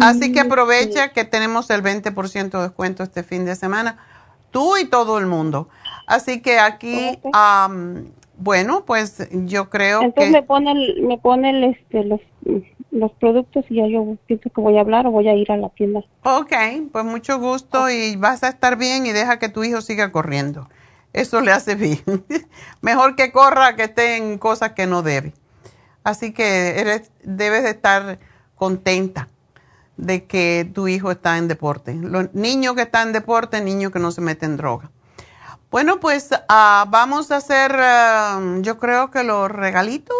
[0.00, 3.96] Así que aprovecha que tenemos el 20% de descuento este fin de semana,
[4.54, 5.68] tú y todo el mundo.
[6.06, 7.18] Así que aquí,
[8.38, 10.06] bueno, pues yo creo que...
[10.06, 10.74] Entonces me pone,
[11.42, 12.20] me este, los
[12.92, 15.56] los productos y ya yo pienso que voy a hablar o voy a ir a
[15.56, 16.04] la tienda.
[16.22, 16.52] Ok,
[16.92, 20.68] pues mucho gusto y vas a estar bien y deja que tu hijo siga corriendo.
[21.12, 21.98] Eso le hace bien.
[22.80, 25.32] Mejor que corra que esté en cosas que no debe.
[26.04, 28.20] Así que eres, debes de estar
[28.54, 29.28] contenta
[29.96, 31.94] de que tu hijo está en deporte.
[31.94, 34.90] Los niños que están en deporte, niños que no se meten en droga.
[35.70, 40.16] Bueno, pues ah, vamos a hacer, ah, yo creo que los regalitos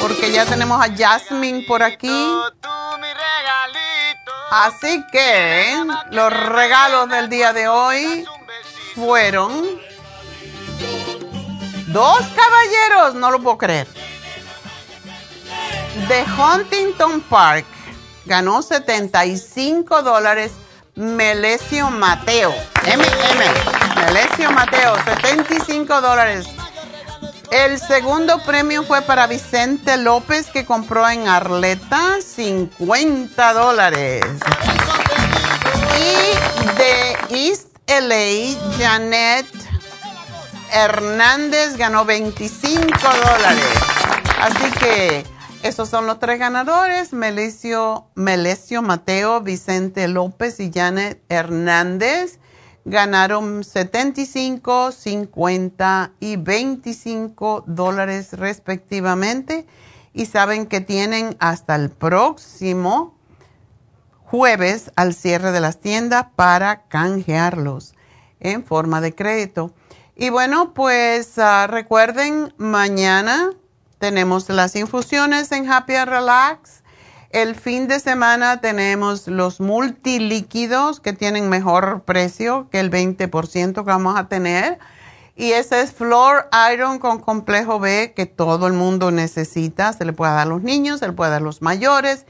[0.00, 2.10] porque ya tenemos a Jasmine por aquí.
[4.50, 8.24] Así que los regalos del día de hoy
[8.94, 9.80] fueron
[11.88, 14.05] dos caballeros, no lo puedo creer.
[16.08, 17.64] De Huntington Park
[18.26, 20.52] ganó 75 dólares
[20.94, 22.54] Melesio Mateo.
[22.84, 24.04] MM.
[24.04, 26.46] Melesio Mateo, 75 dólares.
[27.50, 34.22] El segundo premio fue para Vicente López que compró en Arleta 50 dólares.
[35.98, 39.46] Y de East LA, Janet
[40.72, 43.64] Hernández ganó 25 dólares.
[44.40, 45.35] Así que
[45.66, 52.38] esos son los tres ganadores, Melesio, Mateo, Vicente López y Janet Hernández
[52.84, 59.66] ganaron 75, 50 y 25 dólares respectivamente
[60.14, 63.18] y saben que tienen hasta el próximo
[64.22, 67.94] jueves al cierre de las tiendas para canjearlos
[68.38, 69.72] en forma de crédito.
[70.14, 73.50] Y bueno, pues ah, recuerden, mañana
[73.98, 76.82] tenemos las infusiones en Happy and Relax
[77.30, 83.80] el fin de semana tenemos los multilíquidos que tienen mejor precio que el 20% que
[83.82, 84.78] vamos a tener.
[85.34, 89.92] Y ese es Floor Iron con complejo B que todo el mundo necesita.
[89.92, 92.24] Se le puede dar a los niños, se le puede dar a los mayores.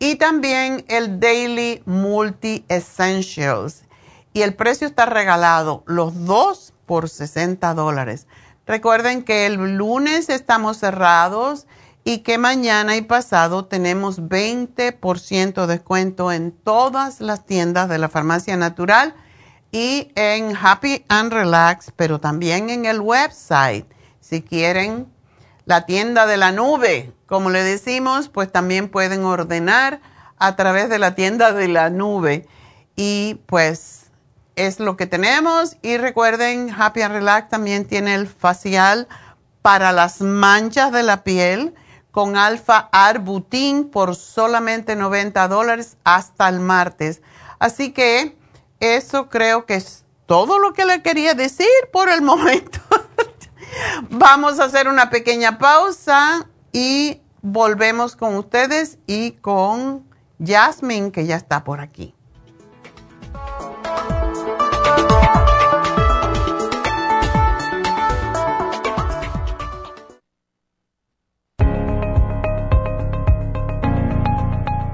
[0.00, 3.84] y también el Daily Multi Essentials.
[4.32, 8.26] Y el precio está regalado, los dos por 60 dólares.
[8.68, 11.66] Recuerden que el lunes estamos cerrados
[12.04, 18.10] y que mañana y pasado tenemos 20% de descuento en todas las tiendas de la
[18.10, 19.14] farmacia natural
[19.72, 23.86] y en Happy and Relax, pero también en el website.
[24.20, 25.10] Si quieren
[25.64, 30.02] la tienda de la nube, como le decimos, pues también pueden ordenar
[30.36, 32.46] a través de la tienda de la nube.
[32.96, 33.97] Y pues
[34.58, 35.76] es lo que tenemos.
[35.82, 39.08] Y recuerden, Happy and Relax también tiene el facial
[39.62, 41.74] para las manchas de la piel
[42.10, 47.22] con alfa arbutin por solamente 90 dólares hasta el martes.
[47.58, 48.36] Así que
[48.80, 52.80] eso creo que es todo lo que le quería decir por el momento.
[54.10, 60.08] Vamos a hacer una pequeña pausa y volvemos con ustedes y con
[60.44, 62.14] Jasmine que ya está por aquí.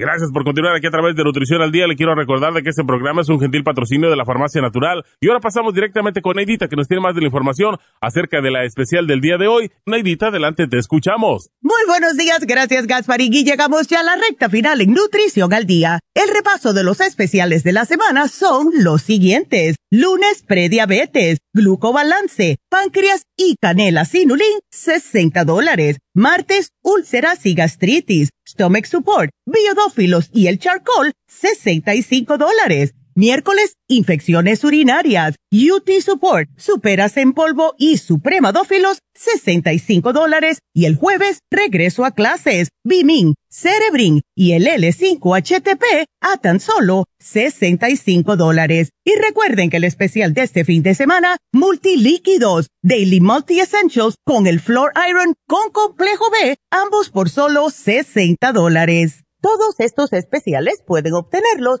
[0.00, 1.88] Gracias por continuar aquí a través de Nutrición al Día.
[1.88, 5.04] Le quiero recordar de que este programa es un gentil patrocinio de la Farmacia Natural.
[5.20, 8.52] Y ahora pasamos directamente con Neidita, que nos tiene más de la información acerca de
[8.52, 9.72] la especial del día de hoy.
[9.86, 11.50] Neidita, adelante, te escuchamos.
[11.60, 13.34] Muy buenos días, gracias Gasparín.
[13.34, 15.98] Y llegamos ya a la recta final en Nutrición al Día.
[16.14, 19.78] El repaso de los especiales de la semana son los siguientes.
[19.90, 25.98] Lunes, prediabetes, glucobalance, páncreas y canela sinulín, 60 dólares.
[26.14, 32.94] Martes, úlceras y gastritis, stomach support, biodófilos y el charcoal, 65 dólares.
[33.18, 40.60] Miércoles, infecciones urinarias, UT Support, superas en polvo y supremadófilos, 65 dólares.
[40.72, 48.36] Y el jueves, regreso a clases, Bimin, Cerebrin y el L5HTP a tan solo 65
[48.36, 48.90] dólares.
[49.04, 54.46] Y recuerden que el especial de este fin de semana, multilíquidos, Daily Multi Essentials con
[54.46, 59.24] el Floor Iron con complejo B, ambos por solo 60 dólares.
[59.40, 61.80] Todos estos especiales pueden obtenerlos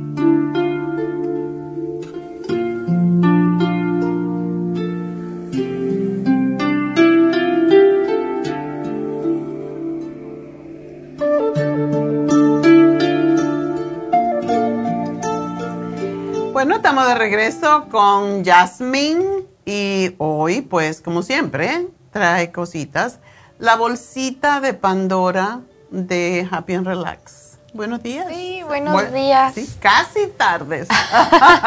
[16.61, 23.17] Bueno, estamos de regreso con Jasmine Y hoy, pues, como siempre, trae cositas.
[23.57, 27.57] La bolsita de Pandora de Happy and Relax.
[27.73, 28.27] Buenos días.
[28.29, 29.55] Sí, buenos días.
[29.55, 30.87] Sí, casi tardes.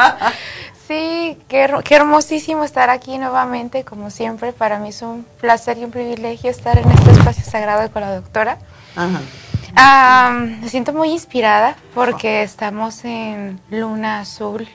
[0.87, 4.53] sí, qué, qué, hermosísimo estar aquí nuevamente, como siempre.
[4.53, 8.15] Para mí es un placer y un privilegio estar en este espacio sagrado con la
[8.15, 8.59] doctora.
[8.95, 10.31] Ajá.
[10.31, 14.69] me siento muy inspirada porque estamos en luna azul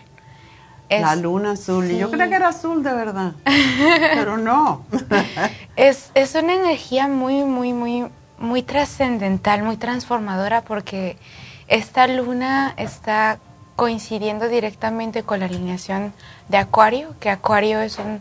[0.91, 1.91] la luna azul.
[1.91, 3.33] Y yo creía que era azul de verdad,
[4.15, 4.85] pero no.
[5.77, 8.07] es, es una energía muy, muy, muy,
[8.39, 11.17] muy trascendental, muy transformadora porque
[11.69, 13.39] esta luna está
[13.77, 16.12] coincidiendo directamente con la alineación
[16.49, 18.21] de Acuario, que Acuario es un,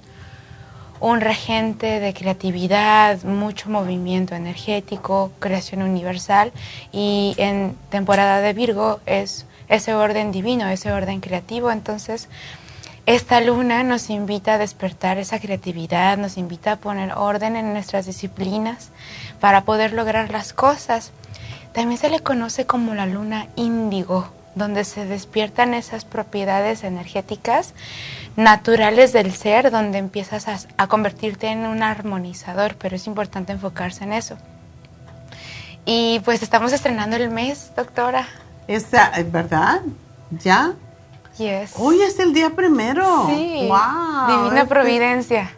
[1.00, 6.52] un regente de creatividad, mucho movimiento energético, creación universal,
[6.92, 11.72] y en temporada de Virgo es ese orden divino, ese orden creativo.
[11.72, 12.28] Entonces,
[13.10, 18.06] esta luna nos invita a despertar esa creatividad, nos invita a poner orden en nuestras
[18.06, 18.90] disciplinas
[19.40, 21.12] para poder lograr las cosas.
[21.74, 27.74] También se le conoce como la luna índigo, donde se despiertan esas propiedades energéticas
[28.36, 34.14] naturales del ser, donde empiezas a, convertirte en un armonizador, pero es importante enfocarse en
[34.14, 34.38] eso.
[35.84, 38.28] Y pues estamos estrenando el mes, doctora.
[38.68, 38.92] ¿Es
[39.32, 39.82] verdad?
[40.30, 40.76] ¿Ya?
[41.78, 43.28] Hoy es el día primero.
[43.28, 43.68] Sí.
[43.70, 44.28] Wow.
[44.28, 45.52] Divina este providencia.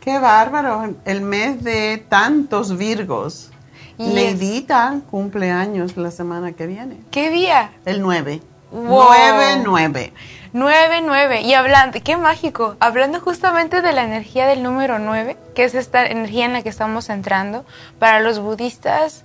[0.00, 0.94] Qué bárbaro.
[1.04, 3.50] El mes de tantos Virgos.
[3.98, 6.98] Neidita cumple años la semana que viene.
[7.12, 7.70] ¿Qué día?
[7.84, 8.40] El 9.
[8.72, 8.82] Wow.
[8.84, 10.12] 9, 9.
[10.52, 11.40] 9, 9.
[11.42, 12.76] Y hablando, qué mágico.
[12.80, 16.68] Hablando justamente de la energía del número 9, que es esta energía en la que
[16.68, 17.64] estamos entrando,
[18.00, 19.24] para los budistas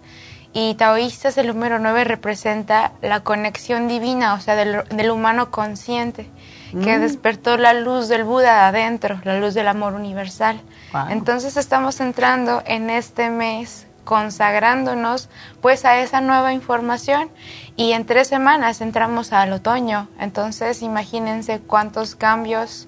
[0.53, 6.30] y taoístas el número 9 representa la conexión divina, o sea, del, humano consciente,
[6.71, 7.01] que mm.
[7.01, 10.61] despertó la luz del Buda adentro, la luz del amor universal.
[11.09, 15.30] Entonces estamos entrando en este mes consagrándonos
[15.61, 17.30] pues a esa nueva información
[17.75, 20.07] y en tres semanas entramos al otoño.
[20.19, 22.88] Entonces imagínense cuántos cambios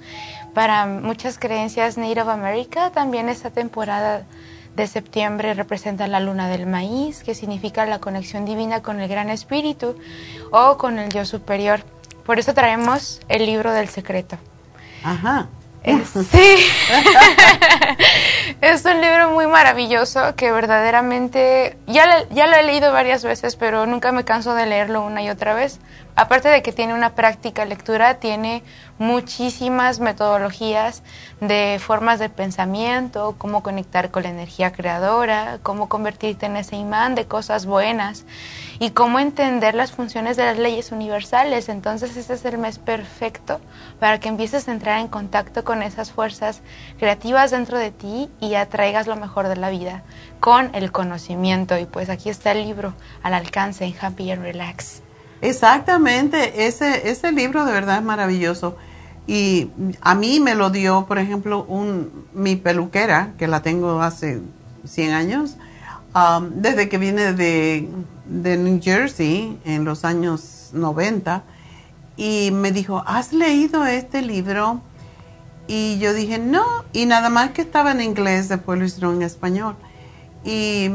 [0.53, 4.25] para muchas creencias Native America también esta temporada
[4.76, 9.30] de septiembre representa la luna del maíz, que significa la conexión divina con el gran
[9.30, 9.95] espíritu
[10.52, 11.81] o con el yo superior.
[12.26, 14.38] Por eso traemos el libro del secreto.
[15.03, 15.47] Ajá.
[15.85, 16.26] sí.
[18.61, 23.85] es un libro muy maravilloso que verdaderamente ya, ya lo he leído varias veces, pero
[23.85, 25.80] nunca me canso de leerlo una y otra vez.
[26.17, 28.63] Aparte de que tiene una práctica lectura, tiene
[28.97, 31.03] muchísimas metodologías
[31.41, 37.15] de formas de pensamiento, cómo conectar con la energía creadora, cómo convertirte en ese imán
[37.15, 38.23] de cosas buenas
[38.79, 41.67] y cómo entender las funciones de las leyes universales.
[41.67, 43.59] Entonces este es el mes perfecto
[43.99, 46.61] para que empieces a entrar en contacto con esas fuerzas
[46.97, 50.03] creativas dentro de ti y atraigas lo mejor de la vida
[50.39, 51.77] con el conocimiento.
[51.77, 55.05] Y pues aquí está el libro al alcance en Happy and Relax.
[55.45, 58.76] Exactamente, ese, ese libro de verdad es maravilloso.
[59.27, 59.69] Y
[60.01, 64.41] a mí me lo dio, por ejemplo, un, mi peluquera, que la tengo hace
[64.85, 65.57] 100 años,
[66.15, 67.88] um, desde que vine de,
[68.26, 71.43] de, New Jersey en los años 90,
[72.17, 74.81] y me dijo, ¿has leído este libro?
[75.67, 79.22] Y yo dije, no, y nada más que estaba en inglés, después lo hicieron en
[79.23, 79.76] español.
[80.43, 80.89] Y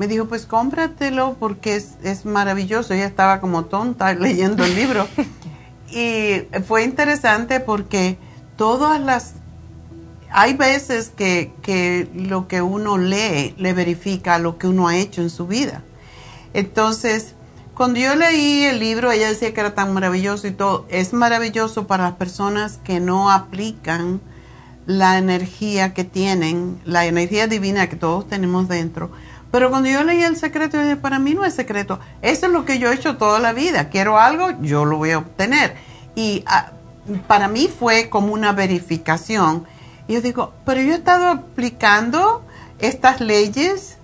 [0.00, 2.94] me dijo, pues cómpratelo porque es, es maravilloso.
[2.94, 5.06] Ella estaba como tonta leyendo el libro.
[5.90, 8.16] y fue interesante porque
[8.56, 9.34] todas las...
[10.30, 15.20] Hay veces que, que lo que uno lee le verifica lo que uno ha hecho
[15.20, 15.82] en su vida.
[16.54, 17.34] Entonces,
[17.74, 20.86] cuando yo leí el libro, ella decía que era tan maravilloso y todo.
[20.88, 24.22] Es maravilloso para las personas que no aplican
[24.86, 29.10] la energía que tienen, la energía divina que todos tenemos dentro
[29.50, 31.98] pero cuando yo leí el secreto, yo dije, para mí no es secreto.
[32.22, 33.88] Eso es lo que yo he hecho toda la vida.
[33.88, 35.74] Quiero algo, yo lo voy a obtener.
[36.14, 36.70] Y ah,
[37.26, 39.66] para mí fue como una verificación.
[40.06, 42.44] Y yo digo, pero yo he estado aplicando
[42.78, 43.96] estas leyes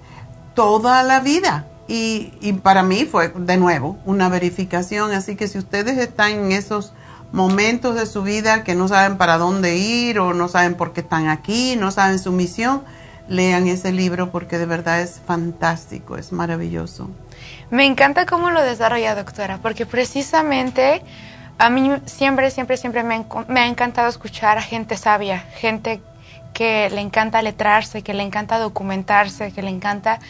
[0.54, 1.66] toda la vida.
[1.86, 5.12] Y, y para mí fue, de nuevo, una verificación.
[5.12, 6.92] Así que si ustedes están en esos
[7.30, 11.02] momentos de su vida que no saben para dónde ir o no saben por qué
[11.02, 12.82] están aquí, no saben su misión,
[13.28, 17.10] lean ese libro porque de verdad es fantástico, es maravilloso.
[17.70, 21.02] Me encanta cómo lo desarrolla, doctora, porque precisamente
[21.58, 23.24] a mí siempre, siempre, siempre me,
[23.60, 26.00] ha encantado escuchar a gente sabia, gente
[26.52, 30.20] que le encanta letrarse, que le encanta documentarse, que le encanta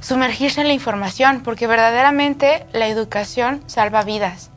[0.00, 4.50] sumergirse en la información, porque verdaderamente la educación salva vidas.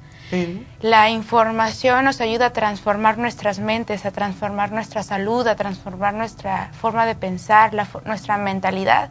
[0.82, 6.72] La información nos ayuda a transformar nuestras mentes, a transformar nuestra salud, a transformar nuestra
[6.80, 7.72] forma de pensar,
[8.06, 9.10] nuestra mentalidad.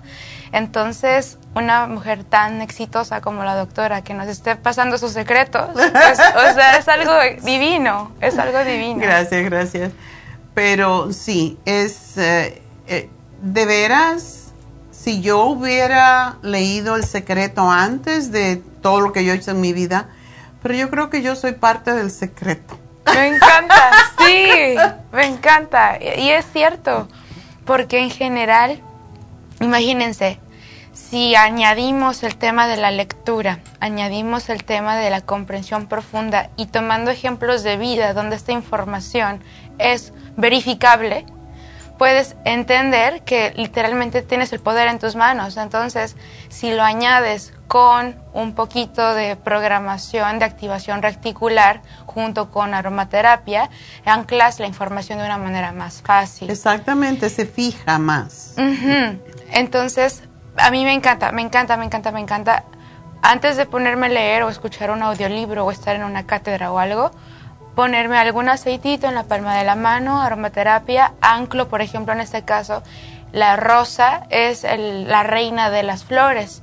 [0.52, 6.18] Entonces, una mujer tan exitosa como la doctora que nos esté pasando sus secretos, pues,
[6.18, 9.01] o sea, es algo divino, es algo divino.
[9.01, 9.92] Gracias, gracias.
[10.55, 13.09] Pero sí, es eh, eh,
[13.42, 14.52] de veras,
[14.90, 19.60] si yo hubiera leído el secreto antes de todo lo que yo he hecho en
[19.60, 20.09] mi vida,
[20.62, 22.78] pero yo creo que yo soy parte del secreto.
[23.07, 24.77] Me encanta, sí,
[25.12, 25.99] me encanta.
[26.01, 27.09] Y es cierto,
[27.65, 28.81] porque en general,
[29.61, 30.39] imagínense,
[30.93, 36.66] si añadimos el tema de la lectura, añadimos el tema de la comprensión profunda y
[36.66, 39.43] tomando ejemplos de vida donde esta información
[39.78, 41.27] es verificable,
[42.01, 45.59] puedes entender que literalmente tienes el poder en tus manos.
[45.59, 46.16] Entonces,
[46.48, 53.68] si lo añades con un poquito de programación de activación reticular junto con aromaterapia,
[54.06, 56.48] anclas la información de una manera más fácil.
[56.48, 58.55] Exactamente, se fija más.
[59.52, 60.22] Entonces,
[60.56, 62.64] a mí me encanta, me encanta, me encanta, me encanta.
[63.20, 66.78] Antes de ponerme a leer o escuchar un audiolibro o estar en una cátedra o
[66.78, 67.10] algo,
[67.74, 72.42] ponerme algún aceitito en la palma de la mano, aromaterapia, anclo, por ejemplo, en este
[72.42, 72.82] caso,
[73.32, 76.62] la rosa es la reina de las flores.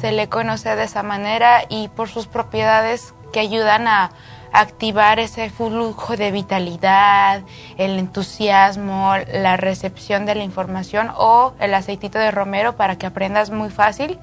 [0.00, 4.10] Se le conoce de esa manera y por sus propiedades que ayudan a
[4.52, 7.42] activar ese flujo de vitalidad,
[7.76, 13.50] el entusiasmo, la recepción de la información o el aceitito de romero para que aprendas
[13.50, 14.18] muy fácil.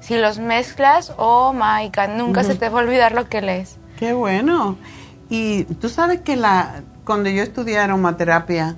[0.00, 3.78] Si los mezclas, oh my God, nunca se te va a olvidar lo que lees.
[3.98, 4.76] Qué bueno.
[5.28, 8.76] Y tú sabes que la, cuando yo estudié aromaterapia,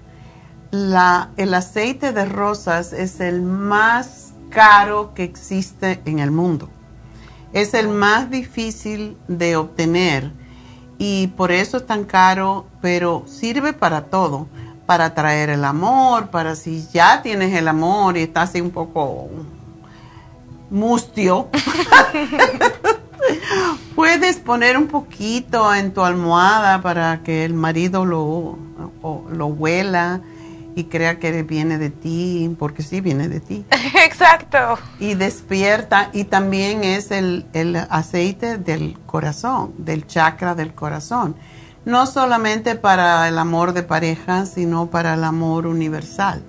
[0.71, 6.69] la, el aceite de rosas es el más caro que existe en el mundo.
[7.53, 10.33] Es el más difícil de obtener
[10.99, 14.49] y por eso es tan caro, pero sirve para todo,
[14.87, 19.29] para traer el amor, para si ya tienes el amor y estás así un poco
[20.71, 21.49] mustio.
[23.95, 28.59] Puedes poner un poquito en tu almohada para que el marido lo,
[29.31, 30.21] lo huela
[30.77, 33.65] y crea que viene de ti, porque sí viene de ti.
[34.05, 34.79] Exacto.
[35.01, 41.35] Y despierta, y también es el, el, aceite del corazón, del chakra del corazón.
[41.87, 46.43] No solamente para el amor de pareja, sino para el amor universal,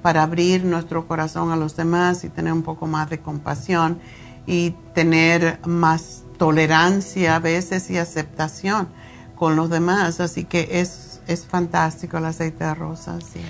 [0.00, 3.98] para abrir nuestro corazón a los demás y tener un poco más de compasión
[4.46, 8.88] y tener más tolerancia a veces y aceptación
[9.36, 10.20] con los demás.
[10.20, 13.18] Así que es, es fantástico el aceite de rosa.
[13.20, 13.40] Sí.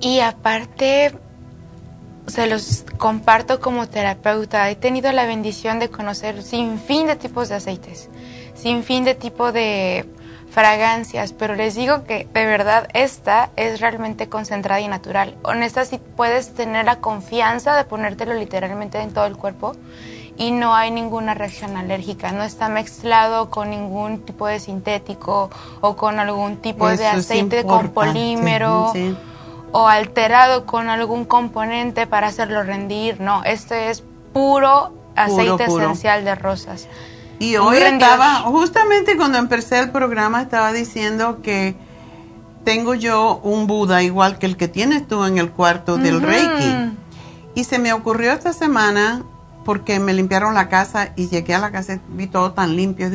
[0.00, 1.12] Y aparte,
[2.28, 4.70] se los comparto como terapeuta.
[4.70, 8.08] He tenido la bendición de conocer sin fin de tipos de aceites,
[8.54, 10.08] sin fin de tipo de
[10.50, 15.36] fragancias, pero les digo que de verdad esta es realmente concentrada y natural.
[15.42, 19.76] Honesta, si puedes tener la confianza de ponértelo literalmente en todo el cuerpo
[20.38, 25.50] y no hay ninguna reacción alérgica, no está mezclado con ningún tipo de sintético
[25.80, 28.92] o con algún tipo de aceite con polímero
[29.72, 33.20] o alterado con algún componente para hacerlo rendir.
[33.20, 36.86] No, este es puro aceite esencial de rosas.
[37.40, 41.74] Y hoy estaba, justamente cuando empecé el programa, estaba diciendo que
[42.64, 46.96] tengo yo un Buda igual que el que tienes tú en el cuarto del Reiki.
[47.54, 49.24] Y se me ocurrió esta semana,
[49.68, 53.10] porque me limpiaron la casa y llegué a la casa y vi todo tan limpio.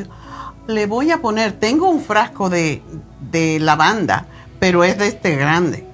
[0.67, 2.83] le voy a poner, tengo un frasco de,
[3.31, 4.27] de lavanda,
[4.59, 5.87] pero es de este grande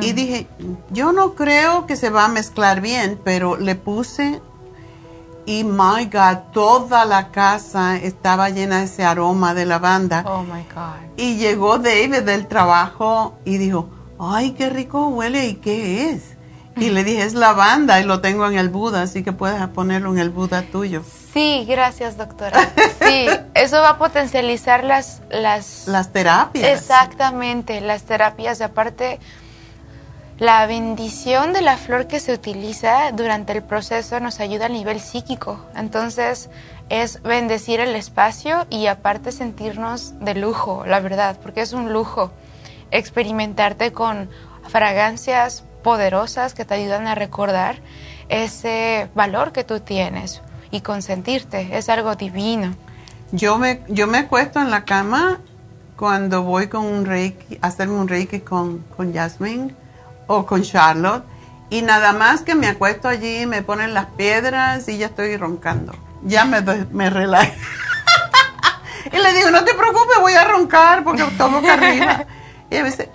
[0.00, 0.46] y dije,
[0.88, 4.40] yo no creo que se va a mezclar bien, pero le puse
[5.44, 10.24] y my God, toda la casa estaba llena de ese aroma de lavanda.
[10.26, 11.12] Oh my God.
[11.18, 16.33] Y llegó David del trabajo y dijo, ay, qué rico huele y qué es.
[16.76, 20.12] Y le dije, es lavanda y lo tengo en el Buda, así que puedes ponerlo
[20.12, 21.02] en el Buda tuyo.
[21.32, 22.60] Sí, gracias doctora.
[23.00, 25.22] Sí, eso va a potencializar las...
[25.30, 26.80] Las, las terapias.
[26.80, 28.60] Exactamente, las terapias.
[28.60, 29.20] Aparte,
[30.38, 35.00] la bendición de la flor que se utiliza durante el proceso nos ayuda a nivel
[35.00, 35.64] psíquico.
[35.76, 36.50] Entonces
[36.88, 42.32] es bendecir el espacio y aparte sentirnos de lujo, la verdad, porque es un lujo
[42.90, 44.28] experimentarte con
[44.68, 47.76] fragancias poderosas que te ayudan a recordar
[48.28, 50.42] ese valor que tú tienes
[50.72, 51.78] y consentirte.
[51.78, 52.74] Es algo divino.
[53.30, 55.40] Yo me, yo me acuesto en la cama
[55.96, 59.72] cuando voy con un reiki, a hacerme un reiki con, con Jasmine
[60.26, 61.24] o con Charlotte
[61.70, 65.94] y nada más que me acuesto allí, me ponen las piedras y ya estoy roncando.
[66.22, 66.60] Ya me,
[66.92, 67.52] me relajo.
[69.12, 72.24] Y le digo, no te preocupes, voy a roncar porque tomo acá arriba.
[72.70, 73.08] Y a veces,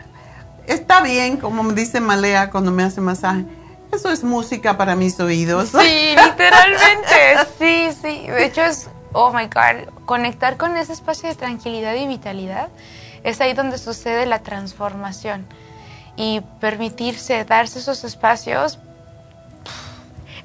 [0.73, 3.45] está bien, como me dice Malea cuando me hace masaje.
[3.91, 5.69] Eso es música para mis oídos.
[5.69, 8.27] Sí, literalmente, sí, sí.
[8.27, 12.69] De hecho es, oh my God, conectar con ese espacio de tranquilidad y vitalidad
[13.23, 15.47] es ahí donde sucede la transformación.
[16.15, 18.79] Y permitirse, darse esos espacios,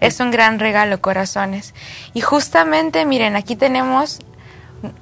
[0.01, 1.75] es un gran regalo, corazones.
[2.13, 4.21] Y justamente, miren, aquí tenemos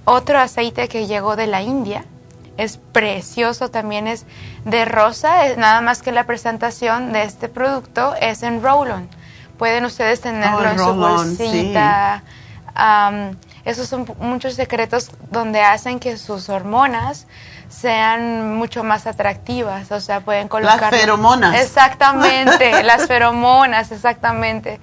[0.05, 2.05] otro aceite que llegó de la India.
[2.57, 4.27] Es precioso, también es
[4.65, 9.09] de rosa, es nada más que la presentación de este producto es en roll-on.
[9.59, 12.23] Pueden ustedes tenerlo oh, en su bolsita.
[13.65, 17.27] esos son muchos secretos donde hacen que sus hormonas
[17.69, 20.81] sean mucho más atractivas, o sea, pueden colocar...
[20.93, 21.61] Las feromonas.
[21.61, 24.79] Exactamente, las feromonas, exactamente.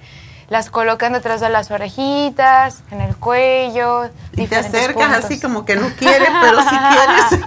[0.50, 4.10] Las colocan detrás de las orejitas, en el cuello.
[4.32, 7.46] Y te acercas así como que no quieres, pero si quieres.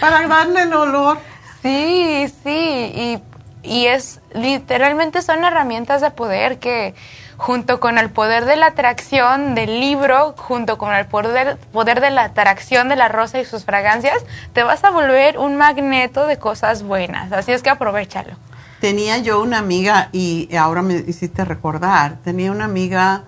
[0.00, 1.18] Para darle el olor.
[1.62, 3.22] Sí, sí, y,
[3.62, 6.96] y es literalmente son herramientas de poder que
[7.36, 12.10] junto con el poder de la atracción del libro, junto con el poder, poder de
[12.10, 16.38] la atracción de la rosa y sus fragancias, te vas a volver un magneto de
[16.38, 17.30] cosas buenas.
[17.32, 18.34] Así es que aprovechalo.
[18.82, 23.26] Tenía yo una amiga, y ahora me hiciste recordar, tenía una amiga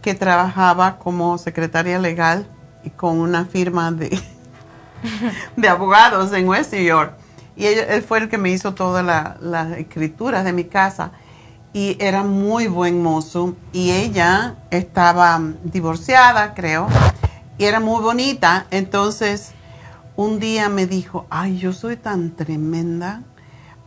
[0.00, 2.46] que trabajaba como secretaria legal
[2.84, 4.16] y con una firma de,
[5.56, 7.14] de abogados en West New York.
[7.56, 9.04] Y él fue el que me hizo todas
[9.40, 11.10] las escrituras de mi casa
[11.72, 16.86] y era muy buen mozo y ella estaba divorciada, creo,
[17.58, 18.66] y era muy bonita.
[18.70, 19.50] Entonces,
[20.14, 23.22] un día me dijo, ay, yo soy tan tremenda,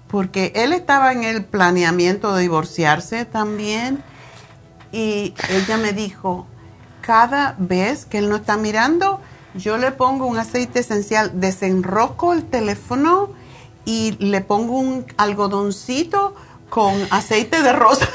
[0.07, 4.03] porque él estaba en el planeamiento de divorciarse también
[4.91, 6.48] y ella me dijo,
[7.02, 9.19] cada vez que él no está mirando,
[9.53, 13.30] yo le pongo un aceite esencial, desenroco el teléfono
[13.86, 16.36] y le pongo un algodoncito
[16.69, 18.07] con aceite de rosa.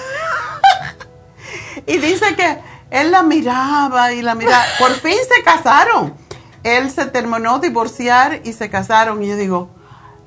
[1.87, 2.59] y dice que
[2.91, 4.65] él la miraba y la miraba.
[4.79, 6.15] Por fin se casaron.
[6.62, 9.23] Él se terminó divorciar y se casaron.
[9.23, 9.71] Y yo digo,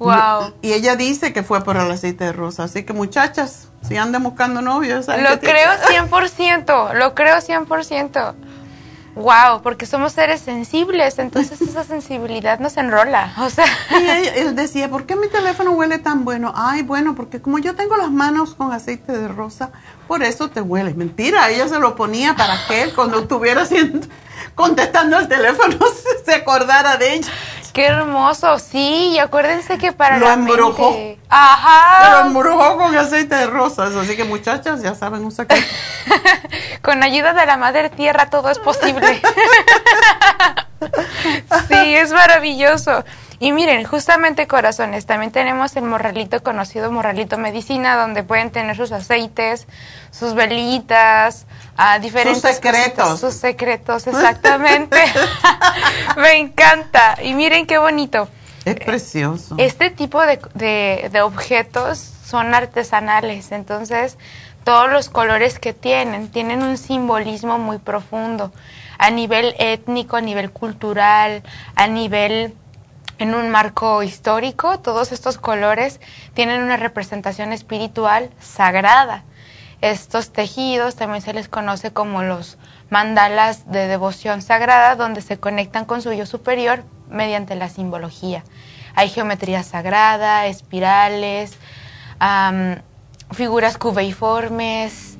[0.04, 0.54] wow.
[0.62, 2.64] Y ella dice que fue por el aceite de rosa.
[2.64, 5.08] Así que muchachas, si andan buscando novios.
[5.08, 8.36] Lo creo 100%, lo creo 100%.
[9.16, 13.66] Wow, porque somos seres sensibles, entonces esa sensibilidad nos enrola, o sea.
[13.92, 16.52] Y él, decía, ¿por qué mi teléfono huele tan bueno?
[16.56, 19.70] Ay, bueno, porque como yo tengo las manos con aceite de rosa,
[20.08, 20.96] por eso te huele.
[20.96, 24.08] Mentira, ella se lo ponía para que él cuando estuviera haciendo,
[24.56, 25.78] contestando el teléfono
[26.26, 27.32] se acordara de ella.
[27.74, 30.96] Qué hermoso, sí, y acuérdense que para lo embrujó.
[31.28, 32.22] Ajá.
[32.22, 35.66] Lo embrujó con aceite de rosas, así que muchachas ya saben un secreto.
[36.84, 39.20] con ayuda de la madre tierra todo es posible.
[41.68, 43.04] sí, es maravilloso.
[43.44, 48.94] Y miren, justamente corazones, también tenemos el morralito conocido morralito medicina, donde pueden tener sus
[48.94, 49.68] aceites,
[50.12, 51.46] sus velitas,
[51.76, 53.20] a diferentes sus secretos.
[53.20, 54.98] sus secretos, exactamente.
[56.16, 57.18] Me encanta.
[57.22, 58.30] Y miren qué bonito.
[58.64, 59.56] Es precioso.
[59.58, 64.18] Este tipo de, de, de objetos son artesanales, entonces
[64.64, 68.54] todos los colores que tienen tienen un simbolismo muy profundo
[68.98, 71.44] a nivel étnico, a nivel cultural,
[71.76, 72.54] a nivel
[73.20, 76.00] en un marco histórico, todos estos colores
[76.34, 79.24] tienen una representación espiritual sagrada.
[79.82, 82.58] Estos tejidos también se les conoce como los
[82.90, 88.44] mandalas de devoción sagrada, donde se conectan con su yo superior mediante la simbología.
[88.96, 91.58] Hay geometría sagrada, espirales,
[93.32, 95.18] figuras cubeiformes,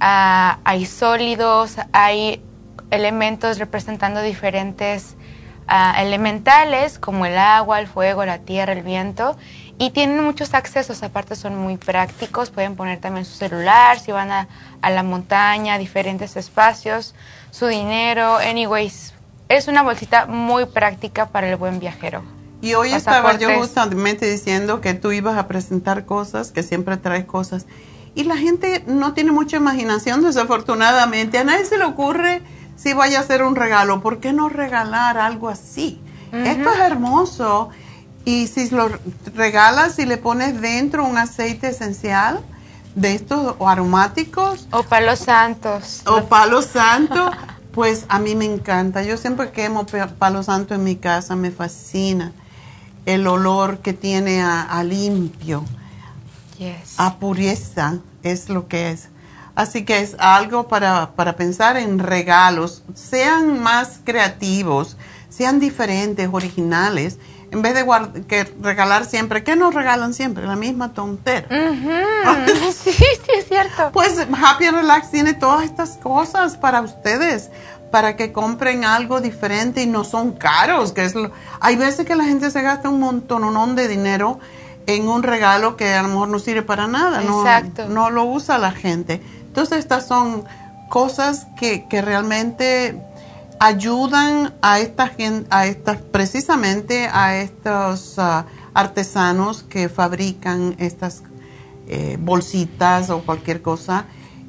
[0.00, 2.42] ah, hay sólidos, hay
[2.90, 5.16] elementos representando diferentes
[5.66, 9.36] ah, elementales como el agua, el fuego, la tierra, el viento
[9.78, 14.30] y tienen muchos accesos, aparte son muy prácticos, pueden poner también su celular, si van
[14.30, 14.48] a,
[14.82, 17.14] la montaña, diferentes espacios,
[17.50, 19.14] su dinero, anyways,
[19.48, 22.22] es una bolsita muy práctica para el buen viajero.
[22.60, 27.24] Y hoy estaba yo justamente diciendo que tú ibas a presentar cosas, que siempre traes
[27.24, 27.66] cosas,
[28.14, 32.42] y la gente no tiene mucha imaginación, desafortunadamente, a nadie se le ocurre
[32.76, 36.00] si vaya a hacer un regalo, ¿por qué no regalar algo así?
[36.32, 37.70] Esto es hermoso
[38.24, 38.90] y si lo
[39.34, 42.40] regalas y le pones dentro un aceite esencial
[42.94, 44.66] de estos o aromáticos.
[44.70, 46.02] O palos santos.
[46.06, 47.30] O palos santos,
[47.72, 49.02] pues a mí me encanta.
[49.02, 49.86] Yo siempre quemo
[50.18, 52.32] palo santo en mi casa, me fascina.
[53.06, 55.64] El olor que tiene a, limpio,
[56.96, 59.08] a pureza, es lo que es.
[59.54, 62.82] Así que es algo para, para pensar en regalos.
[62.94, 64.96] Sean más creativos,
[65.28, 67.18] sean diferentes, originales
[67.54, 70.44] en vez de que regalar siempre, ¿qué nos regalan siempre?
[70.44, 71.46] La misma tontera.
[72.72, 73.90] sí, sí, es cierto.
[73.92, 77.50] Pues Happy Relax tiene todas estas cosas para ustedes,
[77.92, 80.90] para que compren algo diferente y no son caros.
[80.90, 81.14] Que es
[81.60, 84.40] hay veces que la gente se gasta un montón de dinero
[84.86, 87.88] en un regalo que a lo mejor no sirve para nada, Exacto.
[87.88, 89.22] no, no lo usa la gente.
[89.54, 90.42] Entonces estas son
[90.88, 93.00] cosas que, que realmente
[93.60, 101.22] ayudan a esta gente, a estas, precisamente a estos ah, artesanos que fabrican estas
[101.86, 104.06] eh, bolsitas o cualquier cosa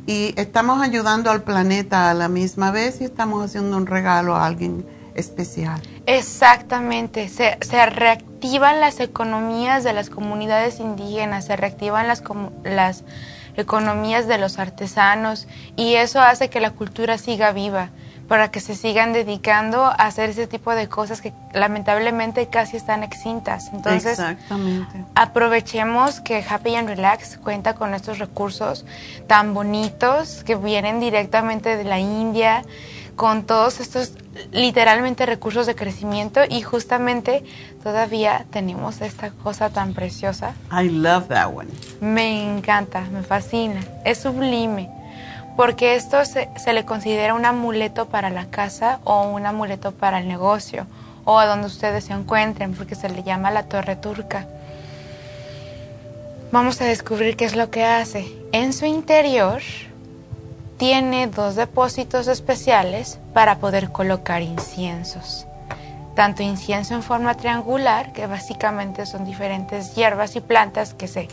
[0.07, 4.47] y estamos ayudando al planeta a la misma vez y estamos haciendo un regalo a
[4.47, 5.79] alguien especial.
[6.07, 12.23] Exactamente, se, se reactivan las economías de las comunidades indígenas, se reactivan las,
[12.63, 13.03] las
[13.57, 17.89] economías de los artesanos y eso hace que la cultura siga viva
[18.27, 23.03] para que se sigan dedicando a hacer ese tipo de cosas que lamentablemente casi están
[23.03, 23.69] extintas.
[23.71, 24.19] Entonces,
[25.13, 28.85] aprovechemos que Happy and Relax cuenta con estos recursos
[29.27, 32.63] tan bonitos que vienen directamente de la India,
[33.15, 34.13] con todos estos
[34.51, 37.43] literalmente recursos de crecimiento y justamente
[37.83, 40.53] todavía tenemos esta cosa tan preciosa.
[40.71, 41.69] I love that one.
[42.01, 44.89] Me encanta, me fascina, es sublime
[45.55, 50.27] porque esto se, le considera un amuleto para la casa o un amuleto para el
[50.27, 50.85] negocio
[51.23, 54.47] o a donde ustedes se encuentren, porque se le llama la torre turca.
[56.51, 58.31] Vamos a descubrir qué es lo que hace.
[58.51, 59.61] En su interior
[60.77, 65.47] tiene dos depósitos especiales para poder colocar inciensos.
[66.15, 71.27] Tanto incienso en forma triangular, que básicamente son diferentes hierbas y plantas que se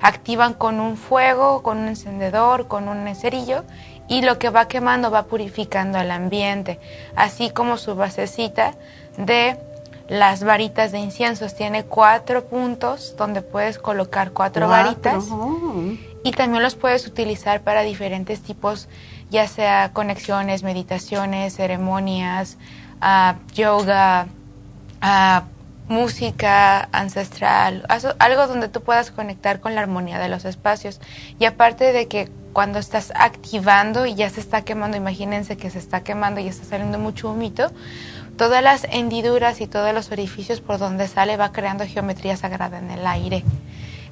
[0.00, 3.64] activan con un fuego, con un encendedor, con un cerillo
[4.06, 6.78] y lo que va quemando va purificando el ambiente,
[7.16, 8.74] así como su basecita
[9.16, 9.58] de
[10.08, 11.54] las varitas de inciensos.
[11.54, 15.24] Tiene cuatro puntos donde puedes colocar cuatro, varitas
[16.28, 18.86] y también los puedes utilizar para diferentes tipos,
[19.30, 22.58] ya sea conexiones, meditaciones, ceremonias,
[23.00, 24.26] uh, yoga,
[25.02, 25.40] uh,
[25.90, 27.86] música ancestral,
[28.18, 31.00] algo donde tú puedas conectar con la armonía de los espacios.
[31.38, 35.78] Y aparte de que cuando estás activando y ya se está quemando, imagínense que se
[35.78, 37.72] está quemando y está saliendo mucho humito,
[38.36, 42.90] todas las hendiduras y todos los orificios por donde sale va creando geometría sagrada en
[42.90, 43.44] el aire.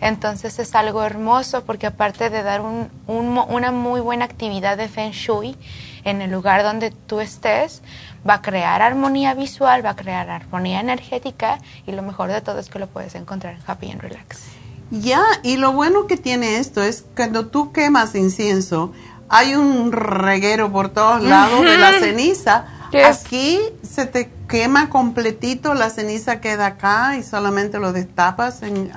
[0.01, 2.62] Entonces es algo hermoso porque aparte de dar
[3.06, 5.56] una muy buena actividad de Feng Shui
[6.05, 7.82] en el lugar donde tú estés,
[8.28, 12.59] va a crear armonía visual, va a crear armonía energética y lo mejor de todo
[12.59, 14.43] es que lo puedes encontrar en Happy and Relax.
[14.90, 18.93] Ya, y lo bueno que tiene esto es cuando tú quemas incienso,
[19.28, 22.66] hay un reguero por todos lados de la ceniza.
[23.05, 28.90] Aquí se te quema completito, la ceniza queda acá y solamente lo destapas en,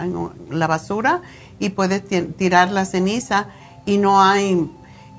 [0.49, 1.22] la basura
[1.60, 2.03] y puedes
[2.38, 3.47] tirar la ceniza
[3.85, 4.69] y no hay,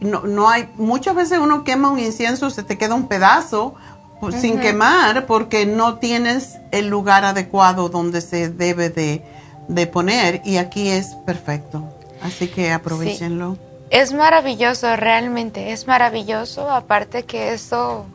[0.00, 3.74] no, no hay, muchas veces uno quema un incienso, se te queda un pedazo
[4.20, 10.56] pues, sin quemar porque no tienes el lugar adecuado donde se debe de, poner y
[10.56, 11.84] aquí es perfecto.
[12.22, 13.56] Así que aprovechenlo.
[13.90, 16.70] Es maravilloso, realmente, es maravilloso.
[16.70, 18.06] Aparte que eso,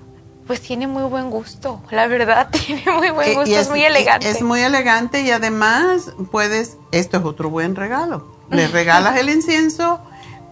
[0.47, 4.29] pues tiene muy buen gusto, la verdad, tiene muy buen gusto, es, muy elegante.
[4.29, 8.33] Es muy elegante y además puedes, esto es otro buen regalo.
[8.49, 9.99] Le regalas el incienso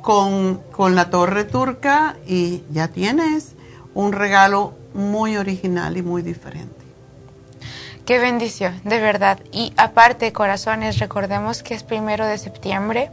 [0.02, 3.54] con, con la torre turca y ya tienes
[3.94, 6.84] un regalo muy original y muy diferente.
[8.06, 9.40] Qué bendición, de verdad.
[9.54, 13.12] Y aparte, corazones, recordemos que es primero de septiembre.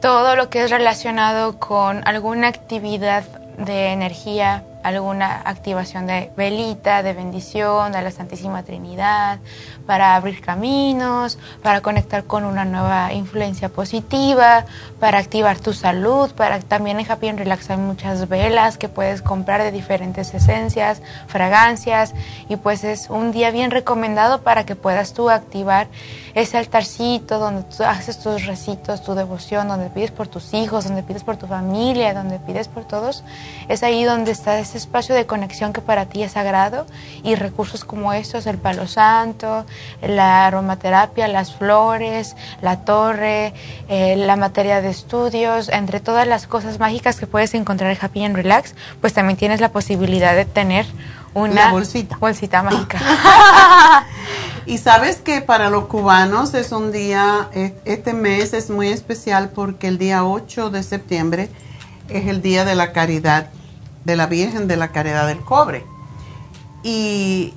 [0.00, 3.24] Todo lo que es relacionado con alguna actividad
[3.56, 9.38] de energía alguna activación de velita, de bendición, de la Santísima Trinidad,
[9.86, 14.64] para abrir caminos, para conectar con una nueva influencia positiva,
[15.00, 19.22] para activar tu salud, para también en Happy and Relax hay muchas velas que puedes
[19.22, 22.14] comprar de diferentes esencias, fragancias
[22.48, 25.88] y pues es un día bien recomendado para que puedas tú activar
[26.34, 31.02] ese altarcito donde tú haces tus recitos, tu devoción, donde pides por tus hijos, donde
[31.02, 33.24] pides por tu familia, donde pides por todos,
[33.68, 36.86] es ahí donde está ese espacio de conexión que para ti es sagrado
[37.22, 39.66] y recursos como estos, el palo santo,
[40.02, 43.52] la aromaterapia, las flores, la torre,
[43.88, 48.24] eh, la materia de estudios, entre todas las cosas mágicas que puedes encontrar en Happy
[48.24, 50.86] and Relax, pues también tienes la posibilidad de tener
[51.34, 52.16] una bolsita.
[52.16, 52.98] bolsita mágica.
[54.66, 59.50] y sabes que para los cubanos es un día, e, este mes es muy especial
[59.50, 61.50] porque el día 8 de septiembre
[62.08, 63.50] es el Día de la Caridad,
[64.08, 65.84] de la Virgen de la Caridad del Cobre.
[66.82, 67.52] Y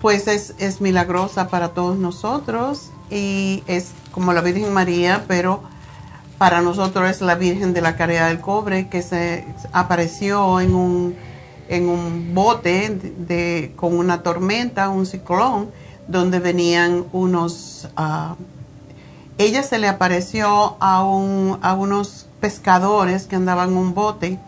[0.00, 5.62] pues es, es milagrosa para todos nosotros y es como la Virgen María, pero
[6.38, 11.16] para nosotros es la Virgen de la Caridad del Cobre que se apareció en un,
[11.68, 15.70] en un bote de, con una tormenta, un ciclón,
[16.06, 17.88] donde venían unos...
[17.98, 18.36] Uh,
[19.38, 24.38] ella se le apareció a, un, a unos pescadores que andaban en un bote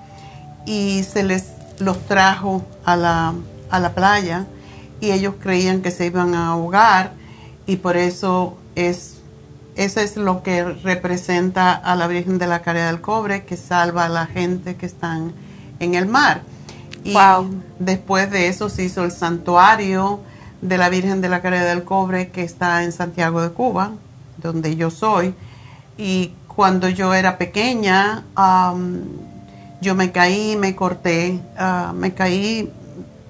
[0.66, 1.46] y se les
[1.78, 3.34] los trajo a la,
[3.70, 4.46] a la playa
[5.00, 7.12] y ellos creían que se iban a ahogar
[7.66, 9.18] y por eso es
[9.78, 14.06] eso es lo que representa a la Virgen de la Caridad del Cobre que salva
[14.06, 15.32] a la gente que están
[15.78, 16.42] en el mar.
[17.04, 17.14] Y
[17.78, 20.18] después de eso se hizo el santuario
[20.62, 23.92] de la Virgen de la Caridad del Cobre que está en Santiago de Cuba,
[24.38, 25.32] donde yo soy.
[25.96, 28.24] Y cuando yo era pequeña,
[29.80, 32.70] yo me caí, me corté, ah, me caí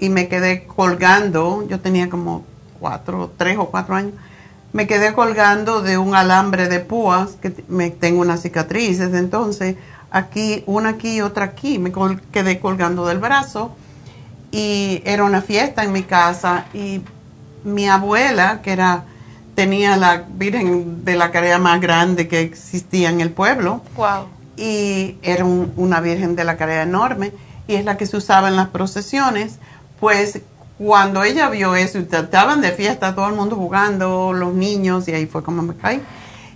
[0.00, 1.66] y me quedé colgando.
[1.68, 2.44] Yo tenía como
[2.80, 4.14] cuatro, tres o cuatro años.
[4.72, 9.14] Me quedé colgando de un alambre de púas que me tengo unas cicatrices.
[9.14, 9.76] Entonces,
[10.10, 11.78] aquí, una aquí y otra aquí.
[11.78, 11.92] Me
[12.32, 13.76] quedé colgando del brazo
[14.50, 17.02] y era una fiesta en mi casa y
[17.64, 19.04] mi abuela, que era
[19.54, 23.82] tenía la Virgen de la Caridad más grande que existía en el pueblo.
[23.96, 24.37] Wow.
[24.58, 27.32] Y era una Virgen de la Caridad enorme
[27.66, 29.58] y es la que se usaba en las procesiones.
[30.00, 30.40] Pues
[30.78, 35.26] cuando ella vio eso, estaban de fiesta, todo el mundo jugando, los niños, y ahí
[35.26, 36.02] fue como me caí.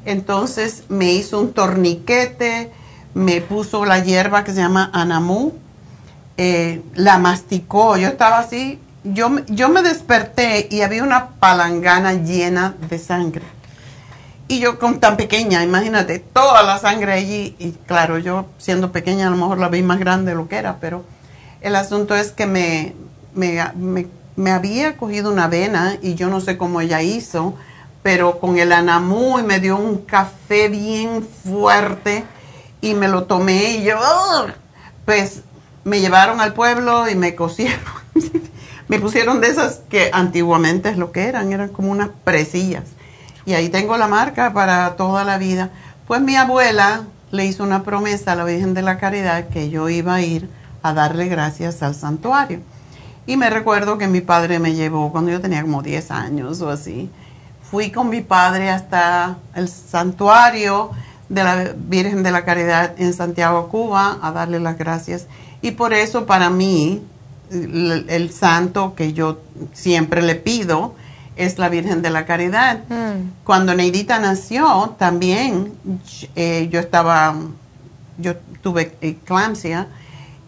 [0.05, 2.73] Entonces me hizo un torniquete,
[3.15, 5.53] me puso la hierba que se llama anamú,
[6.37, 12.75] eh, la masticó, yo estaba así yo, yo me desperté y había una palangana llena
[12.89, 13.43] de sangre.
[14.53, 17.57] Y yo con tan pequeña, imagínate, toda la sangre allí.
[17.59, 20.57] Y claro, yo siendo pequeña a lo mejor la vi más grande de lo que
[20.57, 21.07] era, pero
[21.63, 22.95] el asunto es que me,
[23.35, 27.55] me, había cogido una vena y yo no sé cómo ella hizo,
[28.03, 32.25] pero con el anamú y me dio un café bien fuerte
[32.83, 33.99] y me lo tomé y yo,
[35.07, 35.45] pues
[35.83, 37.81] me llevaron al pueblo y me cosieron.
[38.89, 42.85] me pusieron de esas que antiguamente es lo que eran, eran como unas presillas.
[43.45, 45.71] Y ahí tengo la marca para toda la vida.
[46.07, 49.89] Pues mi abuela le hizo una promesa a la Virgen de la Caridad que yo
[49.89, 50.49] iba a ir
[50.83, 52.61] a darle gracias al santuario.
[53.27, 56.71] Y me recuerdo que mi padre me llevó cuando yo tenía como 10 años o
[56.71, 57.11] así.
[57.63, 60.91] Fui con mi padre hasta el santuario
[61.29, 65.27] de la Virgen de la Caridad en Santiago, Cuba, a darle las gracias.
[65.63, 67.03] Y por eso para mí
[67.51, 69.41] el, santo que yo
[69.73, 70.95] siempre le pido
[71.45, 72.81] es la Virgen de la Caridad.
[72.89, 73.45] Mm.
[73.45, 75.73] Cuando Neidita nació, también
[76.37, 77.35] eh, yo estaba,
[78.19, 79.89] yo tuve eclampsia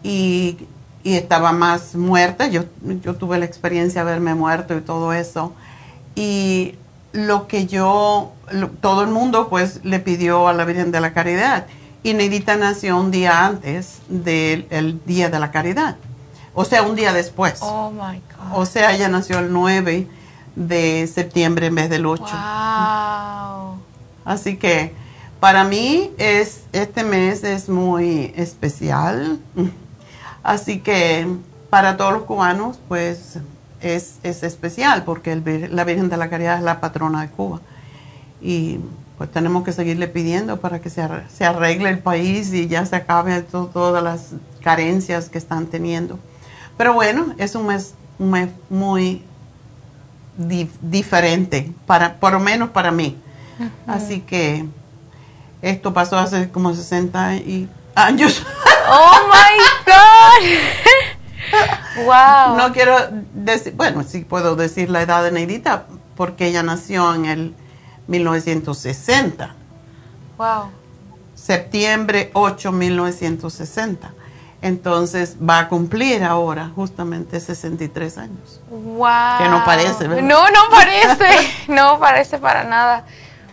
[0.03, 0.57] y,
[1.03, 2.47] y, estaba más muerta.
[2.47, 2.63] Yo,
[3.03, 5.53] yo tuve la experiencia de haberme muerto y todo eso.
[6.15, 6.75] Y
[7.11, 8.33] lo que yo,
[8.81, 11.65] todo el mundo pues le pidió a la Virgen de la Caridad.
[12.03, 15.95] Y Neidita nació un día antes del Día de la Caridad.
[16.53, 17.59] O sea, un día después.
[17.61, 18.59] Oh my God.
[18.59, 20.07] O sea, ella nació el 9
[20.55, 22.23] de septiembre en vez del 8.
[22.23, 23.79] Wow.
[24.25, 24.93] Así que
[25.39, 29.39] para mí es este mes es muy especial.
[30.43, 31.27] Así que
[31.69, 33.39] para todos los cubanos, pues
[33.81, 35.35] es, especial porque
[35.71, 37.61] la Virgen de la Caridad es la patrona de Cuba.
[38.41, 38.79] Y
[39.17, 43.41] pues tenemos que seguirle pidiendo para que se, arregle el país y ya se acabe
[43.41, 46.19] todas las carencias que están teniendo.
[46.77, 47.93] Pero bueno, es un mes,
[48.69, 49.23] muy
[50.37, 53.17] diferente, para, por lo menos para mí.
[53.87, 54.65] Así que
[55.61, 57.39] esto pasó hace como 60
[57.95, 58.45] años.
[58.89, 60.45] ¡Oh, my God!
[62.05, 62.57] ¡Wow!
[62.57, 62.95] No quiero
[63.33, 65.85] decir, bueno, sí puedo decir la edad de Neidita,
[66.15, 67.55] porque ella nació en el
[68.07, 69.55] 1960.
[70.37, 70.69] ¡Wow!
[71.33, 74.13] Septiembre 8, 1960.
[74.65, 78.61] Entonces va a cumplir ahora justamente 63 años.
[78.71, 79.37] ¡Wow!
[79.37, 80.23] Que no parece, ¿verdad?
[80.23, 83.05] No, no parece, no parece para nada.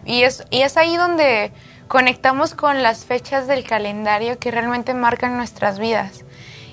[0.07, 1.53] Y es, y es ahí donde
[1.87, 6.25] conectamos con las fechas del calendario que realmente marcan nuestras vidas.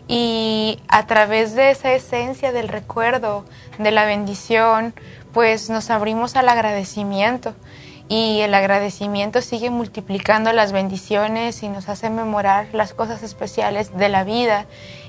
[0.07, 3.44] Y a través de esa esencia del recuerdo,
[3.78, 4.94] de la bendición,
[5.34, 7.56] pues nos abrimos al agradecimiento
[8.10, 14.10] y el agradecimiento sigue multiplicando las bendiciones y nos hace memorar las cosas especiales de
[14.10, 14.65] la vida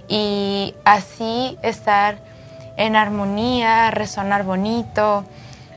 [0.07, 2.19] y así estar
[2.77, 5.25] en armonía, resonar bonito,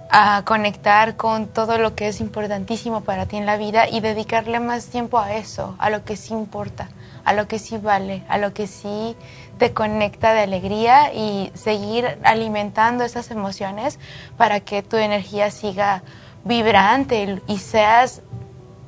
[0.09, 4.59] a conectar con todo lo que es importantísimo para ti en la vida y dedicarle
[4.59, 6.89] más tiempo a eso, a lo que sí importa,
[7.23, 9.15] a lo que sí vale, a lo que sí
[9.57, 13.97] te conecta de alegría y seguir alimentando esas emociones
[14.37, 16.03] para que tu energía siga
[16.43, 18.21] vibrante y seas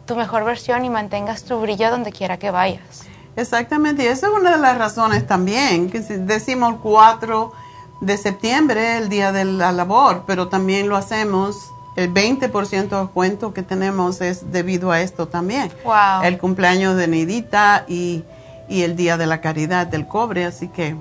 [0.05, 3.05] tu mejor versión y mantengas tu brillo donde quiera que vayas.
[3.35, 7.51] Exactamente, y esa es una de las razones también, que decimos 4
[8.01, 13.53] de septiembre, el día de la labor, pero también lo hacemos, el 20% de cuento
[13.53, 15.71] que tenemos es debido a esto también.
[15.83, 16.23] Wow.
[16.23, 18.23] El cumpleaños de Neidita y,
[18.69, 20.95] el día de la caridad del cobre, así que...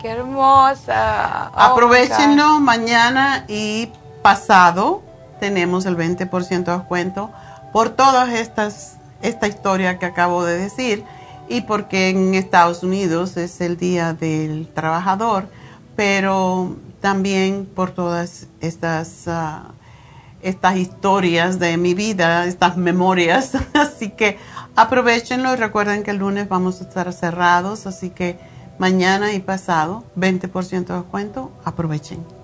[0.00, 1.50] ¡Qué hermosa!
[1.54, 3.90] Oh aprovechenlo mañana y
[4.22, 5.02] pasado
[5.38, 7.30] tenemos el 20% de descuento
[7.72, 11.04] por todas estas, esta historia que acabo de decir
[11.48, 15.48] y porque en Estados Unidos es el Día del Trabajador
[15.98, 19.72] pero también por todas estas, ah,
[20.40, 23.56] estas historias de mi vida, estas memorias.
[23.74, 24.38] así que
[24.76, 28.38] aprovechenlo y recuerden que el lunes vamos a estar cerrados, así que
[28.78, 32.37] mañana y pasado, 20% de descuento, aprovechen.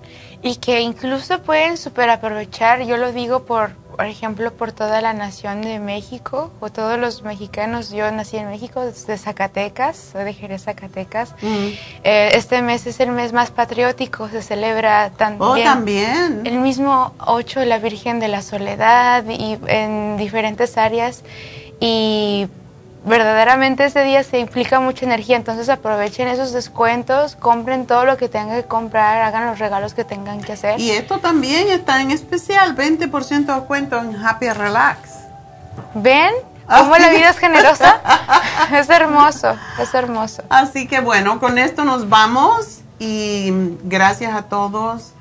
[0.45, 5.13] Y que incluso pueden super aprovechar, yo lo digo por por ejemplo, por toda la
[5.13, 7.91] nación de México o todos los mexicanos.
[7.91, 11.33] Yo nací en México, de Zacatecas, soy de Jerez, Zacatecas.
[12.03, 16.41] Eh, este mes es el mes más patriótico, se celebra también, oh, también.
[16.43, 21.23] el mismo 8 de la Virgen de la Soledad y en diferentes áreas.
[21.79, 22.47] Y
[23.05, 28.27] verdaderamente ese día se implica mucha energía, entonces aprovechen esos descuentos, compren todo lo que
[28.27, 30.79] tengan que comprar, hagan los regalos que tengan que hacer.
[30.79, 35.11] Y esto también está en especial, 20% de descuento en Happy Relax.
[35.93, 36.33] ¿Ven?
[36.67, 38.01] ¿Cómo la vida es generosa?
[38.73, 40.43] es hermoso, es hermoso.
[40.49, 43.51] Así que bueno, con esto nos vamos y
[43.83, 45.11] gracias a todos.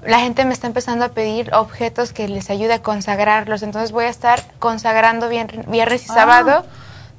[0.05, 3.61] la gente me está empezando a pedir objetos que les ayude a consagrarlos.
[3.61, 6.13] Entonces voy a estar consagrando viernes y ah.
[6.13, 6.65] sábado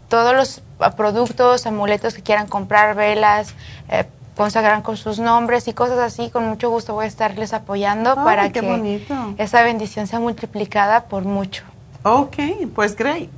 [0.09, 3.53] todos los ah, productos, amuletos que quieran comprar, velas,
[3.91, 8.15] eh, consagran con sus nombres y cosas así, con mucho gusto voy a estarles apoyando
[8.15, 9.05] para que
[9.39, 11.65] esa bendición sea multiplicada por mucho.
[12.05, 12.37] Ok,
[12.75, 13.31] pues great.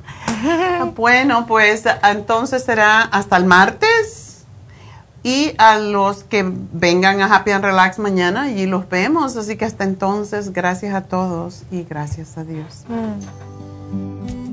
[0.97, 4.45] bueno, pues entonces será hasta el martes
[5.23, 9.37] y a los que vengan a Happy and Relax mañana y los vemos.
[9.37, 12.85] Así que hasta entonces, gracias a todos y gracias a Dios.
[12.89, 14.44] Mm.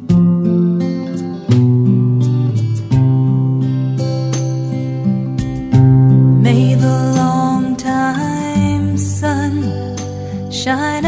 [10.52, 11.08] Shine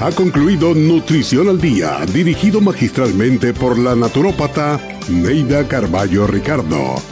[0.00, 7.11] Ha concluido Nutrición al Día, dirigido magistralmente por la naturópata Neida Carballo Ricardo.